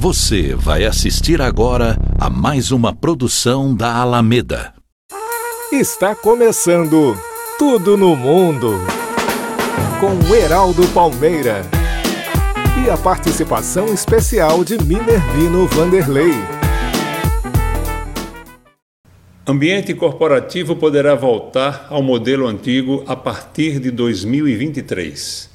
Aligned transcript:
Você 0.00 0.54
vai 0.54 0.84
assistir 0.84 1.42
agora 1.42 1.98
a 2.20 2.30
mais 2.30 2.70
uma 2.70 2.94
produção 2.94 3.74
da 3.74 3.96
Alameda. 3.96 4.72
Está 5.72 6.14
começando 6.14 7.18
Tudo 7.58 7.96
no 7.96 8.14
Mundo 8.14 8.78
com 9.98 10.32
Heraldo 10.32 10.86
Palmeira 10.94 11.62
e 12.86 12.88
a 12.88 12.96
participação 12.96 13.86
especial 13.86 14.62
de 14.62 14.78
Minervino 14.84 15.66
Vanderlei. 15.66 16.30
Ambiente 19.44 19.92
corporativo 19.94 20.76
poderá 20.76 21.16
voltar 21.16 21.88
ao 21.90 22.04
modelo 22.04 22.46
antigo 22.46 23.02
a 23.04 23.16
partir 23.16 23.80
de 23.80 23.90
2023. 23.90 25.47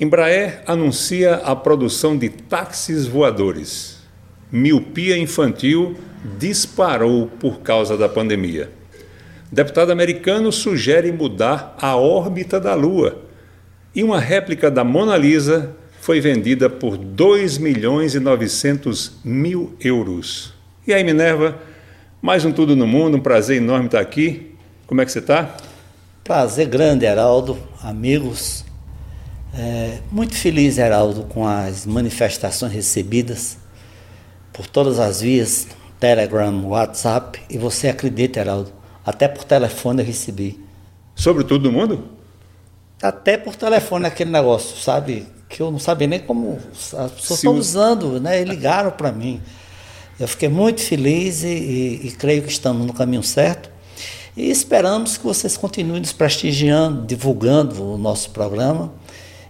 Embraer 0.00 0.62
anuncia 0.64 1.34
a 1.36 1.56
produção 1.56 2.16
de 2.16 2.28
táxis 2.28 3.04
voadores. 3.06 3.98
Miopia 4.50 5.18
infantil 5.18 5.96
disparou 6.38 7.26
por 7.26 7.60
causa 7.60 7.96
da 7.96 8.08
pandemia. 8.08 8.70
Deputado 9.50 9.90
americano 9.90 10.52
sugere 10.52 11.10
mudar 11.10 11.76
a 11.80 11.96
órbita 11.96 12.60
da 12.60 12.74
Lua. 12.74 13.24
E 13.92 14.04
uma 14.04 14.20
réplica 14.20 14.70
da 14.70 14.84
Mona 14.84 15.16
Lisa 15.16 15.74
foi 16.00 16.20
vendida 16.20 16.70
por 16.70 16.96
2 16.96 17.58
milhões 17.58 18.14
e 18.14 18.20
900 18.20 19.18
mil 19.24 19.74
euros. 19.80 20.54
E 20.86 20.94
aí, 20.94 21.02
Minerva, 21.02 21.58
mais 22.22 22.44
um 22.44 22.52
Tudo 22.52 22.76
no 22.76 22.86
Mundo, 22.86 23.16
um 23.16 23.20
prazer 23.20 23.56
enorme 23.56 23.86
estar 23.86 24.00
aqui. 24.00 24.54
Como 24.86 25.00
é 25.00 25.04
que 25.04 25.10
você 25.10 25.18
está? 25.18 25.56
Prazer 26.22 26.68
grande, 26.68 27.04
Heraldo, 27.04 27.58
amigos. 27.82 28.67
É, 29.54 29.98
muito 30.10 30.34
feliz, 30.34 30.78
Heraldo, 30.78 31.22
com 31.24 31.46
as 31.46 31.86
manifestações 31.86 32.72
recebidas 32.72 33.58
por 34.52 34.66
todas 34.66 34.98
as 34.98 35.20
vias, 35.20 35.68
Telegram, 35.98 36.66
WhatsApp, 36.66 37.40
e 37.48 37.56
você 37.56 37.88
acredita, 37.88 38.40
Heraldo, 38.40 38.72
até 39.04 39.26
por 39.26 39.44
telefone 39.44 40.02
eu 40.02 40.06
recebi. 40.06 40.62
Sobre 41.14 41.44
todo 41.44 41.72
mundo? 41.72 42.08
Até 43.02 43.36
por 43.36 43.56
telefone 43.56 44.06
aquele 44.06 44.30
negócio, 44.30 44.76
sabe? 44.76 45.26
Que 45.48 45.62
eu 45.62 45.70
não 45.70 45.78
sabia 45.78 46.06
nem 46.06 46.20
como 46.20 46.58
as 46.74 47.12
pessoas 47.12 47.38
estão 47.38 47.54
usando, 47.54 48.20
né? 48.20 48.42
E 48.42 48.44
ligaram 48.44 48.90
para 48.90 49.10
mim. 49.10 49.40
Eu 50.18 50.28
fiquei 50.28 50.48
muito 50.48 50.80
feliz 50.82 51.42
e, 51.42 51.48
e, 51.48 52.06
e 52.08 52.10
creio 52.10 52.42
que 52.42 52.50
estamos 52.50 52.86
no 52.86 52.92
caminho 52.92 53.22
certo. 53.22 53.70
E 54.36 54.50
esperamos 54.50 55.16
que 55.16 55.24
vocês 55.24 55.56
continuem 55.56 56.00
nos 56.00 56.12
prestigiando, 56.12 57.06
divulgando 57.06 57.82
o 57.82 57.98
nosso 57.98 58.30
programa 58.30 58.92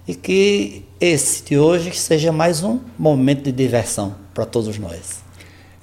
e 0.08 0.14
que 0.14 0.82
esse 0.98 1.44
de 1.44 1.58
hoje 1.58 1.94
seja 1.94 2.32
mais 2.32 2.64
um 2.64 2.80
momento 2.98 3.44
de 3.44 3.52
diversão 3.52 4.16
para 4.32 4.46
todos 4.46 4.78
nós. 4.78 5.22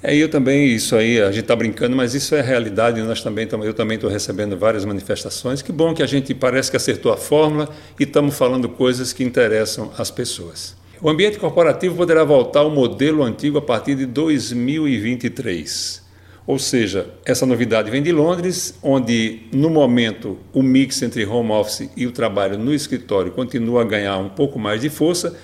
É, 0.02 0.14
eu 0.14 0.28
também, 0.28 0.66
isso 0.66 0.94
aí, 0.94 1.22
a 1.22 1.30
gente 1.30 1.42
está 1.42 1.56
brincando, 1.56 1.96
mas 1.96 2.14
isso 2.14 2.34
é 2.34 2.42
realidade, 2.42 3.00
nós 3.02 3.22
também, 3.22 3.48
eu 3.62 3.72
também 3.72 3.94
estou 3.94 4.10
recebendo 4.10 4.56
várias 4.56 4.84
manifestações. 4.84 5.62
Que 5.62 5.72
bom 5.72 5.94
que 5.94 6.02
a 6.02 6.06
gente 6.06 6.34
parece 6.34 6.70
que 6.70 6.76
acertou 6.76 7.12
a 7.12 7.16
fórmula 7.16 7.68
e 7.98 8.02
estamos 8.02 8.36
falando 8.36 8.68
coisas 8.68 9.12
que 9.12 9.24
interessam 9.24 9.90
as 9.96 10.10
pessoas. 10.10 10.76
O 11.00 11.08
ambiente 11.08 11.38
corporativo 11.38 11.96
poderá 11.96 12.24
voltar 12.24 12.60
ao 12.60 12.70
modelo 12.70 13.22
antigo 13.22 13.58
a 13.58 13.62
partir 13.62 13.94
de 13.94 14.06
2023. 14.06 16.05
Ou 16.46 16.58
seja, 16.58 17.08
essa 17.24 17.44
novidade 17.44 17.90
vem 17.90 18.02
de 18.02 18.12
Londres, 18.12 18.78
onde 18.80 19.40
no 19.52 19.68
momento 19.68 20.38
o 20.52 20.62
mix 20.62 21.02
entre 21.02 21.26
home 21.26 21.50
office 21.50 21.90
e 21.96 22.06
o 22.06 22.12
trabalho 22.12 22.56
no 22.56 22.72
escritório 22.72 23.32
continua 23.32 23.82
a 23.82 23.84
ganhar 23.84 24.16
um 24.18 24.28
pouco 24.28 24.58
mais 24.58 24.80
de 24.80 24.88
força, 24.88 25.36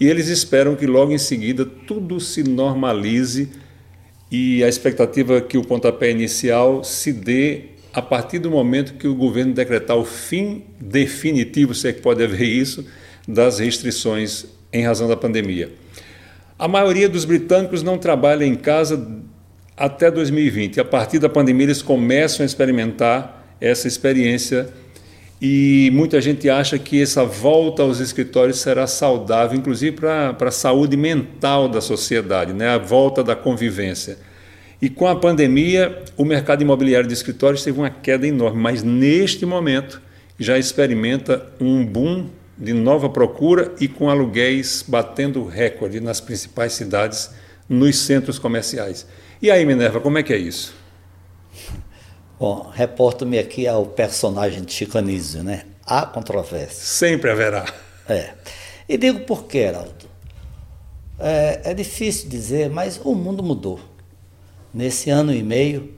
e 0.00 0.06
eles 0.06 0.28
esperam 0.28 0.74
que 0.74 0.86
logo 0.86 1.12
em 1.12 1.18
seguida 1.18 1.64
tudo 1.64 2.18
se 2.20 2.42
normalize 2.42 3.50
e 4.30 4.64
a 4.64 4.68
expectativa 4.68 5.36
é 5.36 5.40
que 5.40 5.56
o 5.58 5.62
pontapé 5.62 6.10
inicial 6.10 6.82
se 6.82 7.12
dê 7.12 7.76
a 7.92 8.02
partir 8.02 8.38
do 8.38 8.50
momento 8.50 8.94
que 8.94 9.06
o 9.06 9.14
governo 9.14 9.54
decretar 9.54 9.96
o 9.96 10.04
fim 10.04 10.64
definitivo, 10.80 11.74
se 11.74 11.88
é 11.88 11.92
que 11.92 12.02
pode 12.02 12.22
haver 12.22 12.46
isso, 12.46 12.84
das 13.26 13.58
restrições 13.58 14.46
em 14.72 14.84
razão 14.84 15.08
da 15.08 15.16
pandemia. 15.16 15.72
A 16.58 16.66
maioria 16.66 17.08
dos 17.08 17.24
britânicos 17.24 17.82
não 17.82 17.98
trabalha 17.98 18.44
em 18.44 18.54
casa 18.54 18.96
até 19.76 20.10
2020. 20.10 20.80
A 20.80 20.84
partir 20.84 21.18
da 21.18 21.28
pandemia, 21.28 21.66
eles 21.66 21.82
começam 21.82 22.42
a 22.42 22.46
experimentar 22.46 23.56
essa 23.60 23.86
experiência 23.86 24.68
e 25.40 25.90
muita 25.92 26.20
gente 26.20 26.48
acha 26.48 26.78
que 26.78 27.00
essa 27.00 27.24
volta 27.24 27.82
aos 27.82 28.00
escritórios 28.00 28.58
será 28.58 28.86
saudável, 28.86 29.58
inclusive 29.58 29.96
para 29.96 30.34
a 30.40 30.50
saúde 30.50 30.96
mental 30.96 31.68
da 31.68 31.80
sociedade, 31.80 32.54
né? 32.54 32.70
a 32.70 32.78
volta 32.78 33.22
da 33.22 33.36
convivência. 33.36 34.16
E 34.80 34.88
com 34.88 35.06
a 35.06 35.16
pandemia, 35.16 36.02
o 36.16 36.24
mercado 36.24 36.62
imobiliário 36.62 37.06
de 37.06 37.14
escritórios 37.14 37.62
teve 37.62 37.78
uma 37.78 37.90
queda 37.90 38.26
enorme, 38.26 38.60
mas 38.60 38.82
neste 38.82 39.44
momento 39.44 40.00
já 40.38 40.58
experimenta 40.58 41.46
um 41.60 41.84
boom 41.84 42.28
de 42.58 42.72
nova 42.72 43.08
procura 43.08 43.72
e 43.80 43.88
com 43.88 44.08
aluguéis 44.08 44.84
batendo 44.86 45.46
recorde 45.46 46.00
nas 46.00 46.20
principais 46.20 46.72
cidades, 46.72 47.30
nos 47.68 47.98
centros 47.98 48.38
comerciais. 48.38 49.06
E 49.40 49.50
aí, 49.50 49.66
Minerva, 49.66 50.00
como 50.00 50.16
é 50.16 50.22
que 50.22 50.32
é 50.32 50.38
isso? 50.38 50.74
Bom, 52.40 52.70
reporto-me 52.72 53.38
aqui 53.38 53.66
ao 53.66 53.84
personagem 53.84 54.64
de 54.64 54.72
Chico 54.72 54.96
Anísio, 54.96 55.42
né? 55.42 55.64
Há 55.84 56.06
controvérsia. 56.06 56.84
Sempre 56.84 57.30
haverá. 57.30 57.66
É. 58.08 58.32
E 58.88 58.96
digo 58.96 59.20
por 59.20 59.44
quê, 59.44 59.58
Heraldo? 59.58 60.06
É, 61.18 61.60
é 61.64 61.74
difícil 61.74 62.30
dizer, 62.30 62.70
mas 62.70 62.98
o 63.04 63.14
mundo 63.14 63.42
mudou. 63.42 63.78
Nesse 64.72 65.10
ano 65.10 65.34
e 65.34 65.42
meio, 65.42 65.92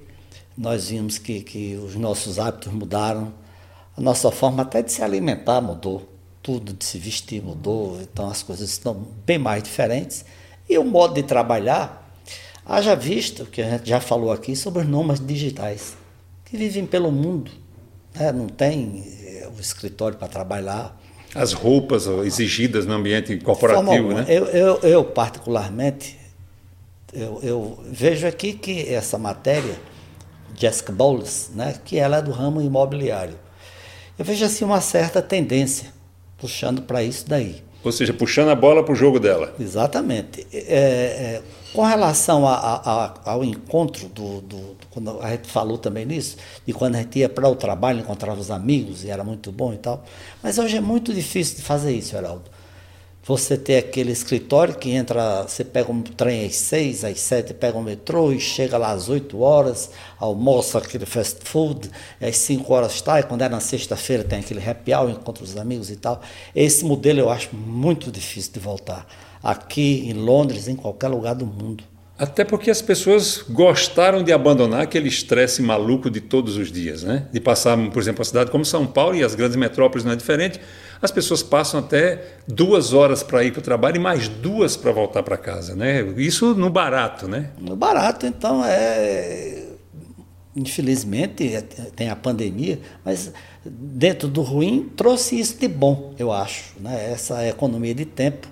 nós 0.56 0.88
vimos 0.88 1.19
que, 1.19 1.41
que 1.41 1.76
os 1.76 1.94
nossos 1.94 2.41
hábitos 2.41 2.72
mudaram, 2.72 3.32
a 3.97 4.00
nossa 4.00 4.32
forma 4.32 4.62
até 4.62 4.82
de 4.82 4.91
se 4.91 5.03
alimentar 5.03 5.60
mudou, 5.60 6.09
tudo 6.43 6.72
de 6.72 6.84
se 6.84 6.99
vestir 6.99 7.43
mudou, 7.43 8.00
então 8.00 8.28
as 8.28 8.43
coisas 8.43 8.69
estão 8.69 8.94
bem 9.25 9.38
mais 9.38 9.62
diferentes. 9.62 10.25
E 10.69 10.76
o 10.76 10.84
modo 10.84 11.15
de 11.15 11.22
trabalhar 11.22 12.07
Haja 12.68 12.94
visto, 12.94 13.46
que 13.46 13.62
a 13.62 13.70
gente 13.70 13.88
já 13.88 13.98
falou 13.98 14.30
aqui, 14.30 14.54
sobre 14.54 14.82
os 14.82 14.88
nômades 14.88 15.26
digitais, 15.26 15.96
que 16.44 16.54
vivem 16.54 16.84
pelo 16.84 17.10
mundo, 17.10 17.50
né? 18.14 18.30
não 18.30 18.46
tem 18.46 19.06
eh, 19.22 19.48
o 19.56 19.58
escritório 19.58 20.18
para 20.18 20.28
trabalhar. 20.28 21.00
As 21.34 21.54
roupas 21.54 22.06
exigidas 22.06 22.84
no 22.84 22.92
ambiente 22.92 23.38
corporativo, 23.38 24.12
né? 24.12 24.26
Eu, 24.28 24.44
eu, 24.46 24.80
eu 24.82 25.04
particularmente, 25.04 26.18
eu, 27.10 27.40
eu, 27.42 27.78
vejo 27.90 28.26
aqui 28.26 28.52
que 28.52 28.92
essa 28.92 29.16
matéria, 29.16 29.80
Jessica 30.54 30.92
Bowles, 30.92 31.50
né, 31.54 31.74
que 31.82 31.98
ela 31.98 32.18
é 32.18 32.22
do 32.22 32.32
ramo 32.32 32.60
imobiliário, 32.60 33.38
eu 34.18 34.24
vejo 34.24 34.44
assim 34.44 34.64
uma 34.64 34.82
certa 34.82 35.22
tendência 35.22 35.90
puxando 36.36 36.82
para 36.82 37.02
isso 37.02 37.26
daí. 37.26 37.62
Ou 37.84 37.92
seja, 37.92 38.12
puxando 38.12 38.48
a 38.48 38.54
bola 38.54 38.82
para 38.82 38.92
o 38.92 38.96
jogo 38.96 39.20
dela. 39.20 39.54
Exatamente. 39.58 40.46
É, 40.52 40.58
é, 40.58 41.42
com 41.72 41.82
relação 41.82 42.46
a, 42.46 42.54
a, 42.54 43.14
ao 43.30 43.44
encontro 43.44 44.08
do, 44.08 44.40
do, 44.40 44.76
Quando 44.90 45.20
a 45.20 45.30
gente 45.30 45.48
falou 45.48 45.78
também 45.78 46.04
nisso, 46.04 46.36
de 46.66 46.72
quando 46.72 46.96
a 46.96 46.98
gente 46.98 47.18
ia 47.18 47.28
para 47.28 47.48
o 47.48 47.54
trabalho, 47.54 48.00
encontrava 48.00 48.40
os 48.40 48.50
amigos 48.50 49.04
e 49.04 49.10
era 49.10 49.22
muito 49.22 49.52
bom 49.52 49.72
e 49.72 49.76
tal. 49.76 50.04
Mas 50.42 50.58
hoje 50.58 50.76
é 50.76 50.80
muito 50.80 51.14
difícil 51.14 51.56
de 51.56 51.62
fazer 51.62 51.92
isso, 51.92 52.16
Heraldo. 52.16 52.57
Você 53.28 53.58
ter 53.58 53.76
aquele 53.76 54.10
escritório 54.10 54.74
que 54.74 54.88
entra, 54.88 55.42
você 55.42 55.62
pega 55.62 55.92
um 55.92 56.00
trem 56.00 56.46
às 56.46 56.56
seis, 56.56 57.04
às 57.04 57.20
sete, 57.20 57.52
pega 57.52 57.76
um 57.76 57.82
metrô 57.82 58.32
e 58.32 58.40
chega 58.40 58.78
lá 58.78 58.90
às 58.90 59.10
oito 59.10 59.42
horas, 59.42 59.90
almoça 60.18 60.78
aquele 60.78 61.04
fast 61.04 61.44
food, 61.44 61.90
às 62.22 62.38
cinco 62.38 62.72
horas 62.72 62.94
está, 62.94 63.20
e 63.20 63.22
quando 63.24 63.42
é 63.42 63.48
na 63.50 63.60
sexta-feira 63.60 64.24
tem 64.24 64.38
aquele 64.38 64.66
happy 64.66 64.94
hour, 64.94 65.10
encontra 65.10 65.44
os 65.44 65.58
amigos 65.58 65.90
e 65.90 65.96
tal. 65.96 66.22
Esse 66.56 66.86
modelo 66.86 67.20
eu 67.20 67.28
acho 67.28 67.54
muito 67.54 68.10
difícil 68.10 68.50
de 68.54 68.60
voltar. 68.60 69.06
Aqui 69.42 70.08
em 70.08 70.14
Londres, 70.14 70.66
em 70.66 70.74
qualquer 70.74 71.08
lugar 71.08 71.34
do 71.34 71.44
mundo. 71.44 71.84
Até 72.19 72.46
porque 72.46 72.70
as 72.70 72.81
pessoas 72.81 73.44
gostaram 73.50 74.24
de 74.24 74.32
abandonar 74.32 74.81
aquele 74.81 75.08
estresse 75.08 75.60
maluco 75.60 76.10
de 76.10 76.22
todos 76.22 76.56
os 76.56 76.72
dias, 76.72 77.02
né? 77.02 77.28
De 77.31 77.40
passar, 77.40 77.76
por 77.90 78.00
exemplo, 78.00 78.22
a 78.22 78.24
cidade 78.24 78.50
como 78.50 78.64
São 78.64 78.86
Paulo 78.86 79.14
e 79.14 79.22
as 79.22 79.34
grandes 79.34 79.56
metrópoles 79.56 80.02
não 80.02 80.12
é 80.12 80.16
diferente 80.16 80.58
as 81.00 81.10
pessoas 81.10 81.42
passam 81.42 81.80
até 81.80 82.38
duas 82.46 82.92
horas 82.92 83.22
para 83.22 83.44
ir 83.44 83.52
para 83.52 83.60
o 83.60 83.62
trabalho 83.62 83.96
e 83.96 84.00
mais 84.00 84.28
duas 84.28 84.76
para 84.76 84.90
voltar 84.90 85.22
para 85.22 85.36
casa, 85.36 85.74
né? 85.74 86.00
Isso 86.16 86.54
no 86.54 86.68
barato, 86.68 87.28
né? 87.28 87.50
No 87.58 87.76
barato, 87.76 88.26
então 88.26 88.64
é 88.64 89.64
infelizmente 90.56 91.54
é, 91.54 91.60
tem 91.60 92.10
a 92.10 92.16
pandemia, 92.16 92.80
mas 93.04 93.32
dentro 93.64 94.28
do 94.28 94.42
ruim 94.42 94.90
trouxe 94.96 95.38
isso 95.38 95.56
de 95.56 95.68
bom, 95.68 96.14
eu 96.18 96.32
acho, 96.32 96.74
né? 96.80 97.12
Essa 97.12 97.46
economia 97.46 97.94
de 97.94 98.04
tempo 98.04 98.48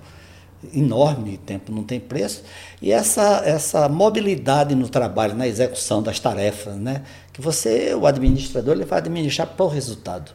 enorme, 0.73 1.37
tempo 1.37 1.71
não 1.71 1.83
tem 1.83 1.99
preço, 1.99 2.43
e 2.81 2.91
essa 2.91 3.41
essa 3.45 3.89
mobilidade 3.89 4.73
no 4.73 4.87
trabalho, 4.87 5.35
na 5.35 5.47
execução 5.47 6.01
das 6.01 6.19
tarefas, 6.19 6.75
né? 6.75 7.03
Que 7.33 7.41
você, 7.41 7.93
o 7.93 8.07
administrador, 8.07 8.73
ele 8.73 8.85
vai 8.85 8.99
administrar 8.99 9.47
para 9.47 9.65
o 9.65 9.69
resultado 9.69 10.31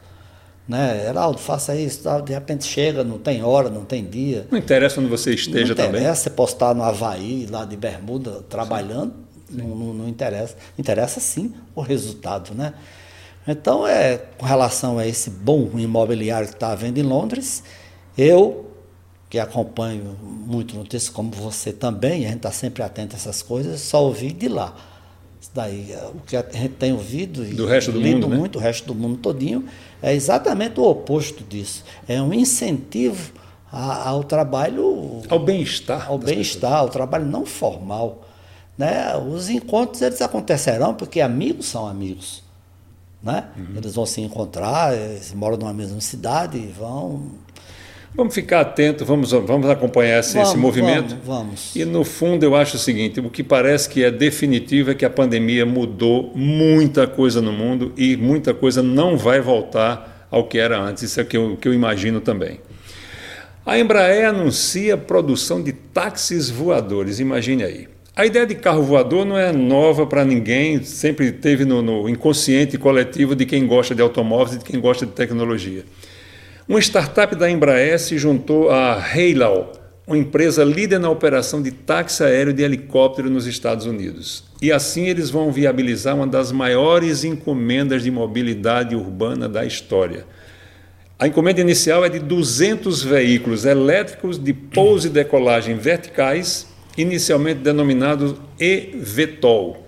Né? 0.67 1.07
Heraldo, 1.07 1.37
faça 1.39 1.75
isso, 1.75 2.03
tal. 2.03 2.21
de 2.21 2.31
repente 2.31 2.63
chega, 2.65 3.03
não 3.03 3.17
tem 3.17 3.43
hora, 3.43 3.69
não 3.69 3.83
tem 3.83 4.05
dia. 4.05 4.47
Não 4.49 4.57
interessa 4.57 4.99
onde 5.01 5.09
você 5.09 5.33
esteja 5.33 5.69
não 5.69 5.75
também. 5.75 6.01
interessa 6.01 6.23
você 6.23 6.29
postar 6.29 6.73
no 6.73 6.83
Havaí, 6.83 7.47
lá 7.49 7.65
de 7.65 7.75
Bermuda, 7.75 8.43
trabalhando, 8.49 9.13
Não, 9.49 9.67
não, 9.67 9.93
não 9.93 10.07
interessa. 10.07 10.55
Interessa 10.79 11.19
sim 11.19 11.53
o 11.75 11.81
resultado, 11.81 12.55
né? 12.55 12.73
Então, 13.45 13.85
é, 13.85 14.17
com 14.37 14.45
relação 14.45 14.97
a 14.97 15.05
esse 15.05 15.29
bom 15.29 15.69
imobiliário 15.75 16.47
que 16.47 16.53
está 16.53 16.71
havendo 16.71 16.97
em 16.97 17.03
Londres, 17.03 17.61
eu, 18.17 18.71
que 19.29 19.37
acompanho 19.37 20.17
muito 20.21 20.75
notícias, 20.77 21.09
como 21.09 21.29
você 21.31 21.73
também, 21.73 22.25
a 22.25 22.29
gente 22.29 22.37
está 22.37 22.51
sempre 22.51 22.81
atento 22.83 23.15
a 23.15 23.19
essas 23.19 23.41
coisas, 23.41 23.81
só 23.81 24.05
ouvi 24.05 24.31
de 24.31 24.47
lá. 24.47 24.73
Isso 25.41 25.51
daí, 25.53 25.91
é, 25.91 26.05
o 26.05 26.21
que 26.25 26.37
a 26.37 26.45
gente 26.53 26.75
tem 26.75 26.93
ouvido 26.93 27.43
do 27.43 27.65
resto 27.65 27.91
do 27.91 27.99
lido 27.99 28.21
mundo, 28.21 28.29
né? 28.29 28.37
muito, 28.37 28.57
o 28.57 28.61
resto 28.61 28.85
do 28.85 28.95
mundo 28.95 29.17
todinho, 29.17 29.65
é 30.03 30.13
exatamente 30.13 30.81
o 30.81 30.83
oposto 30.83 31.45
disso. 31.45 31.85
É 32.05 32.21
um 32.21 32.33
incentivo 32.33 33.31
a, 33.71 34.09
ao 34.09 34.23
trabalho... 34.25 35.21
Ao 35.29 35.39
bem-estar. 35.39 36.07
Ao 36.09 36.17
bem-estar, 36.17 36.73
ao 36.73 36.89
trabalho 36.89 37.25
não 37.25 37.45
formal. 37.45 38.21
Né? 38.77 39.15
Os 39.15 39.49
encontros, 39.49 40.01
eles 40.01 40.21
acontecerão 40.21 40.93
porque 40.93 41.21
amigos 41.21 41.67
são 41.67 41.87
amigos. 41.87 42.43
Né? 43.21 43.45
Uhum. 43.55 43.77
Eles 43.77 43.95
vão 43.95 44.05
se 44.05 44.19
encontrar, 44.19 44.93
eles 44.93 45.33
moram 45.33 45.55
numa 45.55 45.73
mesma 45.73 46.01
cidade 46.01 46.57
e 46.57 46.67
vão. 46.67 47.31
Vamos 48.15 48.35
ficar 48.35 48.61
atentos, 48.61 49.07
vamos, 49.07 49.31
vamos 49.31 49.67
acompanhar 49.69 50.19
esse, 50.19 50.33
vamos, 50.35 50.49
esse 50.49 50.57
movimento. 50.57 51.17
Vamos, 51.23 51.25
vamos. 51.25 51.75
E 51.75 51.83
no 51.83 52.03
fundo 52.03 52.43
eu 52.43 52.55
acho 52.55 52.75
o 52.75 52.79
seguinte: 52.79 53.19
o 53.19 53.29
que 53.29 53.43
parece 53.43 53.89
que 53.89 54.03
é 54.03 54.11
definitivo 54.11 54.91
é 54.91 54.93
que 54.93 55.03
a 55.03 55.09
pandemia 55.09 55.65
mudou 55.65 56.31
muita 56.35 57.07
coisa 57.07 57.41
no 57.41 57.51
mundo 57.51 57.91
e 57.97 58.15
muita 58.15 58.53
coisa 58.53 58.83
não 58.83 59.17
vai 59.17 59.41
voltar 59.41 60.27
ao 60.29 60.43
que 60.43 60.59
era 60.59 60.79
antes. 60.79 61.03
Isso 61.03 61.19
é 61.19 61.23
o 61.23 61.25
que 61.25 61.37
eu, 61.37 61.57
que 61.57 61.67
eu 61.67 61.73
imagino 61.73 62.21
também. 62.21 62.59
A 63.65 63.79
Embraer 63.79 64.27
anuncia 64.27 64.95
a 64.95 64.97
produção 64.97 65.63
de 65.63 65.71
táxis 65.71 66.49
voadores, 66.49 67.19
imagine 67.19 67.63
aí. 67.63 67.87
A 68.15 68.25
ideia 68.25 68.45
de 68.45 68.53
carro 68.53 68.83
voador 68.83 69.25
não 69.25 69.37
é 69.37 69.51
nova 69.51 70.05
para 70.05 70.23
ninguém, 70.23 70.83
sempre 70.83 71.31
teve 71.31 71.65
no, 71.65 71.81
no, 71.81 72.07
inconsciente 72.07 72.77
coletivo 72.77 73.35
de 73.35 73.45
quem 73.45 73.65
gosta 73.65 73.95
de 73.95 74.03
automóveis 74.03 74.55
e 74.55 74.59
de 74.59 74.65
quem 74.65 74.79
gosta 74.79 75.05
de 75.05 75.13
tecnologia. 75.13 75.83
Uma 76.67 76.79
startup 76.79 77.35
da 77.35 77.51
Embraer 77.51 77.99
se 77.99 78.17
juntou 78.17 78.69
à 78.69 78.93
Halo, 78.93 79.67
uma 80.07 80.17
empresa 80.17 80.63
líder 80.63 80.97
na 80.97 81.09
operação 81.09 81.61
de 81.61 81.71
táxi 81.71 82.23
aéreo 82.23 82.53
de 82.53 82.63
helicóptero 82.63 83.29
nos 83.29 83.45
Estados 83.45 83.85
Unidos. 83.85 84.45
E 84.61 84.71
assim 84.71 85.07
eles 85.07 85.29
vão 85.29 85.51
viabilizar 85.51 86.15
uma 86.15 86.25
das 86.25 86.53
maiores 86.53 87.25
encomendas 87.25 88.03
de 88.03 88.09
mobilidade 88.09 88.95
urbana 88.95 89.49
da 89.49 89.65
história. 89.65 90.25
A 91.19 91.27
encomenda 91.27 91.59
inicial 91.59 92.05
é 92.05 92.09
de 92.09 92.19
200 92.19 93.03
veículos 93.03 93.65
elétricos 93.65 94.41
de 94.41 94.53
pouso 94.53 95.07
e 95.07 95.09
decolagem 95.09 95.75
verticais 95.75 96.67
inicialmente 96.97 97.59
denominado 97.59 98.39
eVTOL. 98.57 99.82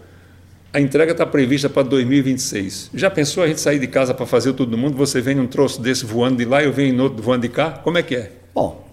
A 0.76 0.82
entrega 0.82 1.14
está 1.14 1.26
prevista 1.26 1.70
para 1.70 1.84
2026. 1.84 2.90
Já 2.94 3.10
pensou 3.10 3.42
a 3.42 3.48
gente 3.48 3.62
sair 3.62 3.80
de 3.80 3.88
casa 3.88 4.14
para 4.14 4.26
fazer 4.26 4.52
tudo 4.52 4.72
no 4.74 4.78
mundo? 4.78 4.98
Você 4.98 5.22
vem 5.22 5.34
num 5.34 5.48
troço 5.48 5.82
desse 5.82 6.06
voando 6.06 6.36
de 6.36 6.44
lá 6.44 6.62
e 6.62 6.66
eu 6.66 6.74
venho 6.74 6.94
em 6.94 7.00
outro 7.00 7.24
voando 7.24 7.44
de 7.44 7.48
cá? 7.48 7.72
Como 7.82 7.98
é 7.98 8.04
que 8.04 8.14
é? 8.14 8.32
Bom, 8.54 8.86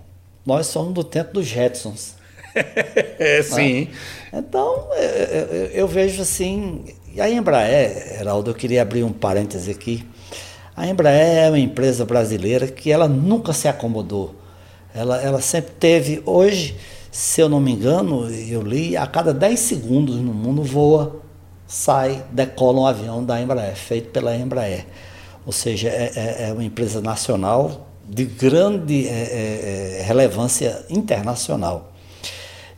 nós 0.47 0.69
somos 0.69 0.95
do 0.95 1.03
tempo 1.03 1.33
dos 1.33 1.45
Jetsons. 1.45 2.15
é, 2.55 3.43
sim. 3.43 3.89
Ah, 4.33 4.39
então, 4.39 4.91
eu, 4.95 5.41
eu, 5.41 5.67
eu, 5.73 5.89
vejo 5.89 6.23
assim. 6.23 6.85
E 7.13 7.21
a 7.21 7.29
Embraer, 7.29 8.21
Heraldo, 8.21 8.53
eu 8.53 8.55
queria 8.55 8.83
abrir 8.83 9.03
um 9.03 9.13
parêntese 9.13 9.69
aqui. 9.69 10.07
A 10.77 10.87
Embraer 10.87 11.47
é 11.47 11.49
uma 11.49 11.59
empresa 11.59 12.05
brasileira 12.05 12.69
que 12.69 12.93
ela 12.93 13.09
nunca 13.09 13.53
se 13.53 13.67
acomodou. 13.67 14.37
Ela, 14.95 15.21
ela 15.21 15.41
sempre 15.41 15.73
teve. 15.81 16.23
Hoje 16.25 16.77
se 17.13 17.43
eu 17.43 17.49
não 17.49 17.61
me 17.61 17.73
engano, 17.73 18.27
eu 18.31 18.63
li, 18.63 18.97
a 18.97 19.07
cada 19.07 19.35
10 19.35 19.61
segundos 19.61 20.17
no 20.17 20.33
mundo 20.33 20.63
voa, 20.63 21.22
sai, 21.73 22.23
decola 22.31 22.81
um 22.81 22.87
avião 22.87 23.25
da 23.25 23.41
Embraer, 23.41 23.75
feito 23.75 24.11
pela 24.11 24.37
Embraer. 24.37 24.87
Ou 25.47 25.53
seja, 25.53 25.89
é, 25.89 26.13
é, 26.15 26.49
é 26.49 26.53
uma 26.53 26.63
empresa 26.63 27.01
nacional 27.01 27.89
de 28.07 28.27
grande 28.27 29.09
é, 29.09 29.11
é, 29.11 29.97
é 30.01 30.03
relevância 30.03 30.85
internacional. 30.91 31.95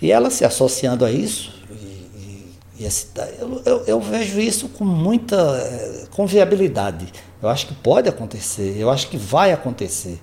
E 0.01 0.13
ela 0.13 0.31
se 0.31 0.45
associando 0.45 1.05
a 1.05 1.11
isso, 1.11 1.53
e, 1.69 2.85
e, 2.85 2.89
eu, 3.41 3.63
eu, 3.67 3.85
eu, 3.85 4.01
vejo 4.01 4.39
isso 4.39 4.69
com 4.69 4.85
muita 4.85 5.37
é, 5.37 6.07
com 6.13 6.25
viabilidade. 6.25 7.13
Eu 7.43 7.49
acho 7.49 7.67
que 7.67 7.75
pode 7.75 8.09
acontecer, 8.09 8.77
eu 8.79 8.91
acho 8.91 9.09
que 9.09 9.17
vai 9.17 9.53
acontecer 9.53 10.21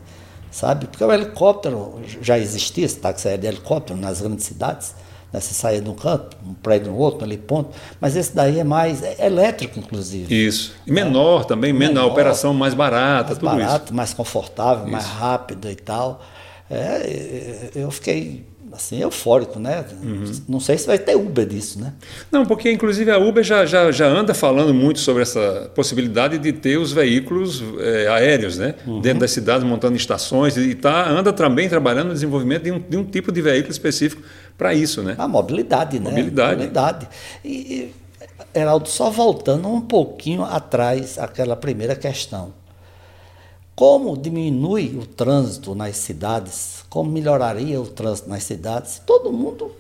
sabe? 0.51 0.85
Porque 0.85 1.03
o 1.03 1.11
helicóptero 1.11 2.01
já 2.21 2.37
existia, 2.37 2.85
esse 2.85 2.97
táxi 2.97 3.27
aéreo 3.29 3.41
de 3.41 3.47
helicóptero 3.47 3.97
nas 3.97 4.19
grandes 4.19 4.45
cidades, 4.45 4.93
né? 5.31 5.39
você 5.39 5.53
saía 5.53 5.81
de 5.81 5.89
um 5.89 5.93
canto, 5.93 6.37
um 6.45 6.53
prédio 6.53 6.91
no 6.91 6.97
outro, 6.97 7.23
ali 7.23 7.37
ponto, 7.37 7.69
mas 7.99 8.15
esse 8.15 8.35
daí 8.35 8.59
é 8.59 8.63
mais 8.63 9.03
é 9.03 9.25
elétrico, 9.25 9.79
inclusive. 9.79 10.33
Isso. 10.33 10.73
E 10.85 10.91
menor 10.91 11.41
é. 11.41 11.43
também, 11.45 11.73
menor, 11.73 12.07
operação 12.07 12.53
mais 12.53 12.73
barata, 12.73 13.29
mais 13.29 13.39
tudo 13.39 13.45
barato, 13.45 13.85
isso. 13.85 13.93
mais 13.93 14.13
confortável, 14.13 14.83
isso. 14.83 14.91
mais 14.91 15.05
rápido 15.05 15.69
e 15.69 15.75
tal. 15.75 16.21
É, 16.69 17.71
eu 17.75 17.91
fiquei 17.91 18.45
assim, 18.73 19.01
eufórico, 19.01 19.59
né? 19.59 19.83
Uhum. 20.01 20.31
Não 20.47 20.59
sei 20.59 20.77
se 20.77 20.87
vai 20.87 20.97
ter 20.97 21.15
Uber 21.15 21.45
disso, 21.45 21.79
né? 21.79 21.93
Não, 22.31 22.45
porque 22.45 22.71
inclusive 22.71 23.11
a 23.11 23.17
Uber 23.17 23.43
já, 23.43 23.65
já, 23.65 23.91
já 23.91 24.07
anda 24.07 24.33
falando 24.33 24.73
muito 24.73 24.99
sobre 24.99 25.21
essa 25.21 25.69
possibilidade 25.75 26.37
de 26.37 26.53
ter 26.53 26.77
os 26.77 26.91
veículos 26.91 27.63
é, 27.79 28.07
aéreos, 28.07 28.57
né? 28.57 28.75
Uhum. 28.85 29.01
Dentro 29.01 29.19
das 29.19 29.31
cidades, 29.31 29.63
montando 29.65 29.95
estações, 29.95 30.55
e 30.57 30.73
tá, 30.73 31.09
anda 31.09 31.33
também 31.33 31.67
trabalhando 31.67 32.07
no 32.07 32.13
desenvolvimento 32.13 32.63
de 32.63 32.71
um, 32.71 32.79
de 32.79 32.97
um 32.97 33.03
tipo 33.03 33.31
de 33.31 33.41
veículo 33.41 33.71
específico 33.71 34.21
para 34.61 34.75
isso, 34.75 35.01
né? 35.01 35.15
A 35.17 35.27
mobilidade, 35.27 35.99
né? 35.99 36.11
Mobilidade. 36.11 36.51
Mobilidade. 36.51 37.09
E, 37.43 37.91
Heraldo, 38.53 38.87
só 38.87 39.09
voltando 39.09 39.67
um 39.67 39.81
pouquinho 39.81 40.43
atrás, 40.43 41.17
aquela 41.17 41.55
primeira 41.55 41.95
questão. 41.95 42.53
Como 43.75 44.15
diminui 44.15 44.95
o 44.95 45.07
trânsito 45.07 45.73
nas 45.73 45.97
cidades? 45.97 46.85
Como 46.91 47.09
melhoraria 47.09 47.81
o 47.81 47.87
trânsito 47.87 48.29
nas 48.29 48.43
cidades? 48.43 49.01
Todo 49.03 49.33
mundo 49.33 49.71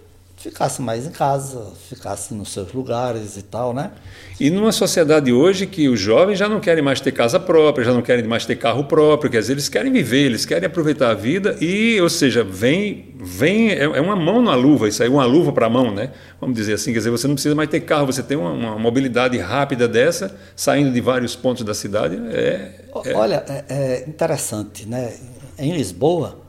ficasse 0.41 0.81
mais 0.81 1.05
em 1.05 1.11
casa, 1.11 1.71
ficasse 1.87 2.33
nos 2.33 2.51
seus 2.51 2.73
lugares 2.73 3.37
e 3.37 3.43
tal, 3.43 3.73
né? 3.73 3.91
E 4.39 4.49
numa 4.49 4.71
sociedade 4.71 5.31
hoje 5.31 5.67
que 5.67 5.87
os 5.87 5.99
jovens 5.99 6.39
já 6.39 6.49
não 6.49 6.59
querem 6.59 6.83
mais 6.83 6.99
ter 6.99 7.11
casa 7.11 7.39
própria, 7.39 7.85
já 7.85 7.93
não 7.93 8.01
querem 8.01 8.27
mais 8.27 8.43
ter 8.43 8.55
carro 8.55 8.85
próprio, 8.85 9.29
quer 9.29 9.39
dizer, 9.39 9.53
eles 9.53 9.69
querem 9.69 9.91
viver, 9.91 10.25
eles 10.25 10.43
querem 10.43 10.65
aproveitar 10.65 11.11
a 11.11 11.13
vida 11.13 11.55
e, 11.61 12.01
ou 12.01 12.09
seja, 12.09 12.43
vem, 12.43 13.13
vem 13.15 13.69
é, 13.69 13.83
é 13.83 14.01
uma 14.01 14.15
mão 14.15 14.41
na 14.41 14.55
luva, 14.55 14.87
isso 14.87 15.03
aí, 15.03 15.09
uma 15.09 15.25
luva 15.25 15.51
para 15.51 15.67
a 15.67 15.69
mão, 15.69 15.93
né? 15.93 16.11
Vamos 16.39 16.55
dizer 16.55 16.73
assim, 16.73 16.91
quer 16.91 16.99
dizer, 16.99 17.11
você 17.11 17.27
não 17.27 17.35
precisa 17.35 17.53
mais 17.53 17.69
ter 17.69 17.81
carro, 17.81 18.07
você 18.07 18.23
tem 18.23 18.35
uma, 18.35 18.51
uma 18.51 18.79
mobilidade 18.79 19.37
rápida 19.37 19.87
dessa, 19.87 20.35
saindo 20.55 20.91
de 20.91 21.01
vários 21.01 21.35
pontos 21.35 21.63
da 21.63 21.75
cidade, 21.75 22.19
é... 22.31 22.87
é... 23.05 23.13
Olha, 23.13 23.45
é, 23.47 23.65
é 23.69 24.09
interessante, 24.09 24.87
né? 24.87 25.13
Em 25.59 25.71
Lisboa, 25.73 26.41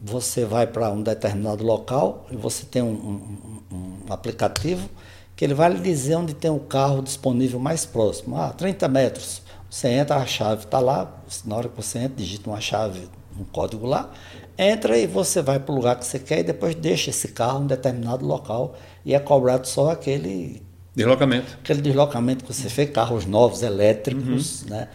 você 0.00 0.44
vai 0.44 0.66
para 0.66 0.90
um 0.90 1.02
determinado 1.02 1.64
local 1.64 2.26
e 2.30 2.36
você 2.36 2.64
tem 2.64 2.82
um, 2.82 2.86
um, 2.92 3.76
um, 3.76 3.96
aplicativo 4.08 4.88
que 5.34 5.44
ele 5.44 5.54
vai 5.54 5.70
lhe 5.70 5.80
dizer 5.80 6.16
onde 6.16 6.34
tem 6.34 6.50
o 6.50 6.58
carro 6.58 7.02
disponível 7.02 7.58
mais 7.58 7.84
próximo. 7.84 8.36
Ah, 8.36 8.50
30 8.50 8.88
metros. 8.88 9.42
Você 9.70 9.88
entra, 9.88 10.16
a 10.16 10.26
chave 10.26 10.64
está 10.64 10.78
lá, 10.78 11.22
na 11.44 11.56
hora 11.56 11.68
que 11.68 11.76
você 11.76 11.98
entra, 11.98 12.16
digita 12.16 12.48
uma 12.48 12.60
chave, 12.60 13.08
um 13.38 13.44
código 13.44 13.86
lá, 13.86 14.10
entra 14.56 14.96
e 14.98 15.06
você 15.06 15.42
vai 15.42 15.60
para 15.60 15.72
o 15.72 15.76
lugar 15.76 15.96
que 15.96 16.06
você 16.06 16.18
quer 16.18 16.40
e 16.40 16.42
depois 16.42 16.74
deixa 16.74 17.10
esse 17.10 17.28
carro 17.28 17.60
em 17.60 17.64
um 17.64 17.66
determinado 17.66 18.24
local 18.24 18.76
e 19.04 19.14
é 19.14 19.20
cobrado 19.20 19.68
só 19.68 19.90
aquele 19.90 20.62
deslocamento. 20.94 21.58
Aquele 21.62 21.80
deslocamento 21.80 22.44
que 22.44 22.52
você 22.52 22.68
fez, 22.68 22.90
carros 22.90 23.26
novos, 23.26 23.62
elétricos, 23.62 24.62
uhum. 24.62 24.70
né? 24.70 24.88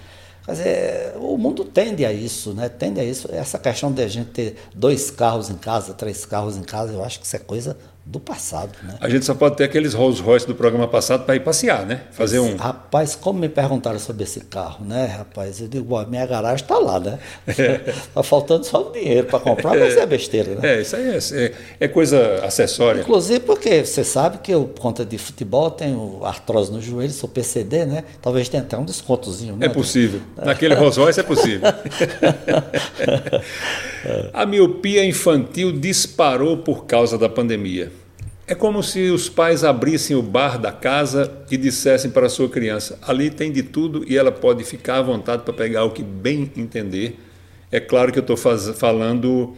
Quer 0.45 0.51
dizer, 0.51 1.13
o 1.19 1.37
mundo 1.37 1.63
tende 1.63 2.05
a 2.05 2.11
isso, 2.11 2.53
né? 2.53 2.67
Tende 2.67 2.99
a 2.99 3.03
isso. 3.03 3.29
Essa 3.31 3.57
questão 3.57 3.91
de 3.91 4.01
a 4.03 4.07
gente 4.07 4.31
ter 4.31 4.57
dois 4.75 5.09
carros 5.09 5.49
em 5.49 5.55
casa, 5.55 5.93
três 5.93 6.25
carros 6.25 6.57
em 6.57 6.63
casa, 6.63 6.91
eu 6.91 7.03
acho 7.03 7.19
que 7.19 7.25
isso 7.25 7.35
é 7.35 7.39
coisa 7.39 7.77
do 8.05 8.19
passado, 8.19 8.71
né? 8.83 8.95
A 8.99 9.07
gente 9.07 9.23
só 9.23 9.33
pode 9.33 9.55
ter 9.55 9.63
aqueles 9.63 9.93
Rolls 9.93 10.21
Royce 10.21 10.45
do 10.45 10.53
programa 10.53 10.85
passado 10.89 11.23
para 11.23 11.37
ir 11.37 11.39
passear, 11.39 11.85
né? 11.85 12.01
Fazer 12.11 12.37
um. 12.39 12.57
Rapaz, 12.57 13.15
como 13.15 13.39
me 13.39 13.47
perguntaram 13.47 13.97
sobre 13.97 14.23
esse 14.23 14.41
carro, 14.41 14.83
né, 14.83 15.05
rapaz? 15.05 15.61
Eu 15.61 15.69
digo, 15.69 15.95
a 15.95 16.05
minha 16.05 16.25
garagem 16.25 16.63
está 16.63 16.77
lá, 16.77 16.99
né? 16.99 17.17
Está 17.47 18.21
faltando 18.23 18.65
só 18.65 18.89
o 18.89 18.91
dinheiro 18.91 19.27
para 19.27 19.39
comprar, 19.39 19.77
mas 19.77 19.95
é 19.95 20.05
besteira, 20.05 20.55
né? 20.55 20.75
É, 20.75 20.81
isso 20.81 20.97
aí 20.97 21.11
é, 21.11 21.17
é, 21.17 21.53
é, 21.79 21.87
coisa 21.87 22.43
acessória. 22.43 22.99
Inclusive 22.99 23.39
porque 23.39 23.85
você 23.85 24.03
sabe 24.03 24.39
que 24.39 24.53
eu, 24.53 24.65
por 24.65 24.81
conta 24.81 25.05
de 25.05 25.17
futebol, 25.17 25.71
tenho 25.71 26.25
artrose 26.25 26.73
no 26.73 26.81
joelho, 26.81 27.13
sou 27.13 27.29
PCD, 27.29 27.85
né? 27.85 28.03
Talvez 28.21 28.49
tenha 28.49 28.63
até 28.63 28.77
um 28.77 28.83
descontozinho, 28.83 29.55
né? 29.55 29.67
É 29.67 29.69
possível. 29.69 30.19
Naquele 30.35 30.75
Rolls 30.75 30.99
Royce 30.99 31.21
é 31.21 31.23
possível. 31.23 31.69
a 34.33 34.45
miopia 34.45 35.05
infantil 35.05 35.71
disparou 35.71 36.57
por 36.57 36.85
causa 36.85 37.17
da 37.17 37.29
pandemia. 37.29 38.02
É 38.45 38.53
como 38.53 38.83
se 38.83 39.09
os 39.09 39.29
pais 39.29 39.63
abrissem 39.63 40.17
o 40.17 40.21
bar 40.21 40.59
da 40.59 40.71
casa 40.71 41.31
e 41.49 41.55
dissessem 41.55 42.11
para 42.11 42.25
a 42.25 42.29
sua 42.29 42.49
criança: 42.49 42.99
ali 43.01 43.29
tem 43.29 43.51
de 43.51 43.63
tudo 43.63 44.03
e 44.07 44.17
ela 44.17 44.31
pode 44.31 44.63
ficar 44.65 44.97
à 44.97 45.01
vontade 45.01 45.43
para 45.43 45.53
pegar 45.53 45.85
o 45.85 45.91
que 45.91 46.03
bem 46.03 46.51
entender. 46.57 47.19
É 47.71 47.79
claro 47.79 48.11
que 48.11 48.19
eu 48.19 48.21
estou 48.21 48.35
falando 48.37 49.55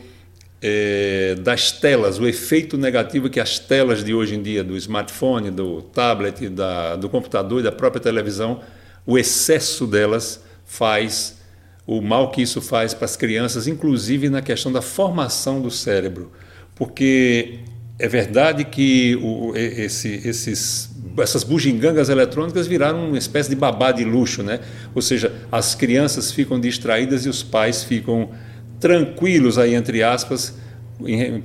é, 0.62 1.36
das 1.40 1.72
telas, 1.72 2.20
o 2.20 2.28
efeito 2.28 2.78
negativo 2.78 3.30
que 3.30 3.40
as 3.40 3.60
telas 3.60 4.04
de 4.04 4.14
hoje 4.14 4.36
em 4.36 4.42
dia, 4.42 4.64
do 4.64 4.78
smartphone, 4.78 5.50
do 5.52 5.82
tablet, 5.82 6.48
da, 6.48 6.96
do 6.96 7.10
computador 7.10 7.60
e 7.60 7.64
da 7.64 7.72
própria 7.72 8.02
televisão, 8.02 8.62
o 9.06 9.18
excesso 9.18 9.86
delas 9.86 10.42
faz, 10.66 11.40
o 11.86 12.02
mal 12.02 12.32
que 12.32 12.42
isso 12.42 12.62
faz 12.62 12.94
para 12.94 13.06
as 13.06 13.18
crianças, 13.18 13.68
inclusive 13.68 14.30
na 14.30 14.42
questão 14.42 14.72
da 14.72 14.82
formação 14.82 15.60
do 15.60 15.70
cérebro. 15.70 16.32
Porque 16.76 17.60
é 17.98 18.08
verdade 18.08 18.66
que 18.66 19.16
o, 19.22 19.54
esse, 19.56 20.22
esses, 20.26 20.90
essas 21.18 21.44
bugigangas 21.44 22.10
eletrônicas 22.10 22.68
viraram 22.68 23.08
uma 23.08 23.18
espécie 23.18 23.50
de 23.50 23.56
babá 23.56 23.92
de 23.92 24.04
luxo, 24.04 24.44
né? 24.44 24.60
Ou 24.94 25.02
seja, 25.02 25.32
as 25.52 25.76
crianças 25.76 26.32
ficam 26.32 26.60
distraídas 26.60 27.26
e 27.26 27.30
os 27.30 27.42
pais 27.42 27.84
ficam 27.84 28.30
tranquilos 28.80 29.58
aí 29.58 29.74
entre 29.74 30.04
aspas 30.04 30.54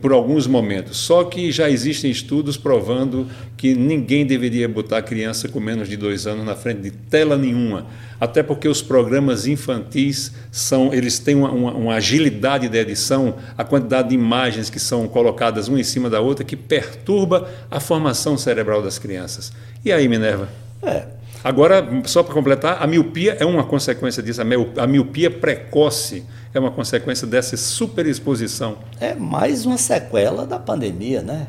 por 0.00 0.12
alguns 0.12 0.46
momentos. 0.46 0.96
Só 0.98 1.24
que 1.24 1.50
já 1.50 1.68
existem 1.68 2.10
estudos 2.10 2.56
provando 2.56 3.26
que 3.56 3.74
ninguém 3.74 4.24
deveria 4.24 4.68
botar 4.68 5.02
criança 5.02 5.48
com 5.48 5.60
menos 5.60 5.88
de 5.88 5.96
dois 5.96 6.26
anos 6.26 6.44
na 6.44 6.54
frente 6.54 6.80
de 6.82 6.90
tela 6.90 7.36
nenhuma, 7.36 7.86
até 8.20 8.42
porque 8.42 8.68
os 8.68 8.80
programas 8.80 9.46
infantis 9.46 10.32
são, 10.50 10.92
eles 10.94 11.18
têm 11.18 11.34
uma, 11.34 11.50
uma, 11.50 11.72
uma 11.72 11.94
agilidade 11.94 12.68
de 12.68 12.78
edição, 12.78 13.34
a 13.56 13.64
quantidade 13.64 14.10
de 14.10 14.14
imagens 14.14 14.70
que 14.70 14.78
são 14.78 15.08
colocadas 15.08 15.68
uma 15.68 15.80
em 15.80 15.84
cima 15.84 16.08
da 16.08 16.20
outra 16.20 16.44
que 16.44 16.56
perturba 16.56 17.48
a 17.70 17.80
formação 17.80 18.36
cerebral 18.38 18.82
das 18.82 18.98
crianças. 18.98 19.52
E 19.84 19.92
aí, 19.92 20.08
Minerva? 20.08 20.48
É. 20.82 21.19
Agora, 21.42 21.86
só 22.04 22.22
para 22.22 22.34
completar, 22.34 22.82
a 22.82 22.86
miopia 22.86 23.36
é 23.40 23.46
uma 23.46 23.64
consequência 23.64 24.22
disso, 24.22 24.40
a 24.42 24.86
miopia 24.86 25.30
precoce 25.30 26.24
é 26.52 26.60
uma 26.60 26.70
consequência 26.70 27.26
dessa 27.26 27.56
superexposição. 27.56 28.76
É 29.00 29.14
mais 29.14 29.64
uma 29.64 29.78
sequela 29.78 30.46
da 30.46 30.58
pandemia, 30.58 31.22
né? 31.22 31.48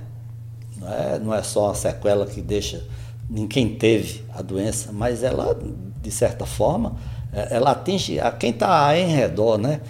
Não 0.78 0.94
é, 0.94 1.20
não 1.20 1.34
é 1.34 1.44
só 1.44 1.66
uma 1.68 1.76
sequela 1.76 2.26
que 2.26 2.42
deixa 2.42 2.86
em 3.30 3.48
quem 3.48 3.76
teve 3.76 4.24
a 4.34 4.42
doença, 4.42 4.92
mas 4.92 5.24
ela, 5.24 5.58
de 6.02 6.12
certa 6.12 6.46
forma, 6.46 6.96
é, 7.34 7.56
ela 7.56 7.72
atinge 7.72 8.20
a 8.20 8.32
quem 8.32 8.52
está 8.52 8.98
em 8.98 9.08
redor, 9.08 9.58
né? 9.58 9.82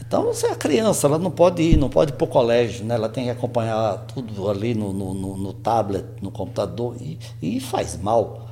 Então, 0.00 0.34
se 0.34 0.44
a 0.46 0.54
criança, 0.54 1.06
ela 1.06 1.18
não 1.18 1.30
pode 1.30 1.62
ir, 1.62 1.76
não 1.78 1.88
pode 1.88 2.12
ir 2.12 2.16
para 2.16 2.24
o 2.24 2.28
colégio, 2.28 2.84
né? 2.84 2.96
ela 2.96 3.08
tem 3.08 3.24
que 3.24 3.30
acompanhar 3.30 3.96
tudo 4.08 4.50
ali 4.50 4.74
no, 4.74 4.92
no, 4.92 5.14
no 5.38 5.52
tablet, 5.54 6.04
no 6.20 6.30
computador, 6.30 6.96
e, 7.00 7.18
e 7.40 7.58
faz 7.58 7.96
mal. 7.96 8.51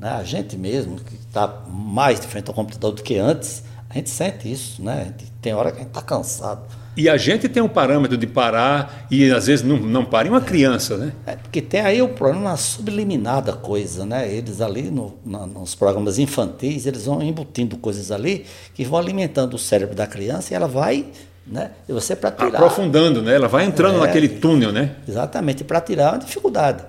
Né? 0.00 0.08
A 0.10 0.24
gente 0.24 0.56
mesmo, 0.56 0.96
que 0.96 1.14
está 1.14 1.62
mais 1.68 2.18
de 2.18 2.26
frente 2.26 2.48
ao 2.48 2.54
computador 2.54 2.92
do 2.92 3.02
que 3.02 3.18
antes, 3.18 3.62
a 3.90 3.94
gente 3.94 4.08
sente 4.08 4.50
isso, 4.50 4.82
né? 4.82 5.12
Gente, 5.18 5.30
tem 5.42 5.52
hora 5.52 5.70
que 5.70 5.76
a 5.76 5.80
gente 5.80 5.88
está 5.88 6.00
cansado. 6.00 6.62
E 6.96 7.08
a 7.08 7.16
gente 7.16 7.48
tem 7.48 7.62
um 7.62 7.68
parâmetro 7.68 8.16
de 8.16 8.26
parar 8.26 9.06
e 9.10 9.30
às 9.30 9.46
vezes 9.46 9.64
não, 9.64 9.76
não 9.76 10.04
para 10.04 10.26
em 10.26 10.30
uma 10.30 10.40
criança, 10.40 10.96
né? 10.96 11.12
É, 11.26 11.36
porque 11.36 11.60
tem 11.60 11.80
aí 11.80 12.00
o 12.00 12.08
problema 12.08 12.56
subliminar 12.56 13.42
da 13.42 13.52
coisa, 13.52 14.06
né? 14.06 14.32
Eles 14.32 14.60
ali 14.60 14.90
no, 14.90 15.18
na, 15.24 15.46
nos 15.46 15.74
programas 15.74 16.18
infantis, 16.18 16.86
eles 16.86 17.04
vão 17.04 17.22
embutindo 17.22 17.76
coisas 17.76 18.10
ali 18.10 18.46
que 18.74 18.84
vão 18.84 18.98
alimentando 18.98 19.54
o 19.54 19.58
cérebro 19.58 19.94
da 19.94 20.06
criança 20.06 20.52
e 20.52 20.56
ela 20.56 20.66
vai, 20.66 21.06
né? 21.46 21.72
E 21.88 21.92
você 21.92 22.16
para 22.16 22.30
tirar... 22.30 22.58
Aprofundando, 22.58 23.22
né? 23.22 23.34
Ela 23.34 23.48
vai 23.48 23.64
entrando 23.64 23.96
é, 23.96 24.00
naquele 24.00 24.28
túnel, 24.28 24.72
né? 24.72 24.96
Exatamente, 25.06 25.62
para 25.62 25.80
tirar 25.80 26.04
é 26.04 26.10
uma 26.10 26.18
dificuldade. 26.18 26.84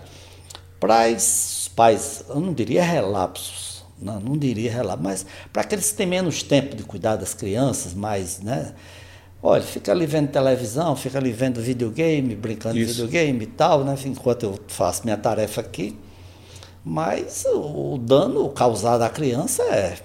Para 0.80 1.10
pais, 1.72 2.24
eu 2.30 2.40
não 2.40 2.54
diria 2.54 2.84
relapsos, 2.84 3.84
não, 4.00 4.20
não 4.20 4.38
diria 4.38 4.72
relapso, 4.72 5.04
mas 5.04 5.26
para 5.52 5.62
aqueles 5.64 5.92
que 5.92 5.98
têm 5.98 6.08
menos 6.08 6.44
tempo 6.44 6.76
de 6.76 6.84
cuidar 6.84 7.16
das 7.16 7.34
crianças, 7.34 7.94
mais, 7.94 8.40
né? 8.40 8.74
Olha, 9.44 9.64
fica 9.64 9.92
ali 9.92 10.06
vendo 10.06 10.30
televisão, 10.30 10.96
fica 10.96 11.18
ali 11.18 11.32
vendo 11.32 11.60
videogame, 11.60 12.36
brincando 12.36 12.76
de 12.76 12.86
videogame 12.86 13.44
e 13.44 13.48
tal, 13.48 13.84
né? 13.84 13.96
Enquanto 14.06 14.44
eu 14.44 14.60
faço 14.68 15.04
minha 15.04 15.18
tarefa 15.18 15.62
aqui. 15.62 15.98
Mas 16.86 17.46
o, 17.46 17.94
o 17.94 17.98
dano 17.98 18.50
causado 18.50 19.02
à 19.02 19.10
criança 19.10 19.64
é, 19.64 19.98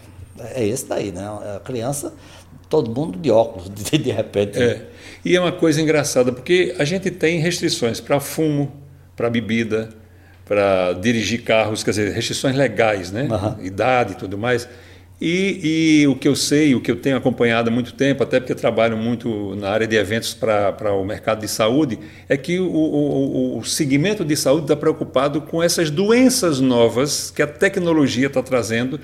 é 0.54 0.66
esse 0.66 0.86
daí, 0.86 1.12
né? 1.12 1.22
A 1.56 1.60
criança, 1.60 2.14
todo 2.68 2.90
mundo 2.90 3.18
de 3.18 3.30
óculos, 3.30 3.68
de, 3.72 3.98
de 3.98 4.10
repente. 4.10 4.62
É. 4.62 4.86
E 5.22 5.36
é 5.36 5.40
uma 5.40 5.52
coisa 5.52 5.82
engraçada, 5.82 6.32
porque 6.32 6.74
a 6.78 6.84
gente 6.84 7.10
tem 7.10 7.38
restrições 7.38 8.00
para 8.00 8.18
fumo, 8.20 8.72
para 9.14 9.28
bebida, 9.28 9.90
para 10.46 10.92
dirigir 10.94 11.42
carros, 11.42 11.82
quer 11.82 11.90
dizer, 11.90 12.12
restrições 12.12 12.54
legais, 12.56 13.10
né? 13.10 13.28
Uhum. 13.28 13.66
Idade 13.66 14.12
e 14.12 14.16
tudo 14.16 14.38
mais. 14.38 14.66
E, 15.20 16.02
e, 16.02 16.06
o 16.06 16.14
que 16.14 16.28
eu 16.28 16.36
sei, 16.36 16.74
o 16.74 16.80
que 16.80 16.90
eu 16.90 16.96
tenho 16.96 17.16
acompanhado 17.16 17.70
há 17.70 17.72
muito 17.72 17.94
tempo, 17.94 18.22
até 18.22 18.38
porque 18.38 18.54
trabalho 18.54 18.98
muito 18.98 19.56
na 19.56 19.70
área 19.70 19.86
de 19.86 19.96
eventos 19.96 20.34
para 20.34 20.92
o 20.92 21.04
mercado 21.04 21.40
de 21.40 21.48
saúde, 21.48 21.98
é 22.28 22.36
que 22.36 22.60
o, 22.60 22.66
o, 22.66 23.58
o 23.58 23.64
segmento 23.64 24.24
de 24.24 24.36
saúde 24.36 24.64
está 24.64 24.76
preocupado 24.76 25.40
com 25.40 25.62
essas 25.62 25.90
doenças 25.90 26.60
novas 26.60 27.30
que 27.30 27.40
a 27.40 27.46
tecnologia 27.46 28.26
está 28.26 28.42
trazendo 28.42 29.00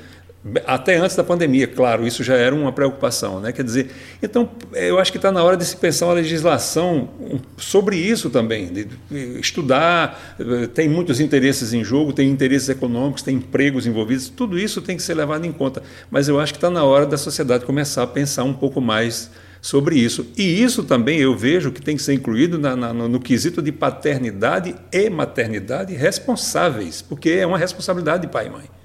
até 0.67 0.97
antes 0.97 1.15
da 1.15 1.23
pandemia, 1.23 1.69
claro, 1.69 2.05
isso 2.05 2.25
já 2.25 2.35
era 2.35 2.53
uma 2.53 2.73
preocupação, 2.73 3.39
né? 3.39 3.53
Quer 3.53 3.63
dizer, 3.63 3.91
então 4.21 4.51
eu 4.73 4.99
acho 4.99 5.13
que 5.13 5.19
está 5.19 5.31
na 5.31 5.43
hora 5.43 5.57
de 5.57 5.65
se 5.65 5.77
pensar 5.77 6.07
uma 6.07 6.15
legislação 6.15 7.09
sobre 7.57 7.97
isso 7.97 8.29
também, 8.29 8.67
de 8.73 8.89
estudar. 9.39 10.37
Tem 10.75 10.89
muitos 10.89 11.21
interesses 11.21 11.73
em 11.73 11.85
jogo, 11.85 12.13
tem 12.13 12.29
interesses 12.29 12.69
econômicos, 12.69 13.23
tem 13.23 13.37
empregos 13.37 13.87
envolvidos, 13.87 14.29
tudo 14.29 14.59
isso 14.59 14.83
tem 14.83 14.97
que 14.97 15.03
ser 15.03 15.15
levado 15.15 15.45
em 15.47 15.53
conta. 15.53 15.81
Mas 16.11 16.27
eu 16.27 16.41
acho 16.41 16.53
que 16.53 16.59
está 16.59 16.71
na 16.71 16.83
hora 16.83 17.07
da 17.07 17.17
sociedade 17.17 17.65
começar 17.65 18.03
a 18.03 18.07
pensar 18.07 18.43
um 18.43 18.55
pouco 18.55 18.81
mais 18.81 19.31
sobre 19.61 19.97
isso. 19.97 20.27
E 20.37 20.61
isso 20.61 20.83
também 20.83 21.21
eu 21.21 21.37
vejo 21.37 21.71
que 21.71 21.81
tem 21.81 21.97
que 21.97 22.03
ser 22.03 22.15
incluído 22.15 22.59
na, 22.59 22.75
na, 22.75 22.93
no, 22.93 23.09
no 23.09 23.21
quesito 23.21 23.63
de 23.63 23.71
paternidade 23.71 24.75
e 24.91 25.09
maternidade 25.09 25.95
responsáveis, 25.95 27.01
porque 27.01 27.31
é 27.31 27.47
uma 27.47 27.57
responsabilidade 27.57 28.23
de 28.23 28.29
pai 28.29 28.49
e 28.49 28.51
mãe. 28.51 28.82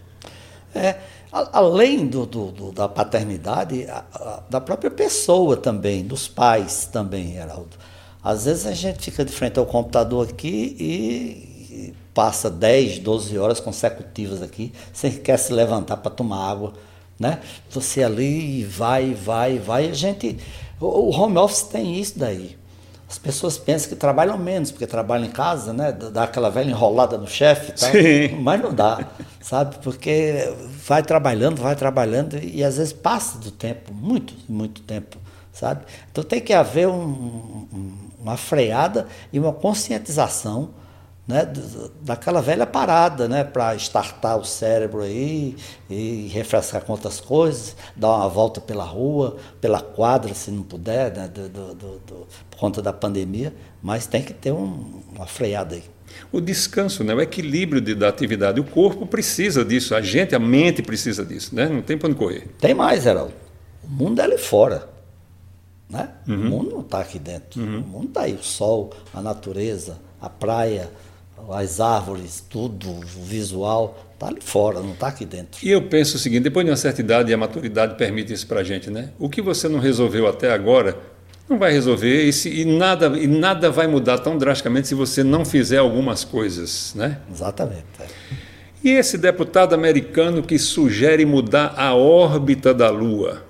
É 0.75 0.95
além 1.31 2.07
do, 2.07 2.25
do, 2.25 2.51
do 2.51 2.71
da 2.71 2.88
paternidade, 2.88 3.86
a, 3.89 4.03
a, 4.13 4.43
da 4.50 4.62
própria 4.62 4.89
pessoa 4.89 5.57
também, 5.57 6.03
dos 6.03 6.27
pais 6.27 6.86
também, 6.91 7.33
Geraldo. 7.33 7.77
Às 8.24 8.45
vezes 8.45 8.65
a 8.65 8.74
gente 8.74 9.00
fica 9.00 9.24
de 9.24 9.31
frente 9.31 9.59
ao 9.59 9.65
computador 9.65 10.27
aqui 10.29 10.75
e, 10.79 11.74
e 11.74 11.93
passa 12.13 12.50
10, 12.50 13.00
12 13.00 13.38
horas 13.38 13.59
consecutivas 13.59 14.41
aqui, 14.41 14.74
sem 14.93 15.12
quer 15.12 15.38
se 15.38 15.53
levantar 15.53 15.97
para 15.97 16.12
tomar 16.12 16.50
água. 16.50 16.74
Né? 17.19 17.39
Você 17.69 18.03
ali 18.03 18.63
vai, 18.63 19.13
vai, 19.13 19.57
vai. 19.57 19.89
A 19.89 19.93
gente. 19.93 20.38
O 20.79 21.09
home 21.09 21.38
office 21.38 21.63
tem 21.63 22.00
isso 22.00 22.19
daí. 22.19 22.55
As 23.10 23.18
pessoas 23.18 23.58
pensam 23.58 23.90
que 23.90 23.96
trabalham 23.96 24.38
menos, 24.38 24.70
porque 24.70 24.86
trabalham 24.86 25.26
em 25.26 25.32
casa, 25.32 25.72
né? 25.72 25.94
Dá 25.94 26.24
aquela 26.24 26.50
velha 26.50 26.70
enrolada 26.70 27.18
no 27.18 27.26
chefe 27.28 27.72
e 27.72 27.74
tal. 27.74 28.42
Mas 28.42 28.62
não 28.62 28.74
dá, 28.74 29.08
sabe? 29.40 29.78
Porque 29.82 30.54
vai 30.86 31.02
trabalhando, 31.02 31.62
vai 31.62 31.76
trabalhando 31.76 32.38
e 32.38 32.62
às 32.64 32.78
vezes 32.78 32.92
passa 32.92 33.38
do 33.38 33.50
tempo, 33.50 33.94
muito, 33.94 34.34
muito 34.50 34.82
tempo, 34.82 35.18
sabe? 35.54 35.86
Então 36.12 36.22
tem 36.22 36.42
que 36.42 36.52
haver 36.52 36.90
um, 36.90 37.02
um, 37.72 37.94
uma 38.20 38.36
freada 38.36 39.08
e 39.32 39.40
uma 39.40 39.54
conscientização 39.54 40.72
né, 41.27 41.46
daquela 42.01 42.41
velha 42.41 42.65
parada, 42.65 43.27
né, 43.27 43.43
para 43.43 43.75
estartar 43.75 44.38
o 44.38 44.46
cérebro 44.46 45.01
aí 45.01 45.57
e 45.89 46.29
refrescar 46.31 46.81
com 46.84 46.93
outras 46.93 47.19
coisas, 47.19 47.75
dar 47.96 48.15
uma 48.15 48.29
volta 48.29 48.62
pela 48.62 48.86
rua, 48.86 49.36
pela 49.60 49.81
quadra, 49.81 50.34
se 50.34 50.50
não 50.50 50.63
puder, 50.63 51.13
né, 51.13 51.27
do, 51.27 51.50
do, 51.50 51.75
do, 51.75 52.27
por 52.50 52.57
conta 52.57 52.81
da 52.81 52.93
pandemia, 52.93 53.53
mas 53.81 54.07
tem 54.07 54.22
que 54.22 54.34
ter 54.34 54.53
um, 54.53 55.01
uma 55.13 55.27
freada 55.27 55.75
aí. 55.75 55.84
O 56.31 56.39
descanso, 56.39 57.03
né, 57.03 57.13
o 57.13 57.19
equilíbrio 57.19 57.81
de, 57.81 57.93
da 57.93 58.07
atividade, 58.07 58.62
o 58.62 58.63
corpo 58.63 59.05
precisa 59.05 59.65
disso, 59.65 59.93
a 59.93 60.01
gente, 60.01 60.34
a 60.34 60.39
mente 60.39 60.81
precisa 60.81 61.25
disso, 61.25 61.53
né, 61.53 61.67
não 61.67 61.81
tem 61.81 61.98
para 61.98 62.07
onde 62.07 62.17
correr. 62.17 62.48
Tem 62.57 62.74
mais, 62.74 63.03
Geraldo, 63.03 63.34
o 63.84 63.89
mundo 63.89 64.22
é 64.22 64.24
ali 64.24 64.38
fora. 64.38 64.96
Né? 65.89 66.10
Uhum. 66.27 66.36
O 66.36 66.38
mundo 66.50 66.72
não 66.72 66.81
está 66.81 67.00
aqui 67.00 67.17
dentro. 67.17 67.62
Uhum. 67.62 67.79
O 67.79 67.88
mundo 67.88 68.07
está 68.07 68.22
aí, 68.24 68.34
o 68.34 68.43
sol, 68.43 68.91
a 69.13 69.22
natureza, 69.22 69.98
a 70.19 70.29
praia, 70.29 70.89
as 71.51 71.80
árvores, 71.80 72.44
tudo, 72.50 72.89
o 72.89 73.01
visual, 73.24 73.98
está 74.13 74.27
ali 74.27 74.42
fora, 74.42 74.82
não 74.82 74.94
está 74.94 75.08
aqui 75.08 75.25
dentro. 75.25 75.66
E 75.66 75.70
eu 75.72 75.82
penso 75.84 76.18
o 76.18 76.20
seguinte: 76.20 76.44
depois 76.44 76.66
de 76.66 76.72
uma 76.72 76.77
certa 76.77 77.01
idade, 77.01 77.32
e 77.32 77.34
a 77.34 77.38
maturidade 77.38 77.96
permite 77.96 78.34
isso 78.34 78.48
para 78.48 78.62
a 78.62 78.63
gente, 78.63 78.89
né? 78.89 79.10
O 79.18 79.30
que 79.30 79.42
você 79.42 79.70
não 79.70 79.80
resolveu 79.80 80.27
até 80.27 80.51
agora, 80.51 80.98
não 81.50 81.58
vai 81.58 81.72
resolver 81.72 82.24
e, 82.24 82.34
se, 82.34 82.50
e, 82.50 82.66
nada, 82.66 83.08
e 83.18 83.27
nada 83.27 83.70
vai 83.72 83.88
mudar 83.88 84.20
tão 84.20 84.38
drasticamente 84.38 84.88
se 84.88 84.96
você 84.96 85.24
não 85.24 85.46
fizer 85.46 85.77
algumas 85.77 86.24
coisas, 86.24 86.94
né? 86.96 87.20
Exatamente. 87.32 87.86
É. 88.00 88.06
E 88.84 88.92
esse 88.92 89.18
deputado 89.18 89.74
americano 89.74 90.44
que 90.44 90.60
sugere 90.60 91.25
mudar 91.25 91.74
a 91.77 91.96
órbita 91.96 92.74
da 92.74 92.89
Lua? 92.89 93.44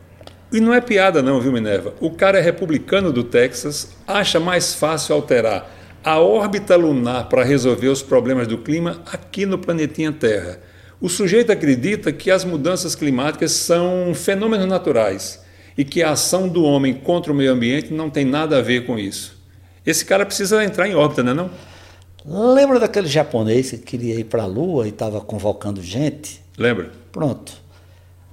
E 0.52 0.62
não 0.62 0.74
é 0.74 0.80
piada, 0.80 1.22
não, 1.22 1.42
viu, 1.42 1.52
Minerva? 1.52 1.94
O 2.00 2.12
cara 2.12 2.40
é 2.40 2.42
republicano 2.42 3.12
do 3.12 3.24
Texas, 3.24 3.90
acha 4.08 4.40
mais 4.40 4.74
fácil 4.74 5.14
alterar 5.14 5.77
a 6.08 6.22
órbita 6.22 6.78
lunar 6.78 7.28
para 7.28 7.44
resolver 7.44 7.90
os 7.90 8.02
problemas 8.02 8.48
do 8.48 8.58
clima 8.60 9.02
aqui 9.12 9.46
no 9.46 9.58
planetinha 9.58 10.10
Terra. 10.10 10.58
O 11.02 11.10
sujeito 11.10 11.52
acredita 11.52 12.14
que 12.14 12.32
as 12.32 12.46
mudanças 12.46 12.96
climáticas 12.96 13.52
são 13.52 14.14
fenômenos 14.16 14.68
naturais 14.68 15.44
e 15.78 15.84
que 15.84 16.02
a 16.02 16.12
ação 16.12 16.48
do 16.48 16.64
homem 16.64 16.94
contra 16.94 17.30
o 17.30 17.36
meio 17.36 17.52
ambiente 17.52 17.94
não 17.94 18.10
tem 18.10 18.24
nada 18.24 18.58
a 18.58 18.62
ver 18.62 18.86
com 18.86 18.98
isso. 18.98 19.38
Esse 19.86 20.06
cara 20.06 20.26
precisa 20.26 20.64
entrar 20.64 20.88
em 20.88 20.96
órbita, 20.96 21.24
não 21.24 21.32
é 21.34 21.36
não? 21.36 22.54
Lembra 22.54 22.80
daquele 22.80 23.08
japonês 23.08 23.72
que 23.72 23.78
queria 23.80 24.16
ir 24.18 24.24
para 24.24 24.44
a 24.44 24.48
Lua 24.48 24.86
e 24.86 24.92
estava 24.92 25.20
convocando 25.20 25.84
gente? 25.84 26.42
Lembra? 26.58 26.90
Pronto. 27.12 27.52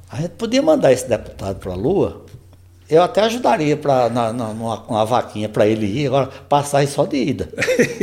A 0.09 0.21
gente 0.21 0.35
podia 0.35 0.62
mandar 0.62 0.93
esse 0.93 1.09
deputado 1.09 1.59
para 1.59 1.73
a 1.73 1.76
Lua. 1.76 2.24
Eu 2.88 3.02
até 3.02 3.22
ajudaria 3.22 3.76
para 3.76 4.10
na, 4.10 4.32
na, 4.32 4.52
numa, 4.52 4.82
uma 4.82 5.04
vaquinha 5.06 5.48
para 5.48 5.66
ele 5.66 5.86
ir, 5.86 6.06
agora 6.06 6.26
passar 6.26 6.78
aí 6.78 6.86
só 6.86 7.06
de 7.06 7.16
ida. 7.16 7.48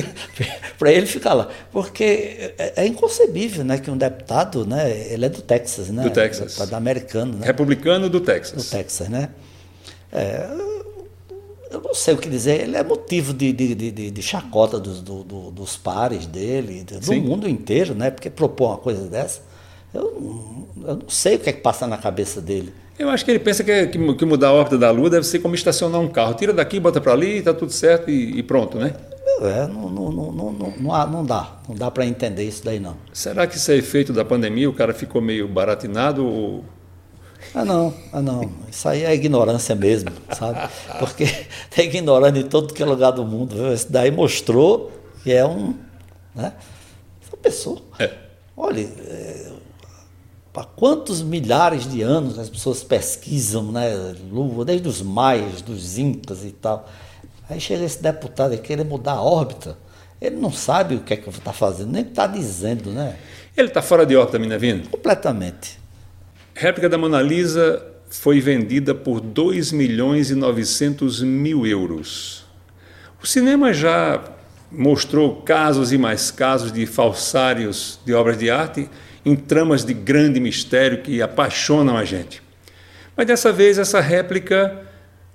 para 0.77 0.91
ele 0.91 1.05
ficar 1.05 1.33
lá. 1.33 1.49
Porque 1.71 2.53
é, 2.57 2.73
é, 2.77 2.87
inconcebível 2.87 3.63
né, 3.63 3.77
que 3.77 3.91
um 3.91 3.97
deputado, 3.97 4.65
né, 4.65 4.89
ele 5.11 5.25
é 5.25 5.29
do 5.29 5.41
Texas, 5.41 5.89
né? 5.89 6.01
Do 6.01 6.09
Texas. 6.09 6.57
Da, 6.67 6.77
americano. 6.77 7.37
Né? 7.37 7.45
Republicano 7.45 8.09
do 8.09 8.19
Texas. 8.19 8.63
Do 8.63 8.69
Texas, 8.69 9.07
né? 9.07 9.29
É, 10.11 10.47
eu 11.69 11.79
não 11.79 11.93
sei 11.93 12.15
o 12.15 12.17
que 12.17 12.27
dizer, 12.27 12.61
ele 12.61 12.75
é 12.75 12.83
motivo 12.83 13.33
de, 13.33 13.53
de, 13.53 13.75
de, 13.75 14.11
de 14.11 14.21
chacota 14.21 14.79
dos, 14.79 14.99
do, 15.01 15.23
do, 15.23 15.51
dos 15.51 15.77
pares 15.77 16.25
dele, 16.25 16.83
do 16.83 17.05
Sim. 17.05 17.21
mundo 17.21 17.47
inteiro, 17.47 17.93
né? 17.93 18.09
Porque 18.09 18.31
propor 18.31 18.69
uma 18.69 18.77
coisa 18.77 19.07
dessa, 19.07 19.41
eu, 19.93 20.67
eu 20.83 20.95
não 20.95 21.09
sei 21.09 21.35
o 21.35 21.39
que 21.39 21.49
é 21.49 21.53
que 21.53 21.61
passa 21.61 21.85
na 21.85 21.97
cabeça 21.97 22.41
dele. 22.41 22.73
Eu 23.01 23.09
acho 23.09 23.25
que 23.25 23.31
ele 23.31 23.39
pensa 23.39 23.63
que, 23.63 23.87
que, 23.87 24.13
que 24.13 24.25
mudar 24.25 24.49
a 24.49 24.53
órbita 24.53 24.77
da 24.77 24.91
Lua 24.91 25.09
deve 25.09 25.25
ser 25.25 25.39
como 25.39 25.55
estacionar 25.55 25.99
um 25.99 26.07
carro. 26.07 26.35
Tira 26.35 26.53
daqui, 26.53 26.79
bota 26.79 27.01
para 27.01 27.13
ali, 27.13 27.37
está 27.37 27.51
tudo 27.51 27.71
certo 27.71 28.11
e, 28.11 28.37
e, 28.37 28.43
pronto, 28.43 28.77
né? 28.77 28.93
É, 29.41 29.65
não, 29.67 29.89
não, 29.89 30.11
não, 30.11 30.31
não, 30.31 30.51
não, 30.53 31.07
não 31.07 31.25
dá. 31.25 31.55
Não 31.67 31.75
dá 31.75 31.89
para 31.89 32.05
entender 32.05 32.43
isso 32.43 32.63
daí, 32.63 32.79
não. 32.79 32.95
Será 33.11 33.47
que 33.47 33.57
isso 33.57 33.71
é 33.71 33.75
efeito 33.75 34.13
da 34.13 34.23
pandemia? 34.23 34.69
O 34.69 34.73
cara 34.73 34.93
ficou 34.93 35.19
meio 35.19 35.47
baratinado 35.47 36.23
ou 36.23 36.63
ah, 37.55 37.65
não, 37.65 37.93
ah, 38.13 38.21
não. 38.21 38.51
Isso 38.69 38.87
aí 38.87 39.03
é 39.03 39.13
ignorância 39.15 39.73
mesmo, 39.73 40.11
sabe? 40.31 40.69
Porque 40.99 41.25
tem 41.69 41.87
ignorante 41.87 42.39
em 42.39 42.43
todo 42.43 42.71
que 42.71 42.83
é 42.83 42.85
lugar 42.85 43.11
do 43.11 43.25
mundo. 43.25 43.55
Viu? 43.55 43.73
Isso 43.73 43.91
daí 43.91 44.11
mostrou 44.11 44.91
que 45.23 45.31
é 45.33 45.43
um. 45.43 45.73
Né? 46.35 46.53
Essa 47.25 47.35
pessoa. 47.37 47.81
É. 47.97 48.11
Olha, 48.55 48.81
é, 48.81 49.51
para 50.53 50.65
quantos 50.65 51.21
milhares 51.21 51.89
de 51.89 52.01
anos 52.01 52.37
as 52.37 52.49
pessoas 52.49 52.83
pesquisam, 52.83 53.71
né? 53.71 54.15
Lua, 54.31 54.65
desde 54.65 54.87
os 54.87 55.01
maias, 55.01 55.61
dos 55.61 55.97
incas 55.97 56.43
e 56.43 56.51
tal. 56.51 56.89
Aí 57.49 57.59
chega 57.59 57.83
esse 57.83 58.01
deputado 58.01 58.53
e 58.53 58.57
querer 58.57 58.83
mudar 58.83 59.13
a 59.13 59.21
órbita. 59.21 59.77
Ele 60.21 60.35
não 60.35 60.51
sabe 60.51 60.95
o 60.95 60.99
que 60.99 61.13
é 61.13 61.17
que 61.17 61.29
está 61.29 61.53
fazendo, 61.53 61.91
nem 61.91 62.03
está 62.03 62.27
dizendo, 62.27 62.91
né? 62.91 63.17
Ele 63.55 63.69
está 63.69 63.81
fora 63.81 64.05
de 64.05 64.15
órbita, 64.15 64.37
Minervino? 64.37 64.87
Completamente. 64.89 65.79
Réplica 66.53 66.87
da 66.87 66.97
Mona 66.97 67.21
Lisa 67.21 67.85
foi 68.09 68.39
vendida 68.39 68.93
por 68.93 69.21
2 69.21 69.71
milhões 69.71 70.29
e 70.29 70.35
900 70.35 71.23
mil 71.23 71.65
euros. 71.65 72.45
O 73.23 73.27
cinema 73.27 73.73
já 73.73 74.21
mostrou 74.71 75.41
casos 75.41 75.91
e 75.91 75.97
mais 75.97 76.29
casos 76.29 76.71
de 76.71 76.85
falsários 76.85 77.99
de 78.05 78.13
obras 78.13 78.37
de 78.37 78.49
arte 78.49 78.89
em 79.25 79.35
tramas 79.35 79.85
de 79.85 79.93
grande 79.93 80.39
mistério 80.39 81.01
que 81.01 81.21
apaixonam 81.21 81.97
a 81.97 82.05
gente. 82.05 82.41
Mas 83.15 83.27
dessa 83.27 83.51
vez 83.51 83.77
essa 83.77 83.99
réplica 83.99 84.81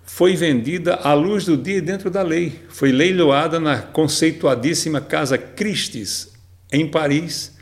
foi 0.04 0.36
vendida 0.36 0.94
à 0.94 1.12
luz 1.12 1.44
do 1.44 1.56
dia 1.56 1.82
dentro 1.82 2.08
da 2.08 2.22
lei. 2.22 2.60
Foi 2.68 2.92
leiloada 2.92 3.58
na 3.58 3.78
conceituadíssima 3.78 5.00
Casa 5.00 5.36
Christie's, 5.36 6.32
em 6.72 6.86
Paris, 6.86 7.56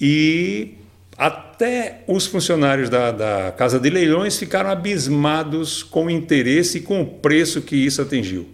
e 0.00 0.74
até 1.16 2.02
os 2.06 2.26
funcionários 2.26 2.88
da, 2.88 3.12
da, 3.12 3.52
Casa 3.52 3.78
de 3.78 3.90
Leilões 3.90 4.36
ficaram 4.38 4.70
abismados 4.70 5.82
com 5.82 6.06
o 6.06 6.10
interesse 6.10 6.78
e 6.78 6.80
com 6.80 7.02
o 7.02 7.06
preço 7.06 7.62
que 7.62 7.76
isso 7.76 8.00
atingiu. 8.02 8.48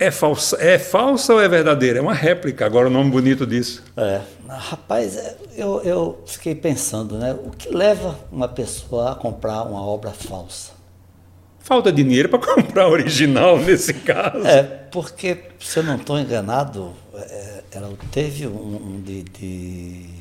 É 0.00 0.12
falsa, 0.12 0.56
é 0.60 0.78
falsa 0.78 1.34
ou 1.34 1.40
é 1.40 1.48
verdadeira? 1.48 1.98
É 1.98 2.02
uma 2.02 2.14
réplica, 2.14 2.64
agora 2.64 2.86
o 2.86 2.90
nome 2.90 3.10
bonito 3.10 3.44
disso. 3.44 3.82
É, 3.96 4.20
rapaz, 4.48 5.16
é, 5.16 5.36
eu, 5.56 5.82
eu 5.82 6.22
fiquei 6.24 6.54
pensando, 6.54 7.18
né? 7.18 7.36
O 7.44 7.50
que 7.50 7.68
leva 7.74 8.16
uma 8.30 8.46
pessoa 8.46 9.12
a 9.12 9.14
comprar 9.16 9.64
uma 9.64 9.84
obra 9.84 10.12
falsa? 10.12 10.70
Falta 11.58 11.90
dinheiro 11.90 12.28
para 12.28 12.38
comprar 12.54 12.84
a 12.84 12.88
original 12.88 13.58
nesse 13.58 13.92
caso. 13.92 14.46
É, 14.46 14.62
porque, 14.62 15.36
se 15.58 15.80
eu 15.80 15.82
não 15.82 15.96
estou 15.96 16.16
enganado, 16.16 16.92
é, 17.14 17.62
ela 17.72 17.90
teve 18.12 18.46
um, 18.46 18.76
um 18.76 19.02
de, 19.04 19.24
de 19.24 20.17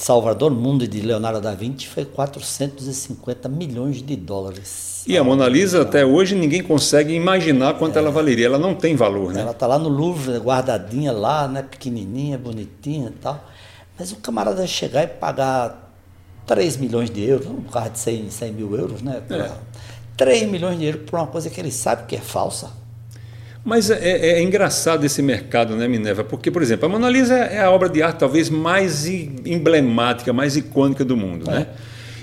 Salvador 0.00 0.50
Mundo 0.50 0.88
de 0.88 1.02
Leonardo 1.02 1.42
da 1.42 1.54
Vinci 1.54 1.86
foi 1.86 2.06
450 2.06 3.50
milhões 3.50 4.02
de 4.02 4.16
dólares. 4.16 5.04
E 5.06 5.14
a 5.18 5.22
Mona 5.22 5.46
Lisa, 5.46 5.82
até 5.82 6.06
hoje, 6.06 6.34
ninguém 6.34 6.62
consegue 6.62 7.12
imaginar 7.12 7.74
quanto 7.74 7.96
é. 7.96 7.98
ela 7.98 8.10
valeria. 8.10 8.46
Ela 8.46 8.58
não 8.58 8.74
tem 8.74 8.96
valor, 8.96 9.34
né? 9.34 9.42
Ela 9.42 9.50
está 9.50 9.66
lá 9.66 9.78
no 9.78 9.90
Louvre, 9.90 10.38
guardadinha 10.38 11.12
lá, 11.12 11.46
né? 11.46 11.62
pequenininha, 11.62 12.38
bonitinha 12.38 13.08
e 13.08 13.18
tal. 13.20 13.44
Mas 13.98 14.10
o 14.10 14.16
camarada 14.16 14.66
chegar 14.66 15.02
e 15.04 15.06
pagar 15.06 15.92
3 16.46 16.78
milhões 16.78 17.10
de 17.10 17.22
euros, 17.22 17.46
um 17.48 17.60
carro 17.64 17.90
de 17.90 17.98
100, 17.98 18.30
100 18.30 18.52
mil 18.52 18.74
euros, 18.74 19.02
né? 19.02 19.22
É. 19.28 19.50
3 20.16 20.48
milhões 20.48 20.78
de 20.78 20.86
euros 20.86 21.02
por 21.02 21.18
uma 21.18 21.26
coisa 21.26 21.50
que 21.50 21.60
ele 21.60 21.70
sabe 21.70 22.06
que 22.06 22.16
é 22.16 22.20
falsa. 22.20 22.70
Mas 23.64 23.90
é, 23.90 23.98
é, 23.98 24.30
é, 24.32 24.42
engraçado 24.42 25.04
esse 25.04 25.20
mercado, 25.20 25.76
né, 25.76 25.86
Minerva? 25.86 26.24
Porque, 26.24 26.50
por 26.50 26.62
exemplo, 26.62 26.86
a 26.86 26.88
Mona 26.88 27.10
Lisa 27.10 27.34
é 27.34 27.60
a 27.60 27.70
obra 27.70 27.88
de 27.88 28.02
arte 28.02 28.18
talvez 28.18 28.48
mais 28.48 29.06
emblemática, 29.06 30.32
mais 30.32 30.56
icônica 30.56 31.04
do 31.04 31.16
mundo, 31.16 31.50
é. 31.50 31.54
né? 31.54 31.66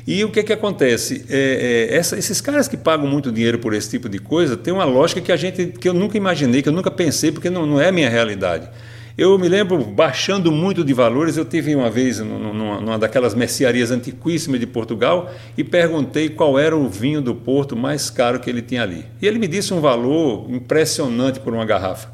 E 0.08 0.23
o 0.23 0.32
que, 0.32 0.41
que 0.41 0.54
acontece? 0.54 1.26
É, 1.30 1.89
é, 1.91 1.97
essa, 1.97 2.17
esses 2.17 2.39
caras 2.39 2.67
que 2.69 2.78
pagam 2.78 3.06
muito 3.06 3.30
dinheiro 3.30 3.60
por 3.60 3.73
esse 3.73 3.89
tipo 3.89 4.08
de 4.08 4.19
coisa 4.19 4.56
tem 4.56 4.73
uma 4.73 4.86
lógica 4.86 5.19
que 5.19 5.34
a 5.34 5.36
gente 5.36 5.67
que 5.67 5.88
eu 5.88 5.93
nunca 5.93 6.15
imaginei, 6.15 6.62
que 6.62 6.69
eu 6.69 6.73
nunca 6.73 6.89
pensei, 6.89 7.30
porque 7.30 7.50
não, 7.50 7.65
não 7.65 7.80
é 7.80 7.89
a 7.89 7.91
minha 7.91 8.10
realidade. 8.10 8.69
Eu 9.17 9.36
me 9.39 9.49
lembro, 9.49 9.84
baixando 9.84 10.51
muito 10.51 10.86
de 10.86 10.93
valores, 10.93 11.38
eu 11.38 11.43
tive 11.43 11.75
uma 11.75 11.89
vez 11.89 12.19
numa, 12.19 12.80
numa 12.80 12.99
daquelas 12.99 13.34
mercearias 13.34 13.89
antiquíssimas 13.89 14.60
de 14.60 14.67
Portugal 14.67 15.34
e 15.58 15.63
perguntei 15.63 16.30
qual 16.30 16.60
era 16.60 16.77
o 16.77 16.88
vinho 16.88 17.19
do 17.19 17.34
Porto 17.34 17.75
mais 17.75 18.12
caro 18.12 18.39
que 18.39 18.47
ele 18.47 18.62
tinha 18.62 18.84
ali. 18.84 19.06
E 19.19 19.25
ele 19.25 19.39
me 19.39 19.47
disse 19.47 19.73
um 19.73 19.82
valor 19.82 20.45
impressionante 20.51 21.39
por 21.39 21.51
uma 21.51 21.65
garrafa. 21.65 22.13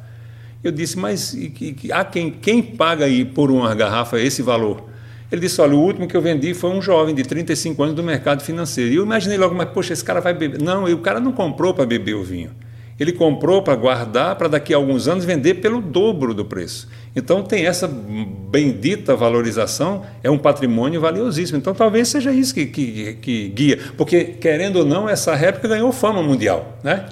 Eu 0.64 0.72
disse, 0.72 0.98
mas 0.98 1.34
e, 1.34 1.76
e, 1.84 1.92
há 1.92 2.06
quem, 2.06 2.32
quem 2.32 2.64
paga 2.64 3.04
aí 3.04 3.26
por 3.26 3.52
uma 3.52 3.76
garrafa 3.76 4.18
esse 4.18 4.42
valor? 4.42 4.86
Ele 5.30 5.42
disse, 5.42 5.60
olha, 5.60 5.76
o 5.76 5.82
último 5.82 6.08
que 6.08 6.16
eu 6.16 6.22
vendi 6.22 6.54
foi 6.54 6.70
um 6.70 6.82
jovem 6.82 7.14
de 7.14 7.24
35 7.24 7.84
anos 7.84 7.96
do 7.96 8.04
mercado 8.04 8.42
financeiro. 8.42 8.94
E 8.94 8.96
eu 8.96 9.04
imaginei 9.04 9.38
logo, 9.38 9.54
mas 9.54 9.68
poxa, 9.72 9.92
esse 9.92 10.06
cara 10.06 10.22
vai 10.22 10.34
beber. 10.34 10.62
Não, 10.62 10.86
o 10.86 11.00
cara 11.00 11.20
não 11.20 11.34
comprou 11.34 11.74
para 11.74 11.86
beber 11.86 12.14
o 12.14 12.24
vinho. 12.24 12.52
Ele 13.00 13.12
comprou 13.12 13.62
para 13.62 13.76
guardar, 13.76 14.36
para 14.36 14.48
daqui 14.48 14.74
a 14.74 14.78
alguns 14.78 15.08
anos 15.08 15.26
vender 15.26 15.56
pelo 15.56 15.82
dobro 15.82 16.34
do 16.34 16.46
preço. 16.46 16.88
Então 17.16 17.44
tem 17.44 17.66
essa 17.66 17.88
bendita 17.88 19.16
valorização, 19.16 20.04
é 20.24 20.30
um 20.30 20.38
patrimônio 20.38 21.02
valiosíssimo. 21.02 21.58
Então 21.58 21.74
talvez 21.74 22.08
seja 22.08 22.32
isso 22.32 22.54
que, 22.54 22.66
que, 22.66 23.14
que 23.16 23.50
guia. 23.50 23.80
Porque, 23.98 24.24
querendo 24.24 24.78
ou 24.78 24.86
não, 24.86 25.10
essa 25.10 25.36
réplica 25.36 25.68
ganhou 25.68 25.92
fama 25.92 26.22
mundial. 26.22 26.78
Né? 26.84 27.08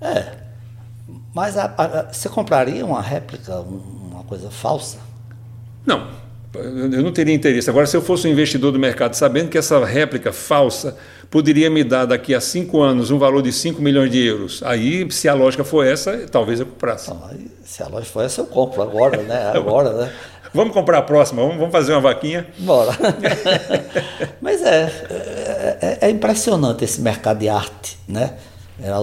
É. 0.00 0.46
Mas 1.34 1.56
a, 1.56 1.72
a, 1.76 2.12
você 2.12 2.28
compraria 2.28 2.84
uma 2.84 3.02
réplica, 3.02 3.60
uma 3.60 4.24
coisa 4.24 4.50
falsa? 4.50 4.98
Não, 5.84 6.08
eu 6.64 7.02
não 7.02 7.12
teria 7.12 7.34
interesse. 7.34 7.68
Agora, 7.68 7.86
se 7.86 7.96
eu 7.96 8.02
fosse 8.02 8.26
um 8.26 8.30
investidor 8.30 8.72
do 8.72 8.78
mercado, 8.78 9.14
sabendo 9.14 9.48
que 9.48 9.58
essa 9.58 9.84
réplica 9.84 10.32
falsa 10.32 10.96
poderia 11.30 11.68
me 11.68 11.82
dar 11.82 12.04
daqui 12.04 12.34
a 12.34 12.40
cinco 12.40 12.80
anos 12.80 13.10
um 13.10 13.18
valor 13.18 13.42
de 13.42 13.52
5 13.52 13.80
milhões 13.82 14.10
de 14.10 14.24
euros, 14.24 14.62
aí, 14.64 15.10
se 15.10 15.28
a 15.28 15.34
lógica 15.34 15.64
for 15.64 15.86
essa, 15.86 16.26
talvez 16.30 16.60
eu 16.60 16.66
comprasse. 16.66 17.10
Não, 17.10 17.30
se 17.64 17.82
a 17.82 17.88
lógica 17.88 18.12
for 18.12 18.24
essa, 18.24 18.40
eu 18.40 18.46
compro 18.46 18.82
agora, 18.82 19.22
né? 19.22 19.50
Agora, 19.54 19.92
né? 19.92 20.12
Vamos 20.54 20.72
comprar 20.72 20.98
a 20.98 21.02
próxima, 21.02 21.42
vamos, 21.42 21.70
fazer 21.70 21.92
uma 21.92 22.00
vaquinha? 22.00 22.46
Bora. 22.58 22.96
Mas 24.40 24.62
é, 24.62 25.78
é, 25.82 25.98
é, 26.02 26.10
impressionante 26.10 26.84
esse 26.84 27.00
mercado 27.00 27.38
de 27.38 27.48
arte, 27.48 27.98
né? 28.08 28.34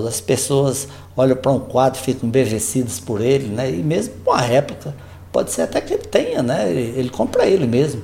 As 0.08 0.22
pessoas 0.22 0.88
olham 1.16 1.36
para 1.36 1.52
um 1.52 1.60
quadro, 1.60 2.00
ficam 2.00 2.28
embevecidas 2.28 3.00
por 3.00 3.22
ele, 3.22 3.48
né? 3.50 3.70
E 3.70 3.84
mesmo 3.84 4.16
com 4.24 4.32
a 4.32 4.40
réplica 4.40 4.96
Pode 5.34 5.52
ser 5.52 5.64
até 5.64 5.82
que 5.82 5.96
ele 5.96 6.04
tenha, 6.04 6.42
né? 6.42 6.72
Ele 6.72 7.10
compra 7.10 7.46
ele 7.46 7.68
mesmo. 7.68 8.04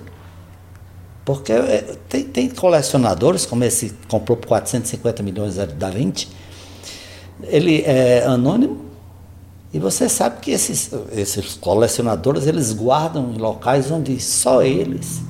Porque 1.23 1.53
é, 1.53 1.95
tem, 2.09 2.23
tem 2.23 2.49
colecionadores, 2.49 3.45
como 3.45 3.63
esse 3.63 3.95
comprou 4.07 4.35
por 4.35 4.47
450 4.47 5.21
milhões 5.21 5.55
da 5.55 5.89
20, 5.91 6.27
ele 7.43 7.83
é 7.83 8.25
anônimo, 8.25 8.85
e 9.71 9.77
você 9.77 10.09
sabe 10.09 10.39
que 10.41 10.49
esses, 10.49 10.89
esses 11.11 11.53
colecionadores, 11.53 12.47
eles 12.47 12.73
guardam 12.73 13.31
em 13.31 13.37
locais 13.37 13.91
onde 13.91 14.19
só 14.19 14.63
eles 14.63 15.21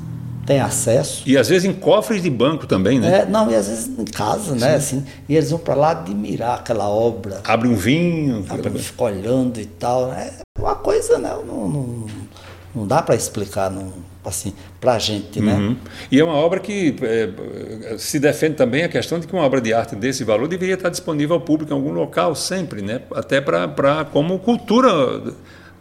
tem 0.50 0.60
acesso. 0.60 1.22
E 1.28 1.38
às 1.38 1.48
vezes 1.48 1.64
em 1.70 1.72
cofres 1.72 2.24
de 2.24 2.30
banco 2.32 2.66
também, 2.66 3.00
né? 3.00 3.20
É, 3.20 3.26
não, 3.28 3.52
e 3.52 3.56
às 3.56 3.68
vezes 3.68 3.88
em 3.88 4.04
casa, 4.04 4.56
né? 4.56 4.74
Assim, 4.74 5.06
e 5.28 5.36
eles 5.36 5.52
vão 5.52 5.60
para 5.60 5.76
lá 5.76 5.92
admirar 5.92 6.56
aquela 6.56 6.90
obra. 6.90 7.40
Abre 7.44 7.68
um 7.68 7.76
vinho. 7.76 8.44
Abre, 8.50 8.72
fica 8.80 9.04
olhando 9.04 9.62
e 9.62 9.68
tal. 9.68 10.12
É 10.12 10.34
uma 10.58 10.74
coisa, 10.74 11.20
né? 11.20 11.30
Não, 11.46 11.70
não, 11.70 12.06
não 12.74 12.88
dá 12.88 13.00
para 13.00 13.14
explicar. 13.14 13.70
Não, 13.70 13.94
assim, 14.26 14.52
para 14.82 14.94
a 14.94 15.00
gente, 15.00 15.40
né? 15.40 15.54
Uhum. 15.54 15.78
E 16.12 16.20
é 16.20 16.24
uma 16.24 16.34
obra 16.34 16.60
que 16.60 16.96
é, 17.04 17.96
se 18.00 18.20
defende 18.20 18.56
também 18.56 18.84
a 18.84 18.90
questão 18.90 19.20
de 19.20 19.28
que 19.28 19.34
uma 19.34 19.44
obra 19.44 19.62
de 19.62 19.72
arte 19.72 19.96
desse 19.96 20.24
valor 20.24 20.48
deveria 20.48 20.74
estar 20.74 20.90
disponível 20.90 21.36
ao 21.36 21.42
público 21.42 21.72
em 21.72 21.76
algum 21.76 21.92
local 21.92 22.34
sempre, 22.34 22.82
né? 22.82 23.02
Até 23.14 23.40
para 23.40 24.04
como 24.12 24.40
cultura 24.40 25.22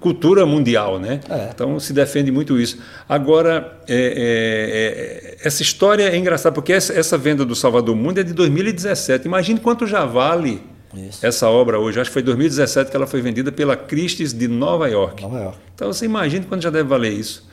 cultura 0.00 0.46
mundial, 0.46 0.98
né? 0.98 1.20
É. 1.28 1.50
Então 1.54 1.78
se 1.80 1.92
defende 1.92 2.30
muito 2.30 2.58
isso. 2.58 2.78
Agora 3.08 3.80
é, 3.88 3.94
é, 3.94 5.34
é 5.34 5.46
essa 5.46 5.62
história 5.62 6.04
é 6.04 6.16
engraçada 6.16 6.54
porque 6.54 6.72
essa, 6.72 6.92
essa, 6.92 7.18
venda 7.18 7.44
do 7.44 7.54
Salvador 7.54 7.94
Mundo 7.96 8.20
é 8.20 8.22
de 8.22 8.32
2017. 8.32 9.26
Imagine 9.26 9.60
quanto 9.60 9.86
já 9.86 10.04
vale 10.04 10.62
isso. 10.94 11.24
essa 11.24 11.48
obra 11.48 11.78
hoje. 11.78 12.00
Acho 12.00 12.10
que 12.10 12.14
foi 12.14 12.22
2017 12.22 12.90
que 12.90 12.96
ela 12.96 13.06
foi 13.06 13.20
vendida 13.20 13.50
pela 13.50 13.76
Christie's 13.76 14.32
de 14.32 14.48
Nova 14.48 14.88
York. 14.88 15.22
Nova 15.22 15.40
York. 15.40 15.58
Então 15.74 15.92
você 15.92 16.04
imagina 16.04 16.44
quanto 16.48 16.62
já 16.62 16.70
deve 16.70 16.88
valer 16.88 17.12
isso. 17.12 17.48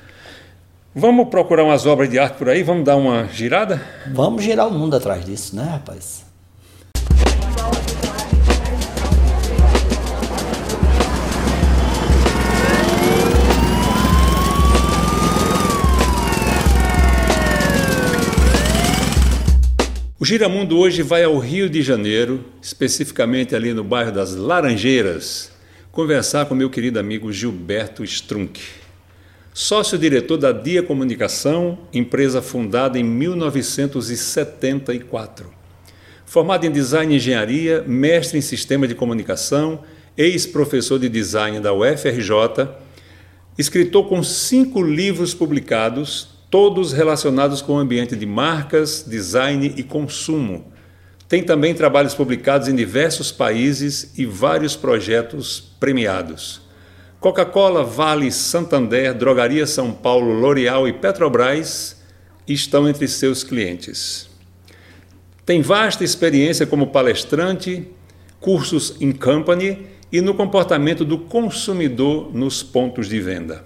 Vamos 0.93 1.27
procurar 1.27 1.63
umas 1.63 1.85
obras 1.85 2.09
de 2.09 2.17
arte 2.17 2.37
por 2.37 2.47
aí? 2.47 2.63
Vamos 2.63 2.85
dar 2.85 2.95
uma 2.95 3.25
girada? 3.27 3.81
Vamos 4.13 4.43
girar 4.43 4.67
o 4.67 4.71
mundo 4.71 4.95
atrás 4.95 5.25
disso, 5.25 5.53
né, 5.55 5.63
rapaz? 5.63 6.25
O 20.25 20.27
Giramundo 20.27 20.79
hoje 20.79 21.03
vai 21.03 21.23
ao 21.23 21.37
Rio 21.37 21.69
de 21.69 21.83
Janeiro, 21.83 22.43
especificamente 22.59 23.55
ali 23.55 23.75
no 23.75 23.83
bairro 23.83 24.11
das 24.11 24.33
Laranjeiras, 24.33 25.51
conversar 25.91 26.47
com 26.47 26.55
meu 26.55 26.67
querido 26.67 26.97
amigo 26.97 27.31
Gilberto 27.31 28.03
Strunk 28.03 28.59
sócio-diretor 29.53 30.37
da 30.37 30.51
Dia 30.51 30.81
Comunicação, 30.81 31.77
empresa 31.93 32.41
fundada 32.41 32.97
em 32.97 33.03
1974. 33.03 35.53
Formado 36.25 36.65
em 36.65 36.71
Design 36.71 37.13
e 37.13 37.17
Engenharia, 37.17 37.83
mestre 37.85 38.39
em 38.39 38.41
Sistema 38.41 38.87
de 38.87 38.95
Comunicação, 38.95 39.83
ex-professor 40.17 40.97
de 40.97 41.07
Design 41.07 41.59
da 41.59 41.71
UFRJ, 41.71 42.67
escritor 43.59 44.09
com 44.09 44.23
cinco 44.23 44.81
livros 44.81 45.35
publicados, 45.35 46.34
todos 46.49 46.93
relacionados 46.93 47.61
com 47.61 47.73
o 47.73 47.79
ambiente 47.79 48.15
de 48.15 48.25
marcas, 48.25 49.03
design 49.07 49.73
e 49.75 49.83
consumo. 49.83 50.71
Tem 51.27 51.43
também 51.43 51.73
trabalhos 51.73 52.13
publicados 52.13 52.67
em 52.67 52.75
diversos 52.75 53.31
países 53.31 54.11
e 54.17 54.25
vários 54.25 54.75
projetos 54.75 55.59
premiados. 55.79 56.61
Coca-Cola, 57.19 57.83
Vale, 57.83 58.31
Santander, 58.31 59.13
Drogaria 59.13 59.65
São 59.65 59.91
Paulo, 59.91 60.31
L'Oréal 60.31 60.87
e 60.87 60.93
Petrobras 60.93 62.03
estão 62.47 62.87
entre 62.87 63.07
seus 63.07 63.43
clientes. 63.43 64.29
Tem 65.45 65.61
vasta 65.61 66.03
experiência 66.03 66.67
como 66.67 66.87
palestrante, 66.87 67.87
cursos 68.39 68.95
em 69.01 69.11
company 69.11 69.87
e 70.11 70.21
no 70.21 70.35
comportamento 70.35 71.03
do 71.03 71.17
consumidor 71.17 72.31
nos 72.31 72.61
pontos 72.61 73.09
de 73.09 73.19
venda. 73.19 73.65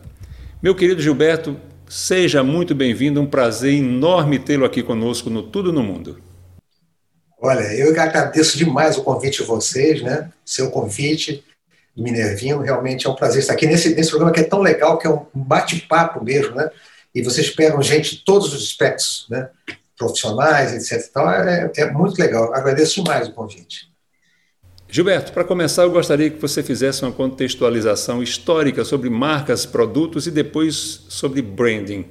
Meu 0.62 0.74
querido 0.74 1.02
Gilberto, 1.02 1.58
seja 1.90 2.44
muito 2.44 2.76
bem-vindo, 2.76 3.20
um 3.20 3.26
prazer 3.26 3.74
enorme 3.74 4.38
tê-lo 4.38 4.64
aqui 4.64 4.84
conosco 4.84 5.28
no 5.28 5.42
Tudo 5.42 5.74
no 5.74 5.82
Mundo. 5.82 6.22
Olha, 7.42 7.74
eu 7.74 7.90
agradeço 7.90 8.58
demais 8.58 8.96
o 8.96 9.04
convite 9.04 9.42
de 9.42 9.48
vocês, 9.48 10.04
né? 10.04 10.30
Seu 10.46 10.70
convite 10.70 11.44
Minervino. 11.98 12.62
Realmente 12.62 13.08
é 13.08 13.10
um 13.10 13.16
prazer 13.16 13.40
estar 13.40 13.54
aqui 13.54 13.66
nesse, 13.66 13.96
nesse 13.96 14.10
programa 14.10 14.32
que 14.32 14.42
é 14.42 14.44
tão 14.44 14.62
legal, 14.62 15.00
que 15.00 15.08
é 15.08 15.10
um 15.10 15.26
bate-papo 15.34 16.24
mesmo, 16.24 16.54
né? 16.54 16.70
E 17.16 17.24
vocês 17.24 17.50
pegam 17.50 17.82
gente 17.82 18.18
de 18.18 18.24
todos 18.24 18.54
os 18.54 18.62
aspectos, 18.62 19.26
né? 19.30 19.50
Profissionais, 19.98 20.74
etc. 20.74 21.08
Então 21.10 21.30
é, 21.32 21.72
é 21.76 21.92
muito 21.92 22.20
legal. 22.20 22.54
Agradeço 22.54 23.02
demais 23.02 23.28
o 23.28 23.34
convite. 23.34 23.89
Gilberto, 24.92 25.32
para 25.32 25.44
começar, 25.44 25.84
eu 25.84 25.92
gostaria 25.92 26.32
que 26.32 26.42
você 26.42 26.64
fizesse 26.64 27.04
uma 27.04 27.12
contextualização 27.12 28.24
histórica 28.24 28.84
sobre 28.84 29.08
marcas, 29.08 29.64
produtos 29.64 30.26
e 30.26 30.32
depois 30.32 31.06
sobre 31.08 31.44
branding, 31.44 32.06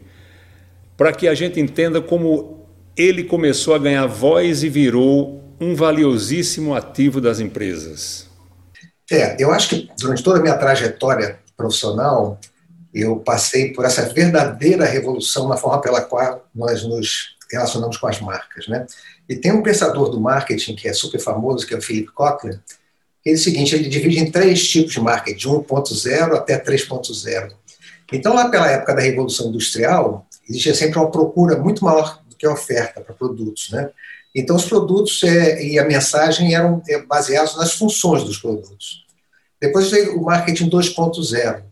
para 0.97 1.13
que 1.13 1.27
a 1.27 1.35
gente 1.35 1.59
entenda 1.59 2.01
como 2.01 2.69
ele 2.97 3.25
começou 3.25 3.75
a 3.75 3.79
ganhar 3.79 4.07
voz 4.07 4.63
e 4.63 4.69
virou 4.69 5.43
um 5.61 5.75
valiosíssimo 5.75 6.73
ativo 6.73 7.21
das 7.21 7.41
empresas. 7.41 8.29
É, 9.11 9.43
eu 9.43 9.51
acho 9.51 9.71
que 9.71 9.91
durante 9.99 10.23
toda 10.23 10.39
a 10.39 10.43
minha 10.43 10.57
trajetória 10.57 11.41
profissional, 11.57 12.39
eu 12.95 13.17
passei 13.17 13.73
por 13.73 13.85
essa 13.85 14.03
verdadeira 14.09 14.85
revolução 14.85 15.49
na 15.49 15.57
forma 15.57 15.81
pela 15.81 16.01
qual 16.01 16.47
nós 16.55 16.85
nos 16.85 17.37
relacionamos 17.51 17.97
com 17.97 18.07
as 18.07 18.21
marcas. 18.21 18.69
Né? 18.69 18.87
E 19.29 19.37
tem 19.37 19.53
um 19.53 19.63
pensador 19.63 20.11
do 20.11 20.21
marketing 20.21 20.75
que 20.75 20.89
é 20.89 20.93
super 20.93 21.21
famoso, 21.21 21.67
que 21.67 21.75
é 21.75 21.79
o 21.79 21.83
Philip 21.83 22.11
Kotler, 22.13 22.61
que 23.23 23.31
é 23.31 23.33
o 23.33 23.39
seguinte, 23.39 23.75
ele 23.75 23.89
divide 23.89 24.21
em 24.21 24.31
três 24.31 24.67
tipos 24.69 24.93
de 24.93 25.01
marketing, 25.01 25.37
de 25.37 25.49
1.0 25.49 26.35
até 26.35 26.59
3.0. 26.59 27.53
Então, 28.13 28.35
lá 28.35 28.49
pela 28.49 28.71
época 28.71 28.95
da 28.95 29.03
Revolução 29.03 29.49
Industrial, 29.49 30.27
existia 30.49 30.75
sempre 30.75 30.99
uma 30.99 31.11
procura 31.11 31.59
muito 31.59 31.85
maior 31.85 32.23
do 32.29 32.37
que 32.37 32.47
a 32.47 32.53
oferta 32.53 33.01
para 33.01 33.15
produtos. 33.15 33.71
Né? 33.71 33.91
Então, 34.35 34.57
os 34.57 34.65
produtos 34.65 35.23
é, 35.25 35.63
e 35.63 35.79
a 35.79 35.85
mensagem 35.85 36.55
eram 36.55 36.83
é, 36.89 36.99
baseados 37.03 37.57
nas 37.57 37.75
funções 37.75 38.25
dos 38.25 38.39
produtos. 38.39 39.05
Depois 39.61 39.91
veio 39.91 40.19
o 40.19 40.25
marketing 40.25 40.71
2.0, 40.71 41.63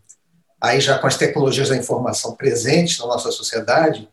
aí 0.61 0.81
já 0.81 0.99
com 0.99 1.07
as 1.07 1.17
tecnologias 1.17 1.69
da 1.69 1.77
informação 1.77 2.35
presentes 2.35 2.99
na 2.99 3.07
nossa 3.07 3.31
sociedade, 3.31 4.07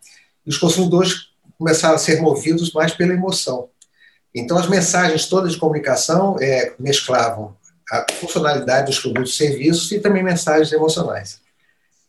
os 0.46 0.56
consumidores 0.56 1.33
começaram 1.58 1.94
a 1.94 1.98
ser 1.98 2.20
movidos 2.20 2.72
mais 2.72 2.92
pela 2.92 3.12
emoção. 3.12 3.68
Então, 4.34 4.58
as 4.58 4.68
mensagens 4.68 5.26
todas 5.26 5.52
de 5.52 5.58
comunicação 5.58 6.36
é, 6.40 6.72
mesclavam 6.78 7.56
a 7.90 8.04
funcionalidade 8.14 8.86
dos 8.86 8.98
produtos 8.98 9.34
e 9.34 9.36
serviços 9.36 9.92
e 9.92 10.00
também 10.00 10.22
mensagens 10.22 10.72
emocionais. 10.72 11.40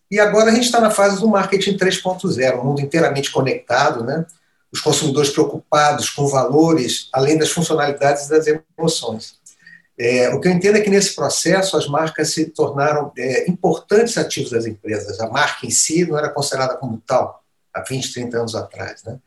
E 0.10 0.20
agora 0.20 0.52
a 0.52 0.54
gente 0.54 0.66
está 0.66 0.80
na 0.80 0.92
fase 0.92 1.20
do 1.20 1.28
marketing 1.28 1.78
3.0, 1.78 2.60
um 2.60 2.64
mundo 2.64 2.82
inteiramente 2.82 3.32
conectado, 3.32 4.04
né? 4.04 4.26
os 4.72 4.82
consumidores 4.82 5.30
preocupados 5.30 6.10
com 6.10 6.28
valores, 6.28 7.10
além 7.14 7.38
das 7.38 7.50
funcionalidades 7.50 8.28
das 8.28 8.46
emoções. 8.78 9.36
É, 9.98 10.30
o 10.30 10.42
que 10.42 10.50
eu 10.50 10.52
entendo 10.52 10.78
é 10.78 10.82
que 10.82 10.90
nesse 10.90 11.16
processo 11.16 11.78
as 11.78 11.88
marcas 11.88 12.34
se 12.34 12.48
tornaram 12.48 13.12
é, 13.18 13.50
importantes 13.50 14.18
ativos 14.18 14.52
das 14.52 14.66
empresas. 14.66 15.20
A 15.22 15.30
marca 15.30 15.66
em 15.66 15.70
si 15.70 16.06
não 16.06 16.18
era 16.18 16.30
considerada 16.30 16.76
como 16.76 17.02
tal 17.08 17.42
há 17.74 17.82
20, 17.82 18.14
30 18.14 18.38
anos 18.38 18.56
atrás. 18.56 19.04
Né? 19.04 19.18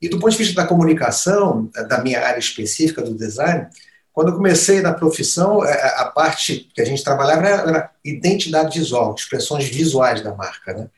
E 0.00 0.08
do 0.08 0.18
ponto 0.18 0.30
de 0.30 0.38
vista 0.38 0.54
da 0.54 0.66
comunicação, 0.66 1.70
da 1.88 2.02
minha 2.02 2.24
área 2.24 2.38
específica 2.38 3.02
do 3.02 3.14
design, 3.14 3.66
quando 4.12 4.28
eu 4.28 4.36
comecei 4.36 4.80
na 4.80 4.92
profissão, 4.92 5.64
é, 5.64 5.94
a 5.96 6.06
parte 6.06 6.68
que 6.74 6.80
a 6.80 6.84
gente 6.84 7.04
trabalhava 7.04 7.46
era 7.46 7.90
identidade 8.04 8.76
visual, 8.78 9.14
expressões 9.14 9.68
visuais 9.68 10.22
da 10.22 10.34
marca. 10.34 10.72
Né? 10.72 10.88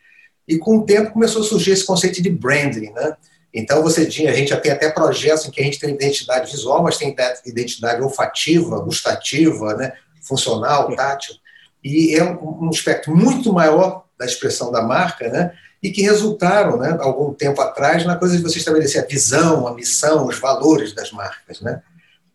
E 0.48 0.58
com 0.58 0.78
o 0.78 0.86
tempo 0.86 1.12
começou 1.12 1.42
a 1.42 1.44
surgir 1.44 1.72
esse 1.72 1.84
conceito 1.84 2.22
de 2.22 2.30
branding, 2.30 2.90
né? 2.92 3.16
Então, 3.52 3.82
você 3.82 4.06
tinha, 4.06 4.30
a 4.30 4.34
gente 4.34 4.50
já 4.50 4.60
tem 4.60 4.70
até 4.70 4.88
projetos 4.90 5.44
em 5.44 5.50
que 5.50 5.60
a 5.60 5.64
gente 5.64 5.78
tem 5.78 5.90
identidade 5.90 6.50
visual, 6.50 6.82
mas 6.82 6.96
tem 6.96 7.14
identidade 7.44 8.00
olfativa, 8.00 8.80
gustativa, 8.80 9.74
né, 9.74 9.92
funcional, 10.22 10.94
tátil, 10.94 11.34
e 11.82 12.14
é 12.14 12.22
um, 12.22 12.66
um 12.66 12.70
espectro 12.70 13.14
muito 13.14 13.52
maior 13.52 14.04
da 14.18 14.24
expressão 14.24 14.70
da 14.70 14.82
marca, 14.82 15.28
né, 15.28 15.52
e 15.82 15.90
que 15.90 16.02
resultaram, 16.02 16.76
né, 16.76 16.96
algum 17.00 17.32
tempo 17.32 17.60
atrás, 17.60 18.04
na 18.04 18.16
coisa 18.16 18.36
de 18.36 18.42
você 18.42 18.58
estabelecer 18.58 19.02
a 19.02 19.06
visão, 19.06 19.66
a 19.66 19.74
missão, 19.74 20.26
os 20.26 20.38
valores 20.38 20.92
das 20.94 21.10
marcas. 21.10 21.60
Né. 21.60 21.82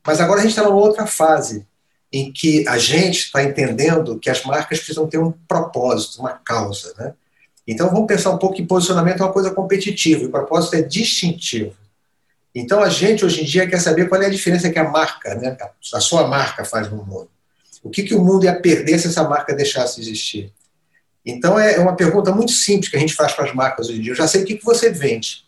Mas 0.05 0.19
agora 0.19 0.39
a 0.39 0.41
gente 0.41 0.51
está 0.51 0.63
numa 0.63 0.75
outra 0.75 1.05
fase, 1.05 1.65
em 2.12 2.31
que 2.31 2.67
a 2.67 2.77
gente 2.77 3.25
está 3.25 3.43
entendendo 3.43 4.17
que 4.19 4.29
as 4.29 4.43
marcas 4.43 4.79
precisam 4.79 5.08
ter 5.08 5.17
um 5.17 5.31
propósito, 5.31 6.19
uma 6.19 6.34
causa, 6.34 6.93
né? 6.97 7.13
Então 7.67 7.89
vamos 7.89 8.08
pensar 8.08 8.29
um 8.29 8.38
pouco 8.38 8.55
que 8.55 8.63
posicionamento 8.63 9.21
é 9.21 9.25
uma 9.25 9.34
coisa 9.34 9.51
competitiva, 9.51 10.23
e 10.23 10.27
o 10.27 10.31
propósito 10.31 10.75
é 10.75 10.81
distintivo. 10.84 11.75
Então 12.53 12.81
a 12.81 12.89
gente 12.89 13.25
hoje 13.25 13.41
em 13.41 13.45
dia 13.45 13.67
quer 13.67 13.81
saber 13.81 14.08
qual 14.08 14.21
é 14.21 14.27
a 14.27 14.29
diferença 14.29 14.69
que 14.69 14.79
a 14.79 14.89
marca, 14.89 15.36
né, 15.36 15.58
a 15.93 15.99
sua 15.99 16.27
marca 16.27 16.63
faz 16.63 16.89
no 16.89 17.03
mundo. 17.03 17.29
O 17.84 17.89
que, 17.89 18.03
que 18.03 18.15
o 18.15 18.23
mundo 18.23 18.45
ia 18.45 18.60
perder 18.60 18.97
se 18.99 19.08
essa 19.08 19.27
marca 19.27 19.53
deixasse 19.53 19.95
de 19.99 20.08
existir? 20.08 20.53
Então 21.25 21.57
é 21.57 21.79
uma 21.79 21.95
pergunta 21.95 22.31
muito 22.31 22.51
simples 22.51 22.89
que 22.89 22.95
a 22.95 22.99
gente 22.99 23.15
faz 23.15 23.33
para 23.33 23.45
as 23.45 23.53
marcas 23.53 23.89
hoje 23.89 23.99
em 23.99 24.01
dia. 24.01 24.11
Eu 24.11 24.17
já 24.17 24.27
sei 24.27 24.43
o 24.43 24.45
que, 24.45 24.55
que 24.55 24.65
você 24.65 24.91
vende. 24.91 25.43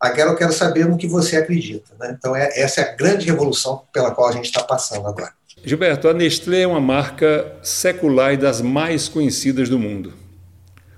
Agora 0.00 0.30
eu 0.30 0.36
quero 0.36 0.52
saber 0.52 0.86
no 0.86 0.96
que 0.96 1.06
você 1.06 1.36
acredita. 1.36 1.92
Né? 1.98 2.16
Então 2.18 2.34
é, 2.34 2.48
essa 2.58 2.80
é 2.80 2.84
a 2.84 2.96
grande 2.96 3.26
revolução 3.26 3.82
pela 3.92 4.10
qual 4.12 4.28
a 4.28 4.32
gente 4.32 4.46
está 4.46 4.62
passando 4.62 5.06
agora. 5.06 5.32
Gilberto, 5.62 6.08
a 6.08 6.14
Nestlé 6.14 6.62
é 6.62 6.66
uma 6.66 6.80
marca 6.80 7.52
secular 7.62 8.32
e 8.32 8.38
das 8.38 8.62
mais 8.62 9.08
conhecidas 9.08 9.68
do 9.68 9.78
mundo. 9.78 10.14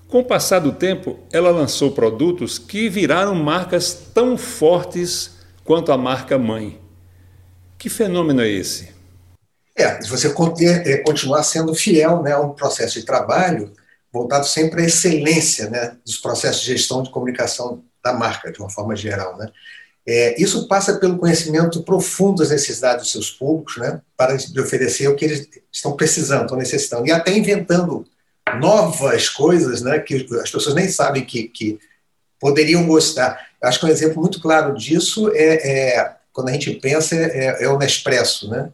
Com 0.06 0.20
o 0.20 0.24
passar 0.24 0.60
do 0.60 0.70
tempo, 0.70 1.18
ela 1.32 1.50
lançou 1.50 1.90
produtos 1.90 2.58
que 2.58 2.88
viraram 2.88 3.34
marcas 3.34 3.92
tão 4.14 4.38
fortes 4.38 5.38
quanto 5.64 5.90
a 5.90 5.98
marca 5.98 6.38
mãe. 6.38 6.78
Que 7.76 7.88
fenômeno 7.88 8.42
é 8.42 8.48
esse? 8.48 8.92
É, 9.74 10.00
você 10.04 10.28
é, 10.28 10.98
continuar 10.98 11.42
sendo 11.42 11.74
fiel 11.74 12.22
né, 12.22 12.32
a 12.32 12.40
um 12.40 12.50
processo 12.50 13.00
de 13.00 13.06
trabalho 13.06 13.72
voltado 14.12 14.46
sempre 14.46 14.82
à 14.82 14.84
excelência 14.84 15.70
né, 15.70 15.96
dos 16.04 16.18
processos 16.18 16.62
de 16.62 16.72
gestão 16.72 17.02
de 17.02 17.10
comunicação 17.10 17.82
da 18.04 18.12
marca, 18.12 18.52
de 18.52 18.58
uma 18.58 18.68
forma 18.68 18.94
geral. 18.94 19.36
Né? 19.38 19.48
É, 20.06 20.40
isso 20.40 20.66
passa 20.68 20.98
pelo 20.98 21.18
conhecimento 21.18 21.82
profundo 21.82 22.38
das 22.38 22.50
necessidades 22.50 23.04
dos 23.04 23.12
seus 23.12 23.30
públicos, 23.30 23.76
né, 23.76 24.00
para 24.16 24.34
oferecer 24.34 25.08
o 25.08 25.16
que 25.16 25.24
eles 25.24 25.48
estão 25.70 25.96
precisando, 25.96 26.42
estão 26.42 26.58
necessitando, 26.58 27.06
e 27.06 27.12
até 27.12 27.36
inventando 27.36 28.04
novas 28.58 29.28
coisas 29.28 29.80
né, 29.80 29.98
que 30.00 30.26
as 30.42 30.50
pessoas 30.50 30.74
nem 30.74 30.88
sabem 30.88 31.24
que, 31.24 31.44
que 31.44 31.78
poderiam 32.40 32.86
gostar. 32.86 33.48
Acho 33.62 33.78
que 33.78 33.86
um 33.86 33.90
exemplo 33.90 34.20
muito 34.20 34.40
claro 34.40 34.74
disso 34.74 35.30
é, 35.34 35.94
é 35.94 36.16
quando 36.32 36.48
a 36.48 36.52
gente 36.52 36.72
pensa 36.74 37.14
é, 37.14 37.64
é, 37.64 37.68
o 37.68 37.78
Nespresso. 37.78 38.50
Né? 38.50 38.68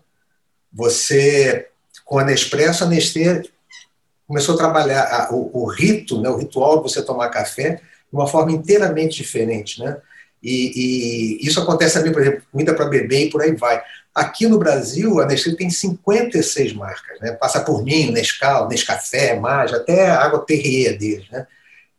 Você, 0.72 1.68
com 2.05 2.18
a 2.18 2.24
Nespresso, 2.24 2.85
a 2.85 2.87
Nestlé 2.87 3.42
começou 4.28 4.54
a 4.54 4.58
trabalhar 4.58 5.02
a, 5.04 5.34
o, 5.34 5.50
o, 5.54 5.66
rito, 5.66 6.20
né, 6.20 6.28
o 6.28 6.36
ritual 6.36 6.76
de 6.76 6.82
você 6.82 7.02
tomar 7.02 7.30
café 7.30 7.70
de 7.70 7.80
uma 8.12 8.26
forma 8.26 8.52
inteiramente 8.52 9.16
diferente. 9.16 9.82
Né? 9.82 9.96
E, 10.42 11.38
e 11.40 11.46
isso 11.46 11.60
acontece 11.60 11.94
também, 11.94 12.12
por 12.12 12.20
exemplo, 12.20 12.42
comida 12.52 12.74
para 12.74 12.84
beber 12.84 13.26
e 13.26 13.30
por 13.30 13.40
aí 13.40 13.56
vai. 13.56 13.82
Aqui 14.14 14.46
no 14.46 14.58
Brasil, 14.58 15.18
a 15.20 15.26
Nestlé 15.26 15.54
tem 15.54 15.70
56 15.70 16.72
marcas, 16.74 17.20
né? 17.20 17.32
Passa 17.32 17.60
por 17.60 17.84
mim, 17.84 18.10
Nescau, 18.10 18.68
Nescafé, 18.68 19.38
Mage, 19.38 19.76
até 19.76 20.10
a 20.10 20.20
água 20.20 20.44
Perrier 20.44 20.98
deles, 20.98 21.28
né? 21.30 21.46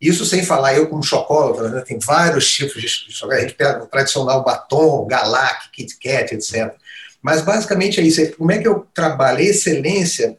Isso 0.02 0.26
sem 0.26 0.44
falar, 0.44 0.76
eu 0.76 0.88
como 0.88 1.04
chocolate, 1.04 1.74
né? 1.74 1.82
tem 1.82 2.00
vários 2.00 2.50
tipos 2.52 2.82
de 2.82 2.88
chocolate. 2.88 3.44
A 3.44 3.48
gente 3.48 3.56
pega 3.58 3.84
o 3.84 3.88
tradicional 3.88 4.44
batom, 4.44 5.06
Galac, 5.08 5.70
Kit 5.72 5.98
Kat, 5.98 6.34
etc. 6.34 6.74
Mas 7.22 7.42
basicamente 7.42 8.00
é 8.00 8.04
isso. 8.04 8.22
É 8.22 8.28
como 8.28 8.52
é 8.52 8.60
que 8.60 8.68
eu 8.68 8.88
trabalho 8.94 9.40
a 9.40 9.44
excelência 9.44 10.38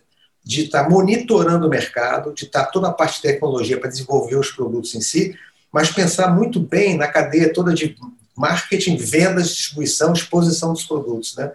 de 0.51 0.65
estar 0.65 0.91
monitorando 0.91 1.69
o 1.69 1.71
mercado, 1.71 2.35
de 2.35 2.45
estar 2.45 2.65
toda 2.67 2.89
a 2.89 2.93
parte 2.93 3.17
de 3.17 3.23
tecnologia 3.23 3.79
para 3.79 3.89
desenvolver 3.89 4.35
os 4.35 4.51
produtos 4.51 4.93
em 4.97 5.01
si, 5.01 5.33
mas 5.73 5.93
pensar 5.93 6.35
muito 6.35 6.59
bem 6.59 6.97
na 6.97 7.07
cadeia 7.07 7.53
toda 7.53 7.73
de 7.73 7.97
marketing, 8.37 8.97
vendas, 8.97 9.51
distribuição, 9.51 10.13
exposição 10.13 10.73
dos 10.73 10.83
produtos, 10.83 11.37
né? 11.37 11.53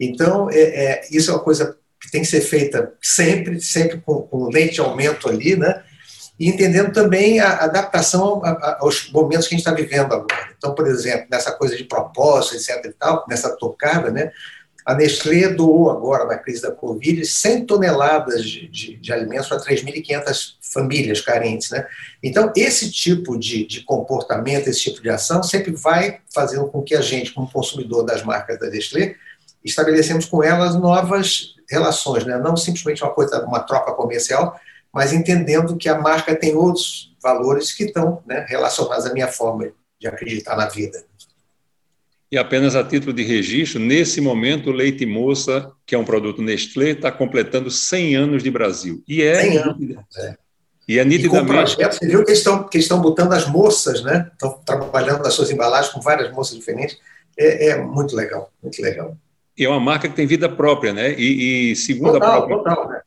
Então, 0.00 0.48
é, 0.50 0.60
é, 0.60 1.08
isso 1.10 1.30
é 1.30 1.34
uma 1.34 1.42
coisa 1.42 1.76
que 2.00 2.10
tem 2.10 2.22
que 2.22 2.26
ser 2.28 2.40
feita 2.40 2.94
sempre, 3.02 3.60
sempre 3.60 3.98
com, 3.98 4.22
com 4.22 4.48
leite 4.48 4.76
de 4.76 4.80
aumento 4.80 5.28
ali, 5.28 5.54
né? 5.54 5.82
E 6.40 6.48
entendendo 6.48 6.90
também 6.90 7.40
a 7.40 7.64
adaptação 7.64 8.40
aos 8.80 9.10
momentos 9.10 9.46
que 9.46 9.54
a 9.54 9.58
gente 9.58 9.66
está 9.66 9.74
vivendo 9.74 10.14
agora. 10.14 10.54
Então, 10.56 10.74
por 10.74 10.86
exemplo, 10.86 11.26
nessa 11.30 11.52
coisa 11.52 11.76
de 11.76 11.84
propósito, 11.84 12.54
etc. 12.54 12.82
e 12.86 12.92
tal, 12.92 13.26
nessa 13.28 13.54
tocada, 13.58 14.10
né? 14.10 14.32
A 14.88 14.94
Nestlé 14.94 15.48
doou 15.48 15.90
agora, 15.90 16.24
na 16.24 16.38
crise 16.38 16.62
da 16.62 16.72
Covid, 16.72 17.22
100 17.22 17.66
toneladas 17.66 18.42
de, 18.42 18.66
de, 18.68 18.96
de 18.96 19.12
alimentos 19.12 19.46
para 19.46 19.60
3.500 19.60 20.54
famílias 20.62 21.20
carentes. 21.20 21.70
Né? 21.70 21.86
Então, 22.22 22.50
esse 22.56 22.90
tipo 22.90 23.38
de, 23.38 23.66
de, 23.66 23.82
comportamento, 23.82 24.66
esse 24.66 24.84
tipo 24.84 25.02
de 25.02 25.10
ação, 25.10 25.42
sempre 25.42 25.72
vai 25.72 26.20
fazendo 26.32 26.68
com 26.68 26.82
que 26.82 26.94
a 26.94 27.02
gente, 27.02 27.34
como 27.34 27.52
consumidor 27.52 28.02
das 28.02 28.22
marcas 28.22 28.58
da 28.58 28.70
Nestlé, 28.70 29.16
estabelecemos 29.62 30.24
com 30.24 30.42
elas 30.42 30.74
novas 30.74 31.54
relações, 31.70 32.24
né? 32.24 32.38
não 32.38 32.56
simplesmente 32.56 33.04
uma 33.04 33.12
coisa, 33.12 33.44
uma 33.44 33.60
troca 33.60 33.92
comercial, 33.92 34.58
mas 34.90 35.12
entendendo 35.12 35.76
que 35.76 35.90
a 35.90 35.98
marca 35.98 36.34
tem 36.34 36.56
outros 36.56 37.14
valores 37.22 37.72
que 37.72 37.84
estão 37.84 38.22
né, 38.26 38.46
relacionados 38.48 39.04
à 39.04 39.12
minha 39.12 39.28
forma 39.28 39.70
de 40.00 40.08
acreditar 40.08 40.56
na 40.56 40.66
vida. 40.66 41.04
E 42.30 42.36
apenas 42.36 42.76
a 42.76 42.84
título 42.84 43.12
de 43.12 43.22
registro, 43.22 43.80
nesse 43.80 44.20
momento, 44.20 44.68
o 44.68 44.72
Leite 44.72 45.06
Moça, 45.06 45.72
que 45.86 45.94
é 45.94 45.98
um 45.98 46.04
produto 46.04 46.42
Nestlé, 46.42 46.90
está 46.90 47.10
completando 47.10 47.70
100 47.70 48.16
anos 48.16 48.42
de 48.42 48.50
Brasil. 48.50 49.02
E 49.08 49.22
é. 49.22 49.40
100 49.40 49.58
anos. 49.58 49.96
É. 50.16 50.36
E 50.86 50.98
é 50.98 51.04
nitidamente. 51.04 51.26
E 51.26 51.46
com 51.46 51.46
projeto, 51.46 51.92
você 51.92 52.06
viu 52.06 52.24
que 52.24 52.30
eles, 52.30 52.38
estão, 52.38 52.68
que 52.68 52.76
eles 52.76 52.84
estão 52.84 53.00
botando 53.00 53.32
as 53.32 53.46
moças, 53.46 54.02
né? 54.02 54.30
Estão 54.32 54.58
trabalhando 54.64 55.22
nas 55.22 55.34
suas 55.34 55.50
embalagens 55.50 55.92
com 55.92 56.00
várias 56.00 56.30
moças 56.32 56.56
diferentes. 56.56 56.98
É, 57.36 57.68
é 57.68 57.78
muito 57.78 58.14
legal, 58.14 58.50
muito 58.62 58.80
legal. 58.80 59.16
E 59.56 59.64
é 59.64 59.68
uma 59.68 59.80
marca 59.80 60.08
que 60.08 60.14
tem 60.14 60.26
vida 60.26 60.48
própria, 60.48 60.92
né? 60.92 61.12
E, 61.12 61.72
e 61.72 61.76
segundo 61.76 62.12
total, 62.12 62.42
a 62.42 62.46
própria. 62.46 62.74
Total, 62.74 62.88
né? 62.90 63.00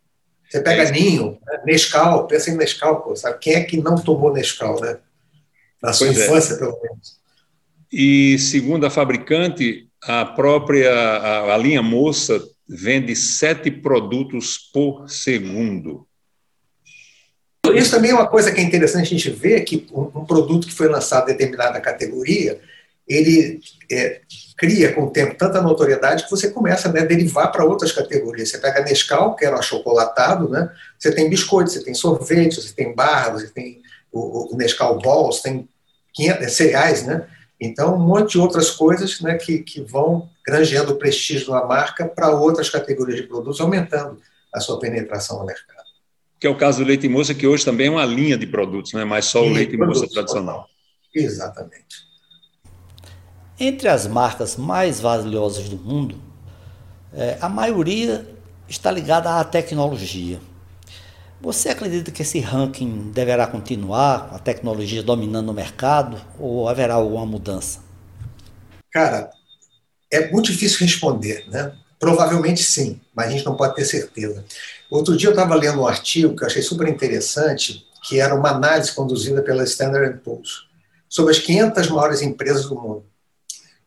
Você 0.49 0.59
pega 0.61 0.83
é 0.83 0.91
Ninho, 0.91 1.39
né? 1.45 1.61
Nescau, 1.65 2.27
pensa 2.27 2.51
em 2.51 2.57
Nescau, 2.57 3.01
pô, 3.01 3.15
sabe? 3.15 3.39
Quem 3.39 3.53
é 3.53 3.63
que 3.63 3.77
não 3.77 3.95
tomou 3.95 4.33
Nescau, 4.33 4.79
né? 4.81 4.97
Na 5.81 5.93
sua 5.93 6.07
pois 6.07 6.19
é. 6.19 6.25
infância, 6.25 6.53
é. 6.55 6.57
pelo 6.57 6.79
menos. 6.81 7.20
E 7.91 8.37
segundo 8.39 8.85
a 8.85 8.89
fabricante, 8.89 9.87
a 10.01 10.25
própria 10.25 10.91
a, 10.91 11.53
a 11.55 11.57
linha 11.57 11.81
Moça 11.81 12.41
vende 12.67 13.15
sete 13.15 13.69
produtos 13.69 14.57
por 14.57 15.09
segundo. 15.09 16.07
Isso 17.75 17.91
também 17.91 18.11
é 18.11 18.13
uma 18.13 18.27
coisa 18.27 18.51
que 18.51 18.59
é 18.59 18.63
interessante 18.63 19.13
a 19.13 19.17
gente 19.17 19.29
ver 19.29 19.61
que 19.61 19.87
um, 19.93 20.25
produto 20.25 20.67
que 20.67 20.73
foi 20.73 20.87
lançado 20.87 21.29
em 21.29 21.33
determinada 21.33 21.79
categoria, 21.79 22.59
ele 23.07 23.59
é, 23.91 24.21
cria 24.57 24.93
com 24.93 25.03
o 25.03 25.09
tempo 25.11 25.35
tanta 25.35 25.61
notoriedade 25.61 26.23
que 26.23 26.31
você 26.31 26.49
começa 26.49 26.89
a 26.89 26.91
né, 26.91 27.05
derivar 27.05 27.51
para 27.51 27.65
outras 27.65 27.91
categorias. 27.91 28.49
Você 28.49 28.57
pega 28.57 28.83
Nescau, 28.83 29.35
que 29.35 29.45
era 29.45 29.55
um 29.55 29.59
achocolatado, 29.59 30.49
né? 30.49 30.69
você 30.97 31.13
tem 31.13 31.29
biscoito, 31.29 31.69
você 31.69 31.83
tem 31.83 31.93
sorvete, 31.93 32.55
você 32.61 32.73
tem 32.73 32.95
barra, 32.95 33.31
você 33.31 33.47
tem 33.47 33.81
o, 34.11 34.53
o 34.53 34.57
Nescau 34.57 34.99
Balls, 34.99 35.41
tem 35.41 35.67
500, 36.13 36.51
cereais, 36.51 37.05
né? 37.05 37.25
Então, 37.61 37.95
um 37.95 37.99
monte 37.99 38.31
de 38.31 38.39
outras 38.39 38.71
coisas 38.71 39.21
né, 39.21 39.35
que, 39.35 39.59
que 39.59 39.81
vão 39.81 40.27
granjeando 40.43 40.93
o 40.93 40.95
prestígio 40.95 41.49
uma 41.49 41.63
marca 41.63 42.07
para 42.07 42.31
outras 42.31 42.71
categorias 42.71 43.21
de 43.21 43.27
produtos, 43.27 43.61
aumentando 43.61 44.19
a 44.51 44.59
sua 44.59 44.79
penetração 44.79 45.37
no 45.37 45.45
mercado. 45.45 45.85
Que 46.39 46.47
é 46.47 46.49
o 46.49 46.57
caso 46.57 46.79
do 46.79 46.87
leite 46.87 47.07
moça, 47.07 47.35
que 47.35 47.45
hoje 47.45 47.63
também 47.63 47.85
é 47.85 47.91
uma 47.91 48.03
linha 48.03 48.35
de 48.35 48.47
produtos, 48.47 48.93
não 48.93 49.01
é 49.01 49.05
mais 49.05 49.25
só 49.25 49.43
o 49.43 49.49
leite 49.49 49.77
moça 49.77 50.07
tradicional. 50.07 50.67
Exatamente. 51.13 52.09
Entre 53.59 53.87
as 53.87 54.07
marcas 54.07 54.55
mais 54.55 54.99
valiosas 54.99 55.69
do 55.69 55.77
mundo, 55.77 56.15
é, 57.13 57.37
a 57.39 57.47
maioria 57.47 58.27
está 58.67 58.89
ligada 58.89 59.39
à 59.39 59.43
tecnologia. 59.43 60.39
Você 61.41 61.69
acredita 61.69 62.11
que 62.11 62.21
esse 62.21 62.39
ranking 62.39 63.11
deverá 63.11 63.47
continuar, 63.47 64.29
a 64.31 64.37
tecnologia 64.37 65.01
dominando 65.01 65.49
o 65.49 65.53
mercado, 65.53 66.21
ou 66.39 66.69
haverá 66.69 66.93
alguma 66.93 67.25
mudança? 67.25 67.79
Cara, 68.91 69.31
é 70.11 70.29
muito 70.29 70.51
difícil 70.51 70.85
responder, 70.85 71.49
né? 71.49 71.75
Provavelmente 71.99 72.61
sim, 72.61 73.01
mas 73.15 73.27
a 73.27 73.29
gente 73.31 73.45
não 73.45 73.55
pode 73.55 73.73
ter 73.73 73.85
certeza. 73.85 74.45
Outro 74.89 75.17
dia 75.17 75.29
eu 75.29 75.33
estava 75.33 75.55
lendo 75.55 75.81
um 75.81 75.87
artigo 75.87 76.35
que 76.35 76.43
eu 76.43 76.47
achei 76.47 76.61
super 76.61 76.87
interessante, 76.87 77.87
que 78.03 78.19
era 78.19 78.35
uma 78.35 78.49
análise 78.49 78.93
conduzida 78.93 79.41
pela 79.41 79.63
Standard 79.63 80.19
Poor's 80.19 80.67
sobre 81.09 81.31
as 81.31 81.39
500 81.39 81.89
maiores 81.89 82.21
empresas 82.21 82.67
do 82.67 82.75
mundo. 82.75 83.05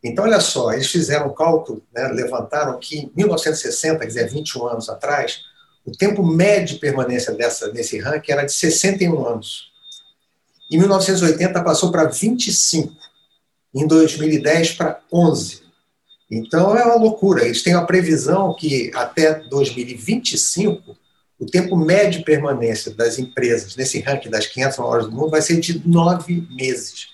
Então, 0.02 0.24
olha 0.24 0.40
só, 0.40 0.72
eles 0.72 0.88
fizeram 0.88 1.28
um 1.28 1.34
cálculo, 1.34 1.82
né, 1.94 2.08
levantaram 2.08 2.78
que 2.80 2.98
em 2.98 3.12
1960, 3.16 4.00
quer 4.00 4.06
dizer, 4.06 4.28
21 4.28 4.66
anos 4.66 4.88
atrás, 4.88 5.40
o 5.84 5.92
tempo 5.92 6.22
médio 6.24 6.74
de 6.74 6.80
permanência 6.80 7.32
dessa, 7.34 7.70
nesse 7.72 7.98
ranking 7.98 8.32
era 8.32 8.44
de 8.44 8.52
61 8.52 9.26
anos. 9.26 9.72
Em 10.70 10.78
1980 10.78 11.62
passou 11.62 11.92
para 11.92 12.04
25. 12.04 12.92
Em 13.74 13.86
2010 13.86 14.72
para 14.72 15.00
11. 15.12 15.62
Então 16.30 16.76
é 16.76 16.84
uma 16.84 16.96
loucura. 16.96 17.44
Eles 17.44 17.62
têm 17.62 17.74
uma 17.74 17.86
previsão 17.86 18.54
que 18.54 18.90
até 18.94 19.34
2025 19.34 20.96
o 21.38 21.46
tempo 21.46 21.76
médio 21.76 22.20
de 22.20 22.24
permanência 22.24 22.94
das 22.94 23.18
empresas 23.18 23.76
nesse 23.76 24.00
ranking 24.00 24.30
das 24.30 24.46
500 24.46 24.78
maiores 24.78 25.06
do 25.06 25.12
mundo 25.12 25.30
vai 25.30 25.42
ser 25.42 25.60
de 25.60 25.86
nove 25.86 26.46
meses. 26.50 27.08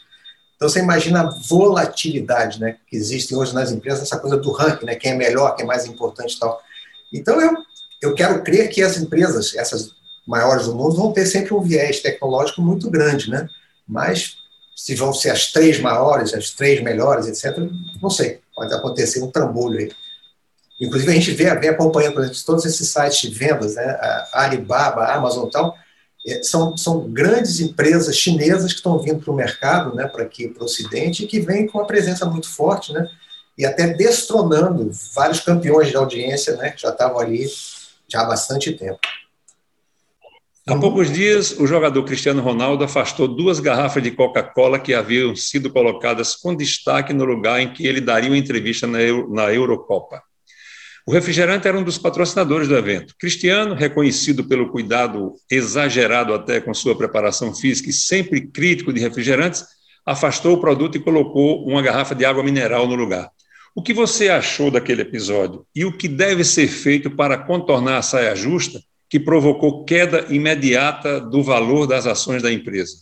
Então 0.55 0.69
você 0.69 0.81
imagina 0.81 1.23
a 1.23 1.31
volatilidade 1.49 2.61
né, 2.61 2.77
que 2.87 2.95
existe 2.95 3.35
hoje 3.35 3.55
nas 3.55 3.73
empresas, 3.73 4.03
essa 4.03 4.19
coisa 4.19 4.37
do 4.37 4.53
ranking, 4.53 4.85
né, 4.85 4.95
quem 4.95 5.13
é 5.13 5.15
melhor, 5.15 5.57
quem 5.57 5.65
é 5.65 5.67
mais 5.67 5.87
importante 5.87 6.37
e 6.37 6.39
tal. 6.39 6.61
Então 7.13 7.41
eu 7.41 7.57
eu 8.01 8.15
quero 8.15 8.43
crer 8.43 8.69
que 8.69 8.83
as 8.83 8.97
empresas, 8.97 9.55
essas 9.55 9.91
maiores 10.27 10.67
do 10.67 10.75
mundo, 10.75 10.97
vão 10.97 11.13
ter 11.13 11.27
sempre 11.27 11.55
um 11.55 11.61
viés 11.61 12.01
tecnológico 12.01 12.63
muito 12.63 12.91
grande, 12.91 13.31
né? 13.31 13.49
Mas 13.87 14.37
se 14.77 14.95
vão 14.95 15.13
ser 15.13 15.31
as 15.31 15.53
três 15.53 15.79
maiores, 15.81 16.33
as 16.33 16.51
três 16.51 16.83
melhores, 16.83 17.27
etc., 17.27 17.59
não 18.01 18.11
sei. 18.11 18.41
Pode 18.55 18.73
acontecer 18.73 19.23
um 19.23 19.31
trambolho 19.31 19.79
aí. 19.79 19.93
Inclusive, 20.81 21.11
a 21.11 21.15
gente 21.15 21.33
vê, 21.33 21.55
vem 21.57 21.69
acompanhando, 21.69 22.15
por 22.15 22.23
exemplo, 22.23 22.41
todos 22.47 22.65
esses 22.65 22.89
sites 22.89 23.21
de 23.21 23.37
vendas, 23.37 23.75
né? 23.75 23.85
A 24.33 24.45
Alibaba, 24.45 25.03
a 25.03 25.17
Amazon 25.17 25.49
e 25.49 25.51
tal, 25.51 25.77
é, 26.27 26.43
são, 26.43 26.77
são 26.77 27.11
grandes 27.11 27.61
empresas 27.61 28.17
chinesas 28.17 28.73
que 28.73 28.79
estão 28.79 28.99
vindo 28.99 29.21
para 29.21 29.33
o 29.33 29.37
mercado, 29.37 29.95
né, 29.95 30.07
para 30.07 30.23
aqui, 30.23 30.49
para 30.49 30.63
o 30.63 30.67
Ocidente, 30.67 31.25
e 31.25 31.27
que 31.27 31.41
vêm 31.41 31.67
com 31.67 31.79
uma 31.79 31.87
presença 31.87 32.27
muito 32.27 32.49
forte, 32.49 32.93
né, 32.93 33.07
e 33.57 33.65
até 33.65 33.89
destronando 33.89 34.91
vários 35.15 35.41
campeões 35.41 35.89
de 35.89 35.97
audiência, 35.97 36.57
né, 36.57 36.71
que 36.71 36.83
já 36.83 36.91
estavam 36.91 37.19
ali 37.19 37.47
já 38.11 38.23
há 38.23 38.25
bastante 38.25 38.73
tempo. 38.73 38.99
Há 40.69 40.77
poucos 40.77 41.11
dias, 41.11 41.59
o 41.59 41.67
jogador 41.67 42.05
Cristiano 42.05 42.43
Ronaldo 42.43 42.85
afastou 42.85 43.27
duas 43.27 43.59
garrafas 43.59 44.03
de 44.03 44.11
Coca-Cola 44.11 44.79
que 44.79 44.95
haviam 44.95 45.35
sido 45.35 45.71
colocadas 45.71 46.37
com 46.37 46.55
destaque 46.55 47.13
no 47.13 47.25
lugar 47.25 47.61
em 47.61 47.73
que 47.73 47.87
ele 47.87 48.01
daria 48.01 48.31
uma 48.31 48.39
entrevista 48.39 48.87
na, 48.87 49.01
Euro, 49.01 49.33
na 49.33 49.53
Eurocopa. 49.53 50.23
O 51.07 51.13
refrigerante 51.13 51.67
era 51.67 51.77
um 51.77 51.83
dos 51.83 51.99
patrocinadores 51.99 52.69
do 52.69 52.77
evento. 52.77 53.15
Cristiano, 53.19 53.75
reconhecido 53.75 54.45
pelo 54.45 54.71
cuidado 54.71 55.33
exagerado 55.51 56.35
até 56.35 56.61
com 56.61 56.73
sua 56.75 56.97
preparação 56.97 57.55
física 57.55 57.91
e 57.91 57.93
sempre 57.93 58.47
crítico 58.47 58.93
de 58.93 59.01
refrigerantes, 59.01 59.65
afastou 60.07 60.55
o 60.55 60.61
produto 60.61 60.97
e 60.97 61.01
colocou 61.01 61.67
uma 61.67 61.83
garrafa 61.83 62.15
de 62.15 62.25
água 62.25 62.45
mineral 62.45 62.87
no 62.87 62.95
lugar. 62.95 63.31
O 63.75 63.83
que 63.83 63.95
você 63.95 64.29
achou 64.29 64.71
daquele 64.71 65.03
episódio 65.03 65.65
e 65.75 65.85
o 65.85 65.97
que 65.97 66.09
deve 66.09 66.45
ser 66.45 66.67
feito 66.69 67.11
para 67.11 67.39
contornar 67.39 67.99
a 67.99 68.03
saia 68.03 68.35
justa 68.35 68.83
que 69.09 69.19
provocou 69.19 69.85
queda 69.85 70.27
imediata 70.29 71.21
do 71.21 71.43
valor 71.43 71.87
das 71.87 72.07
ações 72.07 72.43
da 72.43 72.53
empresa? 72.53 72.99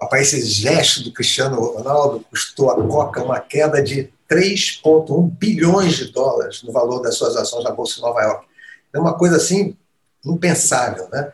Rapaz, 0.00 0.32
esse 0.32 0.46
gesto 0.46 1.04
do 1.04 1.12
Cristiano 1.12 1.60
Ronaldo 1.60 2.24
custou 2.30 2.70
à 2.70 2.74
Coca 2.74 3.22
uma 3.22 3.38
queda 3.38 3.82
de 3.82 4.10
3,1 4.28 5.30
bilhões 5.38 5.94
de 5.94 6.10
dólares 6.10 6.62
no 6.62 6.72
valor 6.72 7.00
das 7.00 7.16
suas 7.16 7.36
ações 7.36 7.62
na 7.62 7.70
Bolsa 7.70 7.96
de 7.96 8.00
Nova 8.02 8.20
York. 8.22 8.46
É 8.94 8.98
uma 8.98 9.16
coisa 9.16 9.36
assim 9.36 9.76
impensável. 10.24 11.08
Né? 11.10 11.32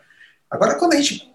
Agora, 0.51 0.75
quando 0.75 0.93
a 0.93 0.97
gente 0.97 1.29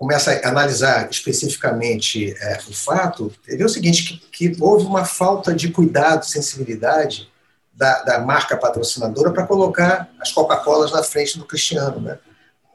começa 0.00 0.32
a 0.32 0.48
analisar 0.48 1.10
especificamente 1.10 2.34
é, 2.40 2.58
o 2.66 2.72
fato, 2.72 3.30
vê 3.46 3.62
o 3.62 3.68
seguinte, 3.68 4.14
que, 4.32 4.48
que, 4.48 4.62
houve 4.62 4.86
uma 4.86 5.04
falta 5.04 5.52
de 5.52 5.70
cuidado, 5.70 6.24
sensibilidade 6.24 7.30
da, 7.70 8.02
da 8.02 8.18
marca 8.18 8.56
patrocinadora 8.56 9.30
para 9.30 9.46
colocar 9.46 10.08
as 10.18 10.32
Coca-Colas 10.32 10.90
na 10.90 11.02
frente 11.02 11.38
do 11.38 11.44
Cristiano. 11.44 12.00
Né? 12.00 12.18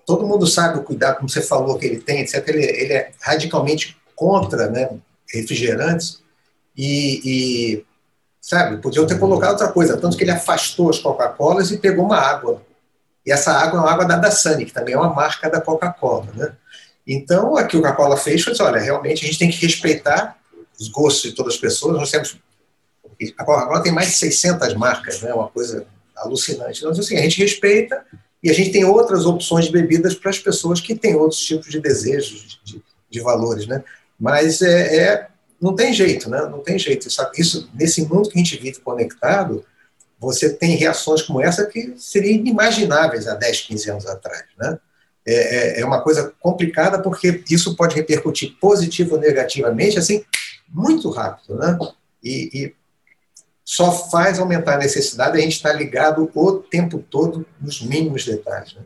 Todo 0.06 0.28
mundo 0.28 0.46
sabe 0.46 0.78
o 0.78 0.84
cuidado, 0.84 1.16
como 1.16 1.28
você 1.28 1.42
falou, 1.42 1.80
que 1.80 1.88
ele 1.88 2.00
tem, 2.00 2.22
etc. 2.22 2.48
Ele, 2.48 2.64
ele 2.64 2.94
é 2.94 3.12
radicalmente 3.20 3.98
contra 4.16 4.70
né, 4.70 4.92
refrigerantes 5.34 6.22
e, 6.78 7.22
e 7.26 7.86
sabe? 8.40 8.78
Podiam 8.78 9.08
ter 9.08 9.18
colocado 9.18 9.54
outra 9.54 9.72
coisa, 9.72 9.98
tanto 9.98 10.16
que 10.16 10.24
ele 10.24 10.30
afastou 10.30 10.92
as 10.92 11.00
Coca-Colas 11.00 11.72
e 11.72 11.80
pegou 11.80 12.06
uma 12.06 12.20
água. 12.20 12.62
E 13.26 13.32
essa 13.32 13.52
água 13.52 13.80
é 13.80 13.82
uma 13.82 13.92
água 13.92 14.06
da 14.06 14.16
Dasani, 14.16 14.66
que 14.66 14.72
também 14.72 14.94
é 14.94 14.98
uma 14.98 15.12
marca 15.12 15.50
da 15.50 15.60
Coca-Cola, 15.60 16.28
né? 16.36 16.56
Então, 17.08 17.56
aqui 17.56 17.78
o 17.78 17.82
Coca-Cola 17.82 18.18
fez 18.18 18.42
foi 18.42 18.54
dizer, 18.54 18.64
olha, 18.64 18.80
realmente 18.80 19.24
a 19.24 19.28
gente 19.28 19.40
tem 19.40 19.50
que 19.50 19.64
respeitar 19.66 20.38
os 20.80 20.88
gostos 20.88 21.30
de 21.30 21.34
todas 21.34 21.54
as 21.54 21.60
pessoas. 21.60 21.98
Nós 21.98 22.12
temos 22.12 22.38
a 23.38 23.44
Coca-Cola 23.44 23.84
tem 23.84 23.92
mais 23.92 24.10
de 24.10 24.16
600 24.16 24.74
marcas, 24.74 25.22
né? 25.22 25.34
Uma 25.34 25.48
coisa 25.48 25.86
alucinante. 26.16 26.80
Então, 26.80 26.92
assim, 26.92 27.18
a 27.18 27.22
gente 27.22 27.42
respeita 27.42 28.06
e 28.44 28.50
a 28.50 28.54
gente 28.54 28.72
tem 28.72 28.84
outras 28.86 29.26
opções 29.26 29.66
de 29.66 29.72
bebidas 29.72 30.16
para 30.16 30.30
as 30.30 30.40
pessoas 30.40 30.82
que 30.82 30.96
têm 30.96 31.16
outros 31.16 31.40
tipos 31.40 31.70
de 31.70 31.80
desejos, 31.80 32.60
de, 32.64 32.82
de 33.10 33.20
valores, 33.22 33.68
né? 33.68 33.84
Mas 34.20 34.62
é, 34.62 34.98
é 34.98 35.28
não 35.62 35.76
tem 35.76 35.94
jeito, 35.94 36.30
né? 36.30 36.42
Não 36.42 36.60
tem 36.60 36.78
jeito. 36.78 37.08
Isso, 37.38 37.70
nesse 37.74 38.02
mundo 38.02 38.30
que 38.30 38.38
a 38.38 38.44
gente 38.44 38.58
vive 38.58 38.80
conectado, 38.80 39.66
você 40.20 40.50
tem 40.50 40.76
reações 40.76 41.22
como 41.22 41.42
essa 41.42 41.66
que 41.66 41.94
seriam 41.98 42.36
inimagináveis 42.36 43.28
há 43.28 43.36
10, 43.36 43.62
15 43.62 43.92
anos 43.92 44.06
atrás, 44.06 44.46
né? 44.58 44.78
É, 45.28 45.78
é, 45.78 45.82
é 45.82 45.86
uma 45.86 46.02
coisa 46.02 46.34
complicada 46.40 47.02
porque 47.02 47.44
isso 47.50 47.76
pode 47.76 47.96
repercutir 47.96 48.56
positivo 48.60 49.16
ou 49.16 49.22
negativamente, 49.22 49.98
assim, 49.98 50.24
muito 50.70 51.10
rápido, 51.10 51.56
né? 51.56 51.78
E, 52.24 52.50
e 52.54 52.76
só 53.64 53.92
faz 53.92 54.38
aumentar 54.38 54.76
a 54.76 54.78
necessidade 54.78 55.38
a 55.38 55.42
gente 55.42 55.56
estar 55.56 55.74
ligado 55.74 56.30
o 56.36 56.54
tempo 56.60 57.00
todo 57.00 57.46
nos 57.60 57.82
mínimos 57.82 58.24
detalhes, 58.24 58.76
né? 58.76 58.84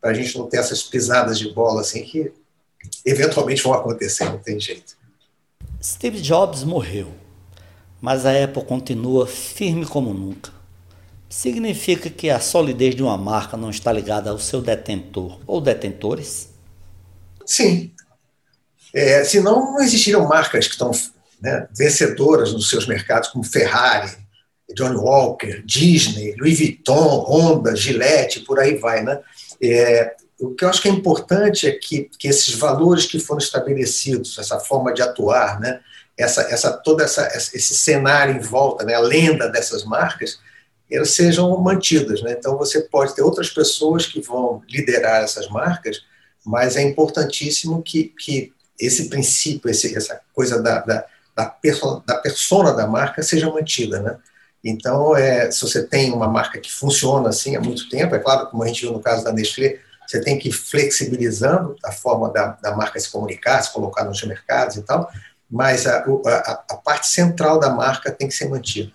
Para 0.00 0.10
a 0.10 0.14
gente 0.14 0.36
não 0.38 0.48
ter 0.48 0.58
essas 0.58 0.82
pisadas 0.82 1.38
de 1.38 1.52
bola 1.52 1.82
assim 1.82 2.02
que 2.02 2.32
eventualmente 3.04 3.62
vão 3.62 3.74
acontecer, 3.74 4.24
não 4.24 4.38
tem 4.38 4.58
jeito. 4.58 4.96
Steve 5.82 6.20
Jobs 6.20 6.64
morreu, 6.64 7.12
mas 8.00 8.24
a 8.24 8.44
Apple 8.44 8.64
continua 8.64 9.26
firme 9.26 9.84
como 9.84 10.14
nunca. 10.14 10.53
Significa 11.28 12.08
que 12.08 12.30
a 12.30 12.38
solidez 12.38 12.94
de 12.94 13.02
uma 13.02 13.18
marca 13.18 13.56
não 13.56 13.70
está 13.70 13.92
ligada 13.92 14.30
ao 14.30 14.38
seu 14.38 14.60
detentor 14.60 15.40
ou 15.46 15.60
detentores? 15.60 16.50
Sim. 17.44 17.92
É, 18.92 19.24
senão 19.24 19.72
não 19.72 19.82
existiriam 19.82 20.26
marcas 20.26 20.66
que 20.66 20.72
estão 20.72 20.92
né, 21.40 21.66
vencedoras 21.76 22.52
nos 22.52 22.70
seus 22.70 22.86
mercados, 22.86 23.28
como 23.28 23.44
Ferrari, 23.44 24.16
John 24.74 24.94
Walker, 24.96 25.62
Disney, 25.64 26.34
Louis 26.38 26.58
Vuitton, 26.58 27.24
Honda, 27.28 27.74
Gillette, 27.74 28.40
por 28.40 28.58
aí 28.58 28.76
vai. 28.76 29.02
Né? 29.02 29.20
É, 29.60 30.14
o 30.38 30.54
que 30.54 30.64
eu 30.64 30.68
acho 30.68 30.80
que 30.80 30.88
é 30.88 30.92
importante 30.92 31.66
é 31.66 31.72
que, 31.72 32.08
que 32.18 32.28
esses 32.28 32.54
valores 32.54 33.06
que 33.06 33.18
foram 33.18 33.38
estabelecidos, 33.38 34.38
essa 34.38 34.58
forma 34.58 34.92
de 34.92 35.02
atuar, 35.02 35.60
né, 35.60 35.80
essa, 36.16 36.42
essa, 36.42 36.72
todo 36.72 37.02
essa, 37.02 37.26
esse 37.36 37.74
cenário 37.74 38.36
em 38.36 38.40
volta, 38.40 38.84
né, 38.84 38.94
a 38.94 39.00
lenda 39.00 39.48
dessas 39.48 39.84
marcas, 39.84 40.38
sejam 41.04 41.56
mantidas. 41.58 42.22
Né? 42.22 42.32
Então, 42.38 42.56
você 42.56 42.80
pode 42.82 43.14
ter 43.14 43.22
outras 43.22 43.48
pessoas 43.50 44.06
que 44.06 44.20
vão 44.20 44.62
liderar 44.68 45.22
essas 45.22 45.48
marcas, 45.48 46.02
mas 46.44 46.76
é 46.76 46.82
importantíssimo 46.82 47.82
que, 47.82 48.12
que 48.18 48.52
esse 48.78 49.08
princípio, 49.08 49.70
esse, 49.70 49.96
essa 49.96 50.20
coisa 50.34 50.62
da, 50.62 50.80
da, 50.80 51.04
da, 51.34 51.46
perso, 51.46 52.02
da 52.06 52.16
persona 52.16 52.72
da 52.72 52.86
marca 52.86 53.22
seja 53.22 53.50
mantida. 53.50 54.00
Né? 54.00 54.16
Então, 54.62 55.16
é, 55.16 55.50
se 55.50 55.60
você 55.62 55.86
tem 55.86 56.12
uma 56.12 56.28
marca 56.28 56.58
que 56.58 56.72
funciona 56.72 57.28
assim 57.28 57.56
há 57.56 57.60
muito 57.60 57.88
tempo, 57.88 58.14
é 58.14 58.18
claro, 58.18 58.46
como 58.48 58.62
a 58.62 58.66
gente 58.66 58.82
viu 58.82 58.92
no 58.92 59.00
caso 59.00 59.24
da 59.24 59.32
Nestlé, 59.32 59.78
você 60.06 60.20
tem 60.20 60.38
que 60.38 60.48
ir 60.48 60.52
flexibilizando 60.52 61.76
a 61.84 61.92
forma 61.92 62.30
da, 62.30 62.58
da 62.62 62.76
marca 62.76 63.00
se 63.00 63.10
comunicar, 63.10 63.62
se 63.62 63.72
colocar 63.72 64.04
nos 64.04 64.22
mercados 64.22 64.76
e 64.76 64.82
tal, 64.82 65.10
mas 65.50 65.86
a, 65.86 65.98
a, 65.98 66.64
a, 66.70 66.76
parte 66.76 67.06
central 67.06 67.58
da 67.58 67.70
marca 67.70 68.10
tem 68.10 68.28
que 68.28 68.34
ser 68.34 68.48
mantida. 68.48 68.92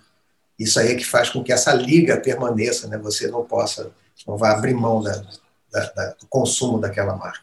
Isso 0.60 0.78
aí 0.78 0.92
é 0.92 0.94
que 0.94 1.06
faz 1.06 1.30
com 1.30 1.42
que 1.42 1.54
essa 1.54 1.72
liga 1.72 2.20
permaneça, 2.20 2.86
né? 2.86 2.98
você 2.98 3.28
não 3.28 3.42
possa, 3.42 3.90
não 4.28 4.36
vai 4.36 4.52
abrir 4.52 4.74
mão 4.74 5.02
da, 5.02 5.12
da, 5.72 5.86
da, 5.96 6.06
do 6.20 6.26
consumo 6.28 6.78
daquela 6.78 7.16
marca. 7.16 7.40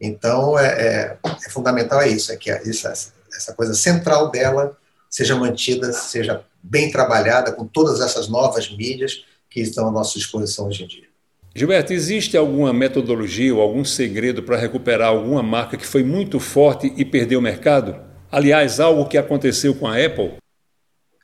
Então, 0.00 0.58
é, 0.58 0.66
é, 0.66 1.18
é 1.24 1.50
fundamental 1.50 2.00
é 2.00 2.08
isso, 2.08 2.32
é 2.32 2.36
que 2.36 2.50
essa, 2.50 2.94
essa 3.34 3.52
coisa 3.52 3.74
central 3.74 4.30
dela 4.30 4.74
seja 5.10 5.36
mantida, 5.36 5.92
seja 5.92 6.44
bem 6.62 6.90
trabalhada 6.90 7.52
com 7.52 7.66
todas 7.66 8.00
essas 8.00 8.26
novas 8.26 8.74
mídias 8.74 9.24
que 9.50 9.60
estão 9.60 9.88
à 9.88 9.90
nossa 9.90 10.18
disposição 10.18 10.68
hoje 10.68 10.84
em 10.84 10.86
dia. 10.86 11.06
Gilberto, 11.54 11.92
existe 11.92 12.38
alguma 12.38 12.72
metodologia 12.72 13.54
ou 13.54 13.60
algum 13.60 13.84
segredo 13.84 14.42
para 14.42 14.56
recuperar 14.56 15.08
alguma 15.08 15.42
marca 15.42 15.76
que 15.76 15.86
foi 15.86 16.02
muito 16.02 16.40
forte 16.40 16.92
e 16.96 17.04
perdeu 17.04 17.38
o 17.38 17.42
mercado? 17.42 17.98
Aliás, 18.30 18.80
algo 18.80 19.06
que 19.06 19.16
aconteceu 19.16 19.74
com 19.74 19.86
a 19.86 19.96
Apple? 20.02 20.36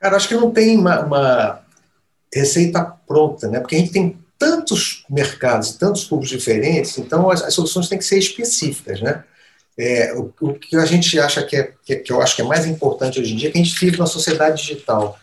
Cara, 0.03 0.17
acho 0.17 0.27
que 0.27 0.35
não 0.35 0.51
tem 0.51 0.77
uma, 0.77 1.01
uma 1.01 1.61
receita 2.35 2.83
pronta, 3.07 3.47
né? 3.47 3.61
Porque 3.61 3.77
a 3.77 3.79
gente 3.79 3.93
tem 3.93 4.19
tantos 4.37 5.05
mercados, 5.09 5.77
tantos 5.77 6.05
públicos 6.05 6.37
diferentes, 6.37 6.99
então 6.99 7.31
as, 7.31 7.41
as 7.45 7.55
soluções 7.55 7.89
têm 7.89 7.99
que 7.99 8.05
ser 8.05 8.19
específicas, 8.19 9.01
né? 9.01 9.23
É, 9.79 10.13
o, 10.15 10.35
o, 10.41 10.55
que 10.55 10.75
a 10.75 10.85
gente 10.85 11.19
acha 11.21 11.41
que, 11.45 11.55
é, 11.55 11.73
que, 11.85 11.97
que, 11.97 12.13
eu 12.13 12.21
acho 12.21 12.35
que 12.35 12.43
é 12.43 12.45
mais 12.45 12.67
importante 12.67 13.21
hoje 13.21 13.33
em 13.33 13.37
dia 13.37 13.49
é 13.49 13.53
que 13.53 13.59
a 13.59 13.63
gente 13.63 13.79
vive 13.79 13.97
numa 13.97 14.09
sociedade 14.09 14.61
digital. 14.61 15.17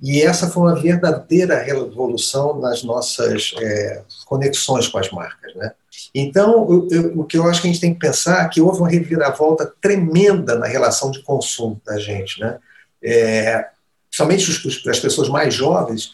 E 0.00 0.22
essa 0.22 0.48
foi 0.48 0.62
uma 0.62 0.80
verdadeira 0.80 1.62
revolução 1.62 2.58
nas 2.58 2.82
nossas 2.82 3.52
é, 3.60 4.02
conexões 4.24 4.88
com 4.88 4.96
as 4.96 5.10
marcas. 5.10 5.54
Né? 5.54 5.72
Então, 6.14 6.62
o, 6.62 7.20
o 7.20 7.24
que 7.24 7.36
eu 7.36 7.46
acho 7.46 7.60
que 7.60 7.68
a 7.68 7.70
gente 7.70 7.80
tem 7.82 7.92
que 7.92 8.00
pensar 8.00 8.46
é 8.46 8.48
que 8.48 8.62
houve 8.62 8.80
uma 8.80 8.88
reviravolta 8.88 9.70
tremenda 9.80 10.58
na 10.58 10.66
relação 10.66 11.10
de 11.10 11.22
consumo 11.22 11.80
da 11.84 11.98
gente. 11.98 12.40
Né? 12.40 12.58
É, 13.02 13.66
principalmente 14.12 14.88
as 14.90 15.00
pessoas 15.00 15.28
mais 15.28 15.54
jovens, 15.54 16.12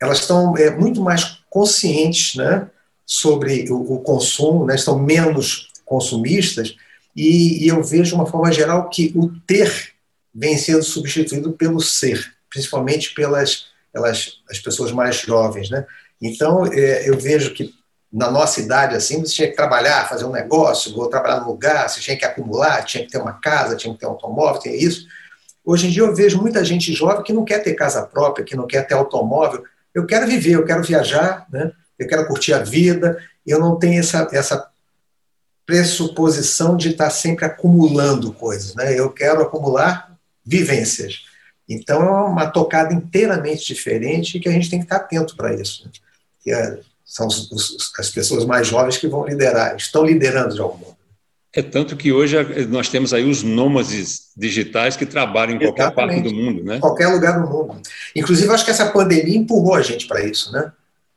elas 0.00 0.20
estão 0.20 0.56
é, 0.56 0.70
muito 0.70 1.00
mais 1.02 1.38
conscientes 1.50 2.34
né, 2.34 2.68
sobre 3.04 3.70
o, 3.70 3.94
o 3.94 4.00
consumo, 4.00 4.64
né, 4.64 4.74
estão 4.74 4.98
menos 4.98 5.68
consumistas, 5.84 6.74
e, 7.14 7.64
e 7.64 7.68
eu 7.68 7.82
vejo 7.82 8.10
de 8.10 8.14
uma 8.14 8.26
forma 8.26 8.50
geral 8.50 8.88
que 8.88 9.12
o 9.14 9.28
ter 9.46 9.92
vem 10.34 10.56
sendo 10.58 10.82
substituído 10.82 11.52
pelo 11.52 11.80
ser 11.80 12.36
principalmente 12.56 13.12
pelas, 13.12 13.66
pelas 13.92 14.38
as 14.50 14.58
pessoas 14.58 14.90
mais 14.90 15.16
jovens, 15.16 15.68
né? 15.68 15.86
Então, 16.20 16.64
é, 16.66 17.08
eu 17.08 17.18
vejo 17.18 17.52
que 17.52 17.74
na 18.10 18.30
nossa 18.30 18.60
idade, 18.60 18.94
assim, 18.94 19.20
você 19.20 19.34
tinha 19.34 19.48
que 19.48 19.56
trabalhar, 19.56 20.08
fazer 20.08 20.24
um 20.24 20.32
negócio, 20.32 20.96
ou 20.96 21.10
trabalhar 21.10 21.40
no 21.40 21.48
lugar, 21.48 21.88
você 21.88 22.00
tinha 22.00 22.16
que 22.16 22.24
acumular, 22.24 22.82
tinha 22.84 23.04
que 23.04 23.12
ter 23.12 23.18
uma 23.18 23.34
casa, 23.34 23.76
tinha 23.76 23.92
que 23.92 24.00
ter 24.00 24.06
um 24.06 24.10
automóvel, 24.10 24.60
tinha 24.62 24.74
isso. 24.74 25.06
Hoje 25.66 25.88
em 25.88 25.90
dia 25.90 26.02
eu 26.04 26.14
vejo 26.14 26.40
muita 26.40 26.64
gente 26.64 26.92
jovem 26.92 27.24
que 27.24 27.32
não 27.32 27.44
quer 27.44 27.58
ter 27.58 27.74
casa 27.74 28.00
própria, 28.02 28.44
que 28.44 28.54
não 28.54 28.68
quer 28.68 28.86
ter 28.86 28.94
automóvel. 28.94 29.64
Eu 29.92 30.06
quero 30.06 30.24
viver, 30.24 30.52
eu 30.52 30.64
quero 30.64 30.84
viajar, 30.84 31.44
né? 31.50 31.72
eu 31.98 32.06
quero 32.06 32.24
curtir 32.28 32.52
a 32.52 32.60
vida, 32.62 33.18
eu 33.44 33.58
não 33.58 33.76
tenho 33.76 33.98
essa, 33.98 34.28
essa 34.30 34.70
pressuposição 35.66 36.76
de 36.76 36.90
estar 36.90 37.10
sempre 37.10 37.44
acumulando 37.44 38.32
coisas. 38.32 38.76
Né? 38.76 38.96
Eu 38.96 39.10
quero 39.10 39.42
acumular 39.42 40.16
vivências. 40.44 41.24
Então 41.68 42.00
é 42.00 42.10
uma 42.28 42.46
tocada 42.48 42.94
inteiramente 42.94 43.66
diferente 43.66 44.36
e 44.36 44.40
que 44.40 44.48
a 44.48 44.52
gente 44.52 44.70
tem 44.70 44.78
que 44.78 44.84
estar 44.84 44.98
atento 44.98 45.34
para 45.34 45.52
isso. 45.52 45.90
Né? 46.46 46.78
São 47.04 47.26
os, 47.26 47.50
os, 47.50 47.92
as 47.98 48.08
pessoas 48.10 48.44
mais 48.44 48.68
jovens 48.68 48.98
que 48.98 49.08
vão 49.08 49.26
liderar, 49.26 49.74
estão 49.74 50.04
liderando 50.04 50.54
de 50.54 50.60
algum 50.60 50.78
modo. 50.78 50.95
É 51.56 51.62
tanto 51.62 51.96
que 51.96 52.12
hoje 52.12 52.36
nós 52.68 52.90
temos 52.90 53.14
aí 53.14 53.24
os 53.28 53.42
nômades 53.42 54.30
digitais 54.36 54.94
que 54.94 55.06
trabalham 55.06 55.54
em 55.54 55.58
qualquer 55.58 55.84
Exatamente. 55.84 56.22
parte 56.22 56.28
do 56.28 56.34
mundo, 56.34 56.62
né? 56.62 56.78
Qualquer 56.78 57.08
lugar 57.08 57.40
do 57.40 57.48
mundo. 57.48 57.80
Inclusive, 58.14 58.52
acho 58.52 58.64
que 58.66 58.70
essa 58.70 58.90
pandemia 58.90 59.38
empurrou 59.38 59.74
a 59.74 59.80
gente 59.80 60.06
para 60.06 60.22
isso, 60.22 60.52
né? 60.52 60.70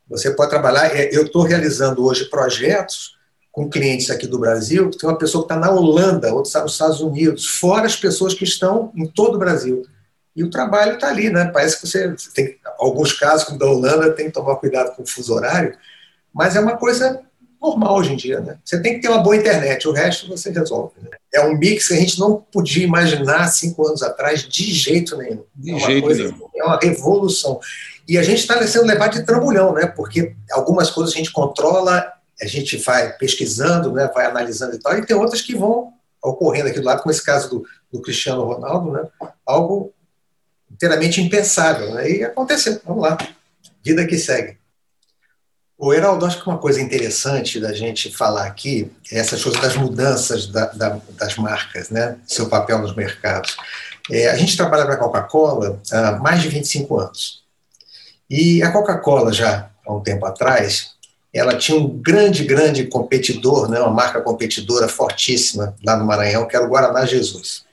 Você 0.08 0.32
pode 0.32 0.50
trabalhar. 0.50 0.96
É, 0.96 1.10
eu 1.14 1.26
estou 1.26 1.44
realizando 1.44 2.06
hoje 2.06 2.30
projetos 2.30 3.18
com 3.52 3.70
clientes 3.70 4.10
aqui 4.10 4.26
do 4.26 4.40
Brasil. 4.40 4.90
Tem 4.92 5.10
uma 5.10 5.18
pessoa 5.18 5.46
que 5.46 5.54
está 5.54 5.60
na 5.60 5.72
Holanda, 5.72 6.34
outra 6.34 6.48
está 6.48 6.62
nos 6.62 6.72
Estados 6.72 7.02
Unidos, 7.02 7.46
fora 7.46 7.86
as 7.86 7.98
pessoas 7.98 8.34
que 8.34 8.46
estão 8.46 8.94
em 8.96 9.08
todo 9.08 9.36
o 9.36 9.40
Brasil. 9.40 9.86
E 10.34 10.42
o 10.42 10.50
trabalho 10.50 10.94
está 10.94 11.10
ali, 11.10 11.30
né? 11.30 11.52
Parece 11.52 11.82
que 11.82 11.86
você 11.86 12.16
tem 12.34 12.58
alguns 12.78 13.12
casos, 13.12 13.44
como 13.44 13.60
da 13.60 13.66
Holanda, 13.66 14.14
tem 14.14 14.28
que 14.28 14.32
tomar 14.32 14.56
cuidado 14.56 14.96
com 14.96 15.04
o 15.04 15.06
fuso 15.06 15.34
horário, 15.34 15.76
mas 16.34 16.56
é 16.56 16.62
uma 16.62 16.78
coisa 16.78 17.20
normal 17.62 17.97
hoje 17.97 18.14
em 18.14 18.16
dia, 18.16 18.39
né? 18.39 18.57
Você 18.64 18.82
tem 18.82 18.95
que 18.95 19.01
ter 19.01 19.10
uma 19.10 19.22
boa 19.22 19.36
internet, 19.36 19.88
o 19.88 19.91
resto 19.91 20.28
você 20.28 20.49
resolve. 20.49 20.93
Né? 21.01 21.10
É 21.34 21.45
um 21.45 21.57
mix 21.57 21.88
que 21.88 21.93
a 21.93 21.97
gente 21.97 22.20
não 22.20 22.38
podia 22.51 22.84
imaginar 22.84 23.47
cinco 23.49 23.88
anos 23.88 24.01
atrás 24.01 24.47
de 24.47 24.72
jeito 24.72 25.18
nenhum. 25.18 25.43
De 25.55 25.76
é 25.76 25.80
jeito 25.80 26.03
coisa, 26.03 26.24
nenhum. 26.24 26.49
É 26.55 26.64
uma 26.64 26.80
revolução. 26.82 27.60
E 28.07 28.18
a 28.18 28.24
gente 28.24 28.39
está 28.39 28.66
sendo 28.66 28.86
levado 28.86 29.14
de 29.14 29.24
trambolhão, 29.24 29.74
né? 29.74 29.86
Porque 29.86 30.36
algumas 30.51 30.89
coisas 30.89 31.14
a 31.14 31.18
gente 31.18 31.32
controla, 31.32 32.12
a 32.41 32.45
gente 32.45 32.78
vai 32.78 33.16
pesquisando, 33.18 33.91
né? 33.91 34.10
vai 34.14 34.26
analisando 34.26 34.76
e 34.76 34.80
tal, 34.80 34.97
e 34.97 35.05
tem 35.05 35.16
outras 35.16 35.41
que 35.41 35.55
vão 35.55 35.93
ocorrendo 36.24 36.70
aqui 36.70 36.80
do 36.80 36.86
lado, 36.86 37.01
como 37.01 37.12
esse 37.12 37.24
caso 37.24 37.49
do, 37.49 37.66
do 37.91 38.01
Cristiano 38.01 38.43
Ronaldo, 38.43 38.91
né? 38.91 39.07
Algo 39.45 39.93
inteiramente 40.72 41.22
impensável. 41.22 41.93
Né? 41.93 42.12
E 42.12 42.24
aconteceu. 42.24 42.80
Vamos 42.86 43.03
lá. 43.03 43.18
Vida 43.84 44.05
que 44.05 44.18
segue. 44.18 44.59
O 45.82 45.94
Heraldo, 45.94 46.26
acho 46.26 46.42
que 46.42 46.50
uma 46.50 46.58
coisa 46.58 46.82
interessante 46.82 47.58
da 47.58 47.72
gente 47.72 48.14
falar 48.14 48.46
aqui 48.46 48.92
é 49.10 49.18
essas 49.18 49.42
coisas 49.42 49.62
das 49.62 49.78
mudanças 49.78 50.46
da, 50.48 50.66
da, 50.66 51.00
das 51.12 51.38
marcas, 51.38 51.90
né? 51.90 52.18
seu 52.28 52.50
papel 52.50 52.80
nos 52.80 52.94
mercados. 52.94 53.56
É, 54.12 54.30
a 54.30 54.36
gente 54.36 54.58
trabalha 54.58 54.84
para 54.84 54.96
a 54.96 54.98
Coca-Cola 54.98 55.80
há 55.90 56.12
mais 56.18 56.42
de 56.42 56.50
25 56.50 57.00
anos. 57.00 57.44
E 58.30 58.62
a 58.62 58.74
Coca-Cola, 58.74 59.32
já 59.32 59.70
há 59.88 59.94
um 59.94 60.02
tempo 60.02 60.26
atrás, 60.26 60.96
ela 61.34 61.56
tinha 61.56 61.80
um 61.80 61.88
grande, 61.88 62.44
grande 62.44 62.84
competidor, 62.84 63.70
né? 63.70 63.80
uma 63.80 63.90
marca 63.90 64.20
competidora 64.20 64.90
fortíssima 64.90 65.78
lá 65.86 65.96
no 65.96 66.06
Maranhão, 66.06 66.46
que 66.46 66.58
era 66.58 66.66
o 66.66 66.70
Guaraná 66.70 67.06
Jesus. 67.06 67.64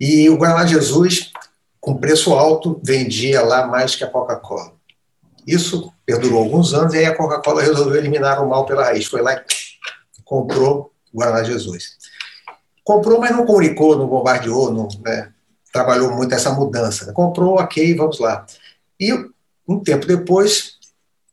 E 0.00 0.30
o 0.30 0.38
Guaraná 0.38 0.64
Jesus, 0.64 1.32
com 1.78 1.98
preço 1.98 2.32
alto, 2.32 2.80
vendia 2.82 3.42
lá 3.42 3.66
mais 3.66 3.94
que 3.94 4.04
a 4.04 4.08
Coca-Cola. 4.10 4.77
Isso 5.48 5.90
perdurou 6.04 6.42
alguns 6.42 6.74
anos, 6.74 6.92
e 6.92 6.98
aí 6.98 7.06
a 7.06 7.16
Coca-Cola 7.16 7.62
resolveu 7.62 7.96
eliminar 7.96 8.44
o 8.44 8.48
mal 8.50 8.66
pela 8.66 8.84
raiz. 8.84 9.06
Foi 9.06 9.22
lá 9.22 9.32
e 9.32 9.42
comprou 10.22 10.92
o 11.10 11.18
Guaraná 11.18 11.42
Jesus. 11.42 11.96
Comprou, 12.84 13.18
mas 13.18 13.30
não 13.30 13.46
comunicou, 13.46 13.96
não 13.96 14.06
bombardeou, 14.06 14.70
não 14.70 14.88
né, 15.02 15.32
trabalhou 15.72 16.10
muito 16.10 16.34
essa 16.34 16.52
mudança. 16.52 17.06
Né? 17.06 17.12
Comprou, 17.14 17.54
ok, 17.54 17.96
vamos 17.96 18.18
lá. 18.18 18.44
E 19.00 19.10
um 19.66 19.80
tempo 19.80 20.06
depois, 20.06 20.74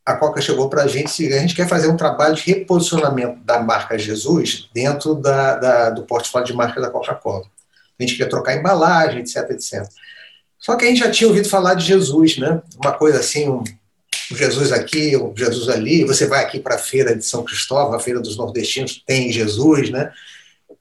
a 0.04 0.16
Coca 0.16 0.40
chegou 0.40 0.70
para 0.70 0.84
a 0.84 0.86
gente 0.86 1.22
e 1.22 1.34
a 1.34 1.38
gente 1.38 1.54
quer 1.54 1.68
fazer 1.68 1.88
um 1.88 1.96
trabalho 1.96 2.36
de 2.36 2.42
reposicionamento 2.42 3.44
da 3.44 3.60
marca 3.60 3.98
Jesus 3.98 4.70
dentro 4.72 5.14
da, 5.14 5.56
da, 5.56 5.90
do 5.90 6.04
portfólio 6.04 6.46
de 6.46 6.54
marca 6.54 6.80
da 6.80 6.88
Coca-Cola. 6.88 7.44
A 7.98 8.02
gente 8.02 8.16
quer 8.16 8.30
trocar 8.30 8.56
embalagem, 8.56 9.20
etc, 9.20 9.50
etc. 9.50 9.86
Só 10.58 10.74
que 10.74 10.86
a 10.86 10.88
gente 10.88 11.00
já 11.00 11.10
tinha 11.10 11.28
ouvido 11.28 11.48
falar 11.50 11.74
de 11.74 11.84
Jesus, 11.84 12.38
né? 12.38 12.62
Uma 12.82 12.92
coisa 12.92 13.20
assim, 13.20 13.48
um, 13.48 13.62
Jesus 14.30 14.72
aqui, 14.72 15.12
Jesus 15.36 15.68
ali, 15.68 16.04
você 16.04 16.26
vai 16.26 16.42
aqui 16.42 16.58
para 16.58 16.74
a 16.74 16.78
feira 16.78 17.14
de 17.14 17.24
São 17.24 17.44
Cristóvão, 17.44 17.94
a 17.94 18.00
feira 18.00 18.20
dos 18.20 18.36
nordestinos, 18.36 19.02
tem 19.06 19.30
Jesus, 19.30 19.90
né? 19.90 20.12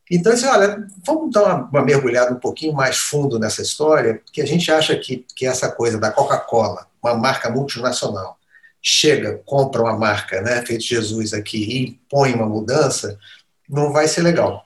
Então, 0.09 0.33
assim, 0.33 0.45
olha, 0.45 0.85
vamos 1.05 1.31
dar 1.31 1.43
uma, 1.43 1.69
uma, 1.69 1.83
mergulhada 1.83 2.33
um 2.33 2.39
pouquinho 2.39 2.73
mais 2.73 2.97
fundo 2.97 3.39
nessa 3.39 3.61
história, 3.61 4.21
que 4.31 4.41
a 4.41 4.45
gente 4.45 4.71
acha 4.71 4.95
que, 4.95 5.25
que 5.35 5.45
essa 5.45 5.71
coisa 5.71 5.99
da 5.99 6.11
Coca-Cola, 6.11 6.87
uma 7.01 7.15
marca 7.15 7.49
multinacional, 7.49 8.37
chega, 8.81 9.41
compra 9.45 9.81
uma 9.81 9.97
marca, 9.97 10.41
né, 10.41 10.63
feito 10.65 10.83
Jesus 10.83 11.33
aqui, 11.33 11.57
e 11.57 11.99
põe 12.09 12.33
uma 12.33 12.45
mudança, 12.45 13.17
não 13.67 13.91
vai 13.91 14.07
ser 14.07 14.21
legal. 14.21 14.63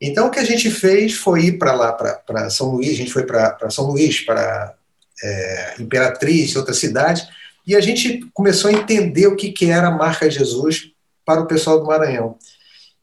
Então, 0.00 0.28
o 0.28 0.30
que 0.30 0.38
a 0.38 0.44
gente 0.44 0.70
fez 0.70 1.14
foi 1.14 1.46
ir 1.46 1.58
para 1.58 1.72
lá, 1.72 1.92
para 1.92 2.48
São 2.48 2.70
Luís, 2.70 2.90
a 2.90 2.96
gente 2.96 3.12
foi 3.12 3.24
para 3.24 3.70
São 3.70 3.86
Luís, 3.86 4.20
para 4.20 4.74
é, 5.22 5.74
Imperatriz, 5.80 6.54
outra 6.56 6.72
cidade, 6.72 7.28
e 7.66 7.76
a 7.76 7.80
gente 7.80 8.20
começou 8.32 8.70
a 8.70 8.72
entender 8.72 9.26
o 9.26 9.36
que, 9.36 9.52
que 9.52 9.70
era 9.70 9.88
a 9.88 9.96
marca 9.96 10.30
Jesus 10.30 10.90
para 11.24 11.40
o 11.40 11.46
pessoal 11.46 11.78
do 11.78 11.86
Maranhão. 11.86 12.36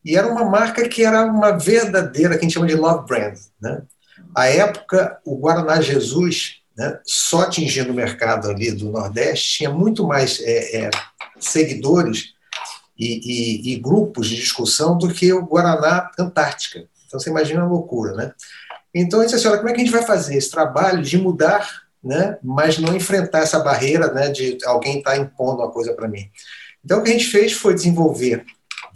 E 0.04 0.16
era 0.16 0.28
uma 0.28 0.46
marca 0.46 0.88
que 0.88 1.04
era 1.04 1.26
uma 1.26 1.52
verdadeira, 1.52 2.36
que 2.36 2.40
a 2.40 2.42
gente 2.44 2.54
chama 2.54 2.68
de 2.68 2.76
love 2.76 3.06
brand. 3.08 3.38
Né? 3.62 3.82
À 4.36 4.48
época, 4.48 5.20
o 5.26 5.38
Guaraná 5.38 5.82
Jesus, 5.82 6.62
né, 6.78 7.00
só 7.06 7.42
atingindo 7.42 7.92
o 7.92 7.96
mercado 7.96 8.50
ali 8.50 8.72
do 8.72 8.90
Nordeste, 8.90 9.58
tinha 9.58 9.70
muito 9.70 10.06
mais 10.06 10.40
é, 10.42 10.86
é, 10.86 10.90
seguidores 11.40 12.34
e, 12.98 13.20
e, 13.70 13.74
e, 13.74 13.76
grupos 13.80 14.28
de 14.28 14.36
discussão 14.36 14.98
do 14.98 15.14
que 15.14 15.32
o 15.32 15.46
Guaraná 15.46 16.10
Antártica. 16.18 16.86
Então, 17.06 17.20
você 17.20 17.30
imagina 17.30 17.62
a 17.62 17.68
loucura, 17.68 18.14
né? 18.14 18.34
Então, 18.94 19.20
eu 19.20 19.26
disse 19.26 19.36
assim, 19.36 19.48
olha, 19.48 19.58
como 19.58 19.70
é 19.70 19.74
que 19.74 19.82
a 19.82 19.84
gente 19.84 19.94
vai 19.94 20.04
fazer 20.04 20.36
esse 20.36 20.50
trabalho 20.50 21.04
de 21.04 21.18
mudar 21.18 21.87
né? 22.08 22.38
mas 22.42 22.78
não 22.78 22.96
enfrentar 22.96 23.40
essa 23.40 23.60
barreira 23.60 24.12
né, 24.14 24.30
de 24.30 24.58
alguém 24.66 25.00
estar 25.00 25.12
tá 25.12 25.18
impondo 25.18 25.62
uma 25.62 25.72
coisa 25.72 25.94
para 25.94 26.08
mim. 26.08 26.30
Então, 26.84 27.00
o 27.00 27.04
que 27.04 27.10
a 27.10 27.14
gente 27.14 27.28
fez 27.28 27.52
foi 27.52 27.74
desenvolver 27.74 28.46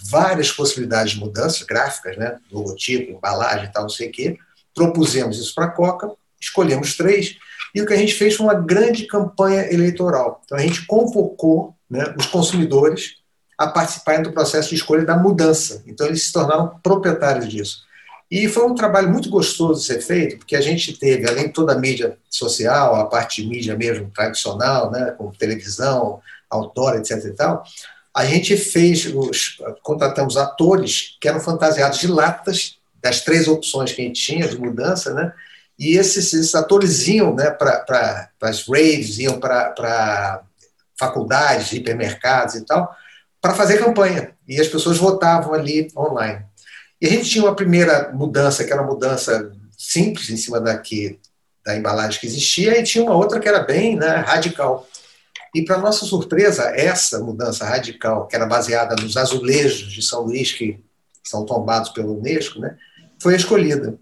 várias 0.09 0.51
possibilidades 0.51 1.14
de 1.14 1.20
mudanças 1.20 1.62
gráficas, 1.64 2.18
né, 2.18 2.38
logotipo, 2.51 3.12
embalagem 3.12 3.66
e 3.66 3.72
tal, 3.72 3.84
não 3.84 3.89
sei 3.89 4.07
o 4.07 4.12
quê. 4.12 4.38
Propusemos 4.74 5.38
isso 5.38 5.53
para 5.53 5.66
a 5.66 5.72
Coca, 5.72 6.09
escolhemos 6.39 6.95
três, 6.95 7.38
e 7.76 7.82
o 7.82 7.86
que 7.86 7.93
a 7.93 7.97
gente 7.97 8.14
fez 8.14 8.36
foi 8.36 8.45
uma 8.45 8.55
grande 8.55 9.05
campanha 9.05 9.72
eleitoral. 9.72 10.41
Então, 10.45 10.57
a 10.57 10.62
gente 10.62 10.86
convocou 10.86 11.76
né, 11.89 12.14
os 12.18 12.26
consumidores 12.26 13.16
a 13.57 13.68
participarem 13.68 14.24
do 14.24 14.32
processo 14.32 14.70
de 14.70 14.76
escolha 14.76 15.05
da 15.05 15.16
mudança. 15.16 15.84
Então, 15.86 16.07
eles 16.07 16.24
se 16.24 16.34
tornaram 16.34 16.80
proprietários 16.82 17.47
disso. 17.47 17.84
E 18.32 18.48
foi 18.48 18.66
um 18.66 18.74
trabalho 18.74 19.10
muito 19.10 19.30
gostoso 19.30 19.82
de 19.82 19.86
ser 19.86 20.02
feito, 20.02 20.38
porque 20.38 20.56
a 20.56 20.62
gente 20.62 20.98
teve, 20.98 21.28
além 21.28 21.48
de 21.48 21.54
toda 21.54 21.74
a 21.74 21.78
mídia 21.78 22.18
social, 22.30 22.96
a 22.96 23.06
parte 23.06 23.42
de 23.42 23.50
mídia 23.50 23.76
mesmo 23.76 24.10
tradicional, 24.10 24.90
né, 24.90 25.14
como 25.18 25.36
televisão, 25.36 26.22
outdoor, 26.50 26.96
etc. 26.96 27.26
e 27.26 27.32
tal, 27.32 27.64
a 28.14 28.26
gente 28.26 28.56
fez, 28.56 29.06
os, 29.06 29.58
contratamos 29.84 30.38
atores 30.38 31.18
que 31.20 31.28
eram 31.28 31.42
fantasiados 31.42 32.00
de 32.00 32.08
latas, 32.08 32.78
das 33.02 33.22
três 33.22 33.50
opções 33.50 33.92
que 33.92 34.02
a 34.02 34.06
gente 34.06 34.22
tinha 34.22 34.48
de 34.48 34.58
mudança, 34.58 35.14
né? 35.14 35.34
E 35.78 35.98
esses, 35.98 36.32
esses 36.34 36.54
atores 36.54 37.08
iam 37.08 37.34
né, 37.34 37.50
para 37.50 38.30
as 38.42 38.68
raves, 38.68 39.18
iam 39.18 39.40
para 39.40 40.44
faculdades, 40.98 41.74
hipermercados 41.74 42.56
e 42.56 42.64
tal, 42.64 42.96
para 43.42 43.56
fazer 43.56 43.80
campanha. 43.80 44.32
E 44.48 44.62
as 44.62 44.68
pessoas 44.68 45.00
votavam 45.00 45.56
ali 45.56 45.88
online. 45.98 46.46
E 47.02 47.08
a 47.08 47.10
gente 47.10 47.30
tinha 47.30 47.43
uma 47.43 47.56
primeira 47.56 48.12
mudança, 48.14 48.64
que 48.64 48.72
era 48.72 48.82
uma 48.82 48.93
mudança 48.93 49.52
simples 49.76 50.30
em 50.30 50.38
cima 50.38 50.62
daqui, 50.62 51.20
da 51.66 51.76
embalagem 51.76 52.20
que 52.20 52.28
existia, 52.28 52.80
e 52.80 52.84
tinha 52.84 53.04
uma 53.04 53.16
outra 53.16 53.39
que 53.39 53.49
era 53.49 53.60
bem 53.60 53.95
né, 53.95 54.18
radical. 54.18 54.88
E, 55.54 55.64
para 55.64 55.80
nossa 55.80 56.06
surpresa, 56.06 56.72
essa 56.76 57.20
mudança 57.20 57.66
radical, 57.66 58.28
que 58.28 58.36
era 58.36 58.45
baseada 58.45 58.95
nos 58.95 59.18
azulejos 59.18 59.91
de 59.91 60.02
São 60.02 60.22
Luís, 60.22 60.52
que 60.52 60.80
são 61.24 61.43
tombados 61.43 61.89
pelo 61.89 62.18
Unesco, 62.18 62.60
né, 62.60 62.78
foi 63.20 63.36
escolhida. 63.36 63.97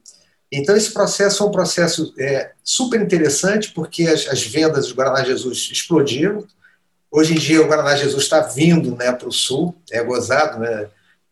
Então, 0.52 0.76
esse 0.76 0.92
processo 0.92 1.44
é 1.44 1.46
um 1.46 1.52
processo 1.52 2.14
é, 2.20 2.52
super 2.64 3.00
interessante, 3.02 3.72
porque 3.72 4.08
as, 4.08 4.28
as 4.28 4.44
vendas 4.44 4.88
do 4.88 4.96
Guaraná 4.96 5.24
Jesus 5.24 5.70
explodiram. 5.72 6.46
Hoje 7.10 7.34
em 7.34 7.38
dia, 7.38 7.62
o 7.62 7.68
Guaraná 7.68 7.96
Jesus 7.96 8.24
está 8.24 8.42
vindo 8.42 8.96
né, 8.96 9.12
para 9.12 9.28
o 9.28 9.32
sul, 9.32 9.76
é 9.90 10.04
gozado, 10.04 10.60
né? 10.60 10.90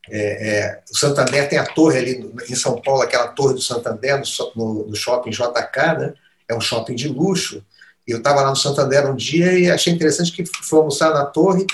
É, 0.10 0.50
é, 0.50 0.80
o 0.92 0.98
Santander 0.98 1.50
tem 1.50 1.60
a 1.60 1.66
torre 1.66 1.98
ali 2.00 2.34
em 2.50 2.56
São 2.56 2.82
Paulo, 2.82 3.02
aquela 3.02 3.28
torre 3.28 3.54
do 3.54 3.62
Santander, 3.62 4.22
no, 4.56 4.86
no 4.88 4.96
shopping 4.96 5.32
JK, 5.32 6.00
né? 6.00 6.14
é 6.48 6.56
um 6.56 6.62
shopping 6.62 6.96
de 6.96 7.08
luxo. 7.08 7.64
Eu 8.08 8.20
estava 8.20 8.42
lá 8.42 8.50
no 8.50 8.56
Santander 8.56 9.10
um 9.10 9.16
dia 9.16 9.58
e 9.60 9.70
achei 9.70 9.94
interessante 9.94 10.32
que 10.32 10.46
fui 10.46 10.80
almoçar 10.80 11.14
na 11.14 11.26
torre 11.26 11.66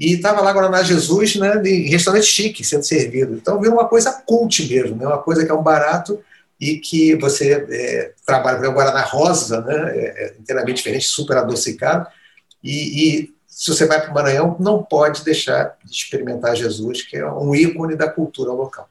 e 0.00 0.14
estava 0.14 0.40
lá 0.40 0.52
Guaraná 0.52 0.82
Jesus 0.82 1.36
né, 1.36 1.60
em 1.64 1.88
restaurante 1.88 2.26
chique 2.26 2.64
sendo 2.64 2.84
servido. 2.84 3.34
Então 3.34 3.60
virou 3.60 3.76
uma 3.76 3.88
coisa 3.88 4.10
cult 4.26 4.66
mesmo, 4.66 4.96
né, 4.96 5.06
uma 5.06 5.22
coisa 5.22 5.44
que 5.44 5.50
é 5.50 5.54
um 5.54 5.62
barato 5.62 6.18
e 6.58 6.78
que 6.78 7.14
você 7.16 7.66
é, 7.70 8.12
trabalha 8.24 8.58
com 8.58 8.68
o 8.68 8.72
Guaraná 8.72 9.02
rosa, 9.02 9.60
né, 9.60 9.92
é, 9.94 10.24
é 10.24 10.34
inteiramente 10.40 10.78
diferente, 10.78 11.04
super 11.04 11.36
adocicado, 11.36 12.06
e, 12.62 13.18
e 13.20 13.33
se 13.54 13.72
você 13.72 13.86
vai 13.86 14.00
para 14.00 14.10
o 14.10 14.14
Maranhão, 14.14 14.56
não 14.58 14.82
pode 14.82 15.22
deixar 15.24 15.76
de 15.84 15.94
experimentar 15.94 16.56
Jesus, 16.56 17.02
que 17.02 17.16
é 17.16 17.30
um 17.30 17.54
ícone 17.54 17.94
da 17.94 18.10
cultura 18.10 18.50
local. 18.50 18.88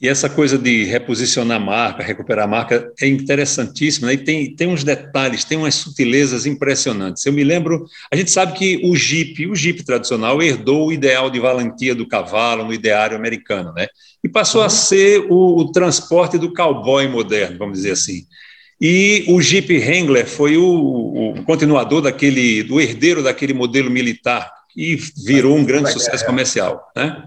E 0.00 0.08
essa 0.08 0.28
coisa 0.28 0.56
de 0.56 0.84
reposicionar 0.84 1.56
a 1.56 1.64
marca, 1.64 2.02
recuperar 2.04 2.44
a 2.44 2.48
marca, 2.48 2.92
é 3.00 3.06
interessantíssima. 3.06 4.08
Né? 4.08 4.14
E 4.14 4.18
tem, 4.18 4.54
tem 4.54 4.68
uns 4.68 4.84
detalhes, 4.84 5.44
tem 5.44 5.58
umas 5.58 5.74
sutilezas 5.74 6.46
impressionantes. 6.46 7.26
Eu 7.26 7.32
me 7.32 7.42
lembro, 7.42 7.86
a 8.12 8.16
gente 8.16 8.30
sabe 8.30 8.52
que 8.52 8.80
o 8.84 8.96
Jeep, 8.96 9.46
o 9.48 9.54
Jeep 9.54 9.84
tradicional, 9.84 10.40
herdou 10.40 10.88
o 10.88 10.92
ideal 10.92 11.28
de 11.28 11.40
valentia 11.40 11.94
do 11.94 12.06
cavalo 12.06 12.64
no 12.64 12.72
ideário 12.72 13.16
americano, 13.16 13.72
né? 13.72 13.88
E 14.22 14.28
passou 14.28 14.62
a 14.62 14.68
ser 14.68 15.26
o, 15.28 15.58
o 15.58 15.72
transporte 15.72 16.38
do 16.38 16.52
cowboy 16.52 17.08
moderno, 17.08 17.58
vamos 17.58 17.78
dizer 17.78 17.92
assim. 17.92 18.24
E 18.84 19.24
o 19.28 19.40
Jeep 19.40 19.78
Wrangler 19.78 20.26
foi 20.26 20.56
o, 20.56 20.64
o 21.36 21.44
continuador 21.44 22.02
daquele, 22.02 22.64
do 22.64 22.80
herdeiro 22.80 23.22
daquele 23.22 23.54
modelo 23.54 23.88
militar 23.88 24.52
e 24.76 24.96
virou 25.24 25.56
um 25.56 25.64
grande 25.64 25.92
sucesso 25.92 26.26
comercial, 26.26 26.90
né? 26.96 27.22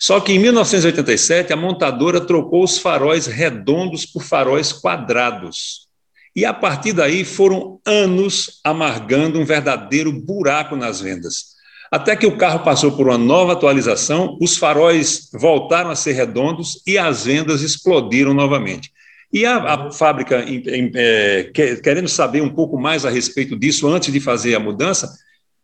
Só 0.00 0.18
que 0.18 0.32
em 0.32 0.40
1987 0.40 1.52
a 1.52 1.56
montadora 1.56 2.20
trocou 2.20 2.64
os 2.64 2.76
faróis 2.76 3.28
redondos 3.28 4.04
por 4.04 4.24
faróis 4.24 4.72
quadrados. 4.72 5.86
E 6.34 6.44
a 6.44 6.52
partir 6.52 6.92
daí 6.92 7.24
foram 7.24 7.78
anos 7.86 8.58
amargando 8.64 9.38
um 9.38 9.44
verdadeiro 9.44 10.10
buraco 10.10 10.74
nas 10.74 11.00
vendas. 11.00 11.50
Até 11.88 12.16
que 12.16 12.26
o 12.26 12.36
carro 12.36 12.64
passou 12.64 12.90
por 12.96 13.06
uma 13.06 13.18
nova 13.18 13.52
atualização, 13.52 14.36
os 14.40 14.56
faróis 14.56 15.28
voltaram 15.32 15.90
a 15.90 15.94
ser 15.94 16.14
redondos 16.14 16.82
e 16.84 16.98
as 16.98 17.26
vendas 17.26 17.62
explodiram 17.62 18.34
novamente. 18.34 18.90
E 19.32 19.46
a, 19.46 19.56
a 19.56 19.92
fábrica, 19.92 20.40
em, 20.42 20.62
em, 20.66 20.90
é, 20.94 21.50
querendo 21.82 22.08
saber 22.08 22.42
um 22.42 22.52
pouco 22.52 22.78
mais 22.78 23.04
a 23.04 23.10
respeito 23.10 23.56
disso 23.56 23.88
antes 23.88 24.12
de 24.12 24.20
fazer 24.20 24.54
a 24.54 24.60
mudança, 24.60 25.12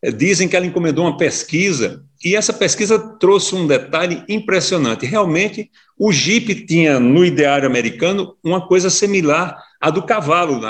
é, 0.02 0.10
dizem 0.10 0.48
que 0.48 0.56
ela 0.56 0.66
encomendou 0.66 1.04
uma 1.04 1.16
pesquisa 1.16 2.04
e 2.24 2.36
essa 2.36 2.52
pesquisa 2.52 2.98
trouxe 3.18 3.54
um 3.54 3.66
detalhe 3.66 4.22
impressionante. 4.28 5.04
Realmente, 5.04 5.70
o 5.98 6.12
Jeep 6.12 6.66
tinha 6.66 7.00
no 7.00 7.24
ideário 7.24 7.66
americano 7.66 8.36
uma 8.42 8.66
coisa 8.66 8.88
similar 8.88 9.56
à 9.80 9.90
do 9.90 10.02
cavalo, 10.02 10.60
né? 10.60 10.68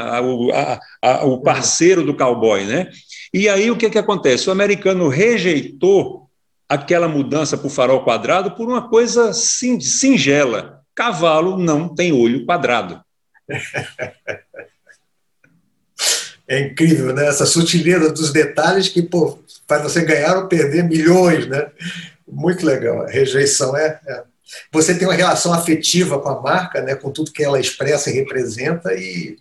a, 0.53 0.81
a, 1.03 1.25
o 1.25 1.41
parceiro 1.43 2.05
do 2.05 2.17
cowboy, 2.17 2.65
né? 2.65 2.91
E 3.33 3.49
aí 3.49 3.71
o 3.71 3.77
que, 3.77 3.91
que 3.91 3.99
acontece? 3.99 4.49
O 4.49 4.53
americano 4.53 5.09
rejeitou 5.09 6.29
aquela 6.69 7.07
mudança 7.07 7.57
para 7.57 7.67
o 7.67 7.71
farol 7.71 8.03
quadrado 8.03 8.53
por 8.53 8.69
uma 8.69 8.89
coisa 8.89 9.33
singela. 9.33 10.76
Cavalo 10.97 11.59
não 11.59 11.95
tem 11.95 12.13
olho 12.13 12.45
quadrado. 12.45 13.01
É 16.49 16.61
incrível, 16.61 17.13
né? 17.13 17.27
Essa 17.27 17.45
sutileza 17.45 18.13
dos 18.13 18.33
detalhes 18.33 18.89
que 18.89 19.03
pô, 19.03 19.37
faz 19.67 19.83
você 19.83 20.05
ganhar 20.05 20.37
ou 20.37 20.47
perder 20.47 20.85
milhões, 20.85 21.45
né? 21.49 21.69
Muito 22.27 22.65
legal. 22.65 23.03
A 23.03 23.11
rejeição 23.11 23.77
é, 23.77 23.99
é, 24.07 24.23
Você 24.73 24.97
tem 24.97 25.09
uma 25.09 25.15
relação 25.15 25.53
afetiva 25.53 26.21
com 26.21 26.29
a 26.29 26.41
marca, 26.41 26.81
né? 26.81 26.95
Com 26.95 27.11
tudo 27.11 27.33
que 27.33 27.43
ela 27.43 27.59
expressa 27.59 28.11
e 28.11 28.15
representa 28.15 28.95
e 28.95 29.37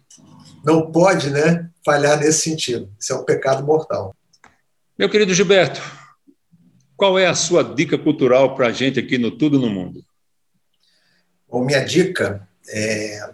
não 0.64 0.92
pode, 0.92 1.30
né? 1.30 1.70
Falhar 1.86 2.20
nesse 2.20 2.50
sentido. 2.50 2.90
Isso 3.00 3.14
é 3.14 3.16
um 3.16 3.24
pecado 3.24 3.64
mortal. 3.64 4.16
Meu 4.98 5.08
querido 5.08 5.32
Gilberto, 5.32 5.80
qual 6.98 7.20
é 7.20 7.28
a 7.28 7.36
sua 7.36 7.64
dica 7.64 8.00
cultural 8.00 8.56
para 8.56 8.68
a 8.68 8.72
gente 8.72 9.00
aqui 9.00 9.20
no 9.20 9.30
Tudo 9.30 9.60
no 9.60 9.70
Mundo? 9.70 10.04
Bom, 11.50 11.64
minha 11.64 11.84
dica 11.84 12.48
é 12.68 13.30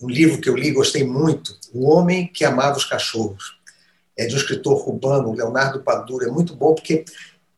um 0.00 0.08
livro 0.08 0.40
que 0.40 0.48
eu 0.48 0.56
li 0.56 0.68
e 0.68 0.72
gostei 0.72 1.04
muito, 1.04 1.58
O 1.72 1.88
Homem 1.88 2.26
que 2.26 2.44
Amava 2.44 2.76
os 2.76 2.84
Cachorros. 2.84 3.58
É 4.16 4.26
de 4.26 4.34
um 4.34 4.38
escritor 4.38 4.84
cubano, 4.84 5.32
Leonardo 5.32 5.82
Padura. 5.82 6.26
É 6.26 6.30
muito 6.30 6.54
bom 6.54 6.74
porque 6.74 7.04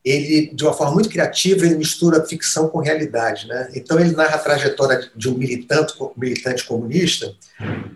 ele, 0.05 0.55
de 0.55 0.65
uma 0.65 0.73
forma 0.73 0.95
muito 0.95 1.09
criativa, 1.09 1.65
ele 1.65 1.77
mistura 1.77 2.25
ficção 2.27 2.69
com 2.69 2.81
realidade. 2.81 3.47
Né? 3.47 3.71
Então, 3.75 3.99
ele 3.99 4.15
narra 4.15 4.37
a 4.37 4.41
trajetória 4.41 5.11
de 5.15 5.29
um 5.29 5.37
militante, 5.37 5.95
militante 6.17 6.65
comunista 6.65 7.35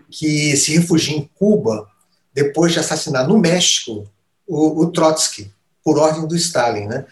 que 0.09 0.55
se 0.57 0.75
refugia 0.77 1.15
em 1.15 1.29
Cuba 1.35 1.87
depois 2.33 2.73
de 2.73 2.79
assassinar 2.79 3.27
no 3.27 3.37
México 3.37 4.07
o, 4.47 4.81
o 4.81 4.91
Trotsky, 4.91 5.51
por 5.83 5.97
ordem 5.97 6.27
do 6.27 6.35
Stalin. 6.35 6.85
Né? 6.85 7.05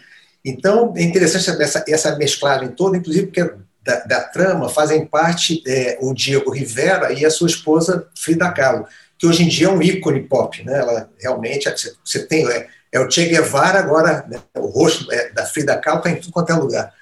Então, 0.44 0.94
é 0.96 1.04
interessante 1.04 1.50
essa, 1.62 1.84
essa 1.88 2.16
mesclagem 2.16 2.70
toda, 2.70 2.98
inclusive 2.98 3.28
porque 3.28 3.54
da, 3.84 4.00
da 4.06 4.22
trama 4.22 4.70
fazem 4.70 5.06
parte 5.06 5.62
é, 5.68 5.98
o 6.02 6.14
Diego 6.14 6.52
Rivera 6.52 7.12
e 7.12 7.26
a 7.26 7.30
sua 7.30 7.48
esposa 7.48 8.08
Frida 8.16 8.50
Kahlo, 8.52 8.86
que 9.18 9.28
hoje 9.28 9.44
em 9.44 9.48
dia 9.48 9.68
é 9.68 9.70
um 9.70 9.82
ícone 9.82 10.22
pop, 10.22 10.64
né? 10.64 10.80
Ela 10.80 11.10
realmente 11.20 11.70
você 12.04 12.26
tem 12.26 12.50
é, 12.50 12.68
é 12.92 13.00
o 13.00 13.10
Che 13.12 13.26
Guevara 13.26 13.80
agora, 13.80 14.26
né? 14.30 14.42
o 14.56 14.68
rosto 14.68 15.12
é, 15.12 15.32
da 15.32 15.46
Frida 15.46 15.78
Kahlo 15.78 16.00
está 16.00 16.10
em 16.10 16.16
tudo 16.16 16.32
quanto 16.32 16.52
é 16.52 16.56
lugar. 16.56 16.94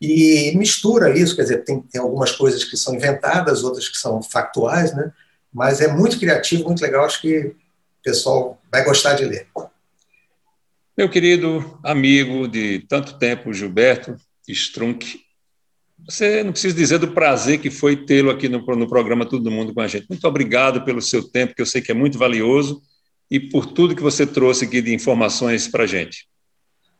E 0.00 0.52
mistura 0.56 1.10
isso, 1.16 1.34
quer 1.34 1.42
dizer, 1.42 1.64
tem, 1.64 1.80
tem 1.80 2.00
algumas 2.00 2.30
coisas 2.30 2.62
que 2.62 2.76
são 2.76 2.94
inventadas, 2.94 3.64
outras 3.64 3.88
que 3.88 3.96
são 3.96 4.22
factuais, 4.22 4.94
né? 4.94 5.12
Mas 5.52 5.80
é 5.80 5.88
muito 5.88 6.20
criativo, 6.20 6.64
muito 6.64 6.80
legal, 6.80 7.04
acho 7.04 7.20
que 7.20 7.38
o 7.38 7.56
pessoal 8.02 8.60
vai 8.70 8.84
gostar 8.84 9.14
de 9.14 9.24
ler. 9.24 9.48
Meu 10.96 11.08
querido 11.08 11.78
amigo 11.82 12.46
de 12.46 12.80
tanto 12.88 13.18
tempo, 13.18 13.52
Gilberto 13.52 14.16
Strunk, 14.46 15.20
você 16.08 16.42
não 16.42 16.52
precisa 16.52 16.74
dizer 16.74 16.98
do 16.98 17.08
prazer 17.08 17.60
que 17.60 17.70
foi 17.70 17.94
tê-lo 17.94 18.30
aqui 18.30 18.48
no, 18.48 18.60
no 18.60 18.88
programa 18.88 19.28
Todo 19.28 19.50
Mundo 19.50 19.74
com 19.74 19.80
a 19.82 19.86
gente. 19.86 20.06
Muito 20.08 20.26
obrigado 20.26 20.82
pelo 20.82 21.02
seu 21.02 21.22
tempo, 21.22 21.54
que 21.54 21.60
eu 21.60 21.66
sei 21.66 21.82
que 21.82 21.92
é 21.92 21.94
muito 21.94 22.18
valioso, 22.18 22.80
e 23.30 23.38
por 23.38 23.66
tudo 23.66 23.94
que 23.94 24.02
você 24.02 24.26
trouxe 24.26 24.64
aqui 24.64 24.80
de 24.80 24.94
informações 24.94 25.68
para 25.68 25.84
a 25.84 25.86
gente. 25.86 26.26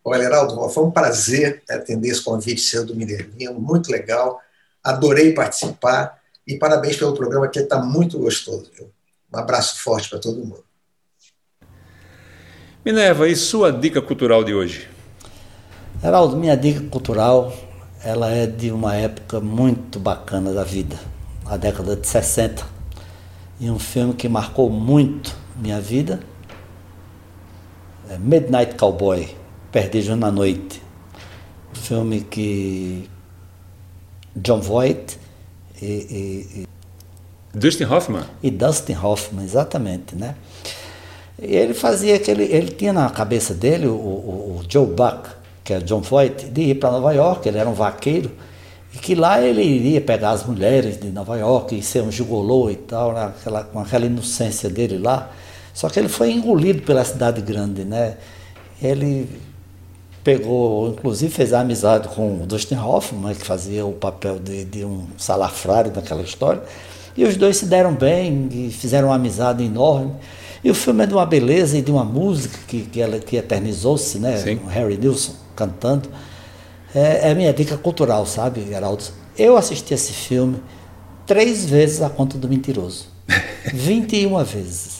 Olha, 0.04 0.24
Heraldo, 0.24 0.68
foi 0.68 0.84
um 0.84 0.90
prazer 0.90 1.62
atender 1.70 2.10
esse 2.10 2.22
convite 2.22 2.60
seu 2.60 2.84
do 2.84 2.94
Minervino, 2.94 3.58
muito 3.58 3.90
legal. 3.90 4.38
Adorei 4.84 5.32
participar 5.32 6.18
e 6.46 6.58
parabéns 6.58 6.98
pelo 6.98 7.14
programa, 7.14 7.48
que 7.48 7.60
está 7.60 7.78
muito 7.78 8.18
gostoso. 8.18 8.70
Viu? 8.76 8.90
Um 9.32 9.38
abraço 9.38 9.82
forte 9.82 10.10
para 10.10 10.18
todo 10.18 10.44
mundo. 10.44 10.64
Minerva, 12.84 13.26
e 13.26 13.34
sua 13.34 13.72
dica 13.72 14.02
cultural 14.02 14.44
de 14.44 14.52
hoje? 14.52 14.86
Heraldo, 16.04 16.36
minha 16.36 16.56
dica 16.56 16.80
cultural 16.90 17.67
ela 18.02 18.30
é 18.30 18.46
de 18.46 18.70
uma 18.70 18.94
época 18.94 19.40
muito 19.40 19.98
bacana 19.98 20.52
da 20.52 20.64
vida, 20.64 20.96
a 21.44 21.56
década 21.56 21.96
de 21.96 22.06
60. 22.06 22.64
E 23.60 23.70
um 23.70 23.78
filme 23.78 24.14
que 24.14 24.28
marcou 24.28 24.70
muito 24.70 25.34
minha 25.56 25.80
vida 25.80 26.20
é 28.08 28.16
Midnight 28.16 28.76
Cowboy, 28.76 29.36
Perdido 29.72 30.16
na 30.16 30.30
Noite. 30.30 30.80
Um 31.72 31.76
filme 31.76 32.20
que 32.20 33.08
John 34.34 34.60
Voight 34.60 35.18
e, 35.82 35.86
e, 35.86 36.60
e 36.62 36.68
Dustin 37.52 37.84
Hoffman. 37.84 38.24
E 38.42 38.50
Dustin 38.50 38.94
Hoffman, 38.94 39.44
exatamente, 39.44 40.14
né? 40.14 40.36
E 41.40 41.54
ele 41.54 41.74
fazia 41.74 42.16
aquele, 42.16 42.44
ele 42.44 42.70
tinha 42.70 42.92
na 42.92 43.08
cabeça 43.10 43.54
dele 43.54 43.86
o, 43.86 43.94
o, 43.94 44.60
o 44.60 44.64
Joe 44.68 44.86
Buck, 44.86 45.28
que 45.68 45.74
é 45.74 45.80
John 45.80 46.00
Voight, 46.00 46.46
de 46.46 46.62
ir 46.62 46.74
para 46.76 46.90
Nova 46.90 47.12
York, 47.12 47.46
ele 47.46 47.58
era 47.58 47.68
um 47.68 47.74
vaqueiro, 47.74 48.30
e 48.94 48.96
que 48.96 49.14
lá 49.14 49.38
ele 49.38 49.62
iria 49.62 50.00
pegar 50.00 50.30
as 50.30 50.42
mulheres 50.46 50.98
de 50.98 51.08
Nova 51.10 51.36
York 51.36 51.78
e 51.78 51.82
ser 51.82 52.02
um 52.02 52.10
gigolô 52.10 52.70
e 52.70 52.74
tal, 52.74 53.12
né, 53.12 53.26
aquela, 53.38 53.64
com 53.64 53.78
aquela 53.78 54.06
inocência 54.06 54.70
dele 54.70 54.96
lá. 54.96 55.30
Só 55.74 55.90
que 55.90 55.98
ele 55.98 56.08
foi 56.08 56.32
engolido 56.32 56.80
pela 56.80 57.04
cidade 57.04 57.42
grande, 57.42 57.84
né? 57.84 58.16
Ele 58.82 59.28
pegou, 60.24 60.88
inclusive 60.88 61.30
fez 61.30 61.52
amizade 61.52 62.08
com 62.08 62.42
o 62.42 62.46
Dustin 62.46 62.76
Hoffman, 62.76 63.34
que 63.34 63.44
fazia 63.44 63.84
o 63.84 63.92
papel 63.92 64.38
de, 64.38 64.64
de 64.64 64.86
um 64.86 65.04
salafrário 65.18 65.92
naquela 65.94 66.22
história, 66.22 66.62
e 67.14 67.24
os 67.24 67.36
dois 67.36 67.58
se 67.58 67.66
deram 67.66 67.92
bem 67.92 68.48
e 68.50 68.70
fizeram 68.70 69.08
uma 69.08 69.16
amizade 69.16 69.62
enorme. 69.62 70.12
E 70.64 70.70
o 70.70 70.74
filme 70.74 71.04
é 71.04 71.06
de 71.06 71.12
uma 71.12 71.26
beleza 71.26 71.76
e 71.76 71.82
de 71.82 71.90
uma 71.90 72.04
música 72.04 72.58
que, 72.66 72.80
que, 72.82 73.02
ela, 73.02 73.18
que 73.18 73.36
eternizou-se, 73.36 74.18
né? 74.18 74.38
Sim. 74.38 74.58
Harry 74.68 74.96
Nilsson 74.96 75.47
cantando. 75.58 76.08
É, 76.94 77.30
é 77.30 77.34
minha 77.34 77.52
dica 77.52 77.76
cultural, 77.76 78.24
sabe, 78.24 78.64
Geraldo? 78.64 79.04
Eu 79.36 79.56
assisti 79.56 79.92
esse 79.92 80.12
filme 80.12 80.62
três 81.26 81.66
vezes 81.66 82.00
a 82.00 82.08
conta 82.08 82.38
do 82.38 82.48
mentiroso. 82.48 83.08
21 83.74 84.42
vezes. 84.44 84.98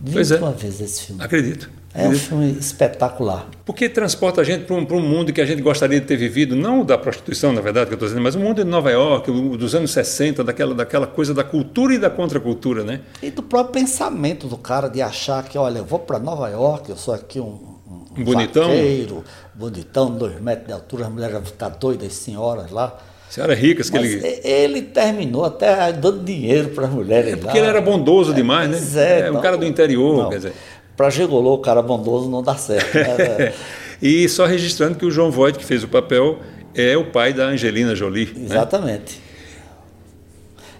21 0.00 0.48
é. 0.48 0.52
vezes 0.52 0.80
esse 0.80 1.02
filme. 1.04 1.22
Acredito. 1.22 1.78
É 1.94 2.06
um 2.06 2.14
filme 2.14 2.52
espetacular. 2.52 3.48
Porque 3.64 3.88
transporta 3.88 4.42
a 4.42 4.44
gente 4.44 4.66
para 4.66 4.76
um, 4.76 4.84
para 4.84 4.96
um 4.96 5.00
mundo 5.00 5.32
que 5.32 5.40
a 5.40 5.46
gente 5.46 5.62
gostaria 5.62 5.98
de 5.98 6.06
ter 6.06 6.16
vivido, 6.16 6.54
não 6.54 6.84
da 6.84 6.98
prostituição, 6.98 7.52
na 7.52 7.60
verdade, 7.60 7.86
que 7.86 7.94
eu 7.94 7.96
estou 7.96 8.08
dizendo, 8.08 8.22
mas 8.22 8.34
o 8.34 8.38
mundo 8.38 8.62
de 8.62 8.70
Nova 8.70 8.90
York, 8.90 9.30
dos 9.56 9.74
anos 9.74 9.90
60, 9.90 10.44
daquela, 10.44 10.74
daquela 10.74 11.06
coisa 11.06 11.34
da 11.34 11.42
cultura 11.42 11.94
e 11.94 11.98
da 11.98 12.10
contracultura, 12.10 12.84
né? 12.84 13.00
E 13.22 13.30
do 13.30 13.42
próprio 13.42 13.82
pensamento 13.82 14.46
do 14.46 14.56
cara 14.56 14.88
de 14.88 15.00
achar 15.00 15.42
que, 15.42 15.56
olha, 15.58 15.78
eu 15.78 15.84
vou 15.84 15.98
para 15.98 16.18
Nova 16.18 16.48
York, 16.48 16.90
eu 16.90 16.96
sou 16.96 17.14
aqui 17.14 17.40
um, 17.40 17.46
um 17.46 17.77
bonitão. 18.16 18.68
Vaqueiro, 18.68 19.24
bonitão, 19.54 20.10
dois 20.10 20.40
metros 20.40 20.66
de 20.66 20.72
altura, 20.72 21.06
as 21.06 21.12
mulheres 21.12 21.34
vão 21.34 21.44
ficar 21.44 21.68
doidas, 21.70 22.08
as 22.08 22.14
senhoras 22.14 22.70
lá. 22.70 22.96
Senhoras 23.28 23.58
ricas 23.58 23.90
que 23.90 23.96
ele. 23.96 24.40
Ele 24.42 24.82
terminou 24.82 25.44
até 25.44 25.92
dando 25.92 26.24
dinheiro 26.24 26.68
para 26.70 26.86
as 26.86 26.92
mulheres 26.92 27.34
é 27.34 27.36
porque 27.36 27.58
lá. 27.58 27.58
ele 27.58 27.66
era 27.66 27.80
bondoso 27.80 28.32
demais, 28.32 28.70
né? 28.70 29.20
É, 29.20 29.20
é 29.28 29.30
um 29.30 29.40
cara 29.40 29.56
do 29.56 29.66
interior, 29.66 30.22
não. 30.22 30.30
quer 30.30 30.36
dizer. 30.36 30.52
Para 30.96 31.10
gigolô, 31.10 31.54
o 31.54 31.58
cara 31.58 31.80
bondoso 31.80 32.28
não 32.28 32.42
dá 32.42 32.56
certo. 32.56 32.94
Né? 32.94 33.52
e 34.02 34.28
só 34.28 34.46
registrando 34.46 34.98
que 34.98 35.06
o 35.06 35.10
João 35.10 35.30
Voight, 35.30 35.58
que 35.58 35.64
fez 35.64 35.84
o 35.84 35.88
papel, 35.88 36.40
é 36.74 36.96
o 36.96 37.04
pai 37.12 37.32
da 37.32 37.44
Angelina 37.44 37.94
Jolie. 37.94 38.32
Né? 38.34 38.46
Exatamente. 38.46 39.16
Né? 39.16 39.28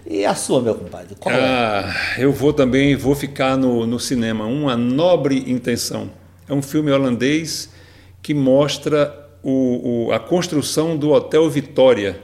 E 0.09 0.25
a 0.25 0.33
sua, 0.33 0.59
meu 0.59 0.73
compadre? 0.73 1.15
Qual 1.19 1.33
é? 1.33 1.39
ah, 1.39 1.95
é? 2.17 2.25
Eu 2.25 2.33
vou 2.33 2.51
também, 2.51 2.95
vou 2.95 3.13
ficar 3.13 3.55
no, 3.55 3.85
no 3.85 3.99
cinema. 3.99 4.45
Uma 4.45 4.75
Nobre 4.75 5.45
Intenção. 5.47 6.09
É 6.49 6.53
um 6.53 6.63
filme 6.63 6.91
holandês 6.91 7.69
que 8.23 8.33
mostra 8.33 9.29
o, 9.43 10.07
o, 10.07 10.11
a 10.11 10.19
construção 10.19 10.97
do 10.97 11.11
Hotel 11.11 11.47
Vitória, 11.47 12.19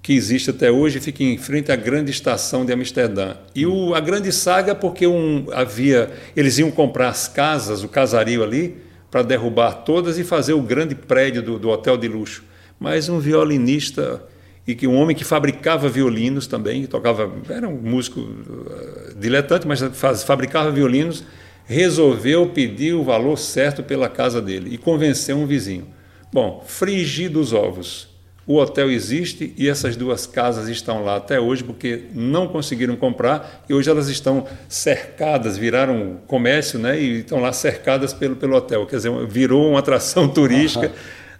que 0.00 0.14
existe 0.14 0.48
até 0.48 0.70
hoje, 0.70 0.98
fica 0.98 1.22
em 1.22 1.36
frente 1.36 1.70
à 1.70 1.76
grande 1.76 2.10
estação 2.10 2.64
de 2.64 2.72
Amsterdã. 2.72 3.36
E 3.54 3.66
o, 3.66 3.94
a 3.94 4.00
grande 4.00 4.32
saga 4.32 4.74
porque 4.74 5.06
um, 5.06 5.46
havia, 5.52 6.10
eles 6.34 6.56
iam 6.56 6.70
comprar 6.70 7.08
as 7.08 7.28
casas, 7.28 7.84
o 7.84 7.88
casario 7.88 8.42
ali, 8.42 8.78
para 9.10 9.22
derrubar 9.22 9.84
todas 9.84 10.18
e 10.18 10.24
fazer 10.24 10.54
o 10.54 10.62
grande 10.62 10.94
prédio 10.94 11.42
do, 11.42 11.58
do 11.58 11.68
hotel 11.68 11.98
de 11.98 12.08
luxo. 12.08 12.42
Mas 12.80 13.10
um 13.10 13.18
violinista 13.18 14.22
e 14.66 14.74
que 14.74 14.86
um 14.86 14.96
homem 14.96 15.14
que 15.14 15.22
fabricava 15.22 15.86
violinos 15.90 16.46
também, 16.46 16.86
tocava, 16.86 17.30
era 17.50 17.68
um 17.68 17.76
músico 17.76 18.20
uh, 18.20 19.14
diletante, 19.18 19.68
mas 19.68 19.82
faz, 19.92 20.22
fabricava 20.22 20.70
violinos, 20.70 21.24
resolveu 21.66 22.48
pedir 22.48 22.94
o 22.94 23.02
valor 23.02 23.36
certo 23.36 23.82
pela 23.82 24.08
casa 24.08 24.40
dele 24.40 24.70
e 24.72 24.78
convenceu 24.78 25.36
um 25.36 25.46
vizinho. 25.46 25.86
Bom, 26.32 26.64
frigir 26.66 27.30
dos 27.30 27.52
ovos. 27.52 28.12
O 28.46 28.56
hotel 28.58 28.90
existe 28.90 29.54
e 29.56 29.70
essas 29.70 29.96
duas 29.96 30.26
casas 30.26 30.68
estão 30.68 31.02
lá 31.02 31.16
até 31.16 31.40
hoje 31.40 31.64
porque 31.64 32.02
não 32.12 32.46
conseguiram 32.46 32.94
comprar 32.94 33.64
e 33.66 33.72
hoje 33.72 33.88
elas 33.88 34.08
estão 34.08 34.46
cercadas, 34.68 35.56
viraram 35.56 36.18
comércio, 36.26 36.78
né? 36.78 37.00
E 37.00 37.20
estão 37.20 37.40
lá 37.40 37.52
cercadas 37.54 38.12
pelo, 38.12 38.36
pelo 38.36 38.54
hotel. 38.54 38.84
Quer 38.84 38.96
dizer, 38.96 39.26
virou 39.26 39.70
uma 39.70 39.78
atração 39.78 40.28
turística. 40.28 40.92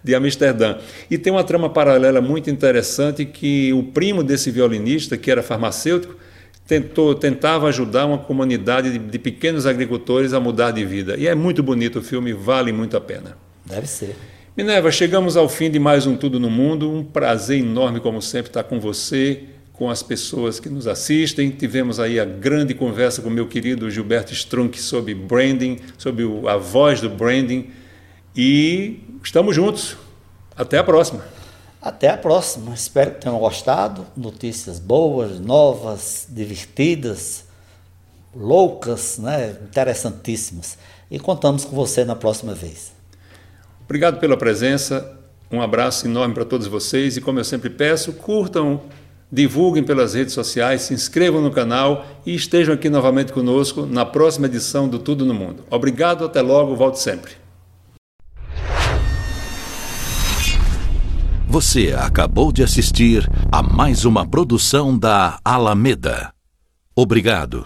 De 0.03 0.15
Amsterdã. 0.15 0.77
E 1.11 1.17
tem 1.17 1.33
uma 1.33 1.43
trama 1.43 1.71
paralela 1.71 2.21
muito 2.21 2.51
interessante 2.51 3.25
que 3.25 3.73
o 3.73 3.85
primo 3.85 4.23
desse 4.23 4.51
violinista, 4.51 5.17
que 5.17 5.31
era 5.31 5.43
farmacêutico, 5.43 6.15
tentou, 6.67 7.15
tentava 7.15 7.69
ajudar 7.69 8.07
uma 8.07 8.19
comunidade 8.19 8.91
de, 8.93 8.99
de 8.99 9.19
pequenos 9.19 9.67
agricultores 9.67 10.33
a 10.33 10.41
mudar 10.41 10.71
de 10.71 10.85
vida. 10.85 11.17
E 11.17 11.27
é 11.27 11.35
muito 11.35 11.63
bonito 11.63 11.99
o 11.99 12.03
filme, 12.03 12.33
vale 12.33 12.73
muito 12.73 12.97
a 12.97 13.01
pena. 13.01 13.37
Deve 13.65 13.87
ser. 13.87 14.17
Minerva, 14.57 14.91
chegamos 14.91 15.37
ao 15.37 15.49
fim 15.49 15.71
de 15.71 15.79
mais 15.79 16.07
um 16.07 16.17
Tudo 16.17 16.39
no 16.39 16.49
Mundo. 16.49 16.91
Um 16.91 17.03
prazer 17.03 17.59
enorme, 17.59 18.01
como 18.01 18.23
sempre, 18.23 18.51
estar 18.51 18.63
com 18.63 18.79
você, 18.79 19.45
com 19.73 19.91
as 19.91 20.03
pessoas 20.03 20.61
que 20.61 20.69
nos 20.69 20.87
assistem. 20.87 21.51
Tivemos 21.51 21.99
aí 21.99 22.21
a 22.21 22.25
grande 22.25 22.73
conversa 22.73 23.21
com 23.21 23.29
meu 23.29 23.49
querido 23.49 23.91
Gilberto 23.91 24.33
Strunk 24.33 24.81
sobre 24.81 25.15
branding, 25.15 25.79
sobre 25.99 26.25
a 26.49 26.57
voz 26.57 27.01
do 27.01 27.11
branding. 27.11 27.71
E 28.37 29.01
estamos 29.23 29.57
juntos. 29.57 29.97
Até 30.57 30.79
a 30.79 30.85
próxima. 30.85 31.25
Até 31.85 32.09
a 32.09 32.17
próxima. 32.17 32.73
Espero 32.73 33.11
que 33.11 33.21
tenham 33.21 33.39
gostado. 33.39 34.07
Notícias 34.17 34.79
boas, 34.79 35.39
novas, 35.39 36.27
divertidas, 36.31 37.45
loucas, 38.35 39.19
né? 39.19 39.55
interessantíssimas. 39.63 40.79
E 41.11 41.19
contamos 41.19 41.67
com 41.67 41.77
você 41.77 42.03
na 42.03 42.17
próxima 42.17 42.55
vez. 42.55 42.95
Obrigado 43.85 44.19
pela 44.19 44.35
presença. 44.35 45.15
Um 45.53 45.61
abraço 45.61 46.07
enorme 46.07 46.33
para 46.33 46.47
todos 46.47 46.67
vocês. 46.67 47.19
E 47.19 47.21
como 47.21 47.39
eu 47.39 47.45
sempre 47.45 47.69
peço, 47.69 48.15
curtam, 48.15 48.81
divulguem 49.31 49.85
pelas 49.85 50.15
redes 50.15 50.33
sociais, 50.33 50.81
se 50.81 50.95
inscrevam 50.95 51.43
no 51.43 51.51
canal 51.51 52.07
e 52.25 52.35
estejam 52.35 52.73
aqui 52.73 52.89
novamente 52.89 53.31
conosco 53.31 53.85
na 53.85 54.07
próxima 54.07 54.47
edição 54.47 54.89
do 54.89 54.99
Tudo 54.99 55.27
no 55.27 55.35
Mundo. 55.35 55.63
Obrigado, 55.71 56.25
até 56.25 56.41
logo, 56.41 56.75
volte 56.75 56.99
sempre. 56.99 57.44
Você 61.55 61.95
acabou 61.97 62.51
de 62.51 62.65
assistir 62.65 63.31
a 63.53 63.63
mais 63.63 64.05
uma 64.05 64.27
produção 64.27 64.99
da 64.99 65.39
Alameda. 65.45 66.35
Obrigado. 66.97 67.65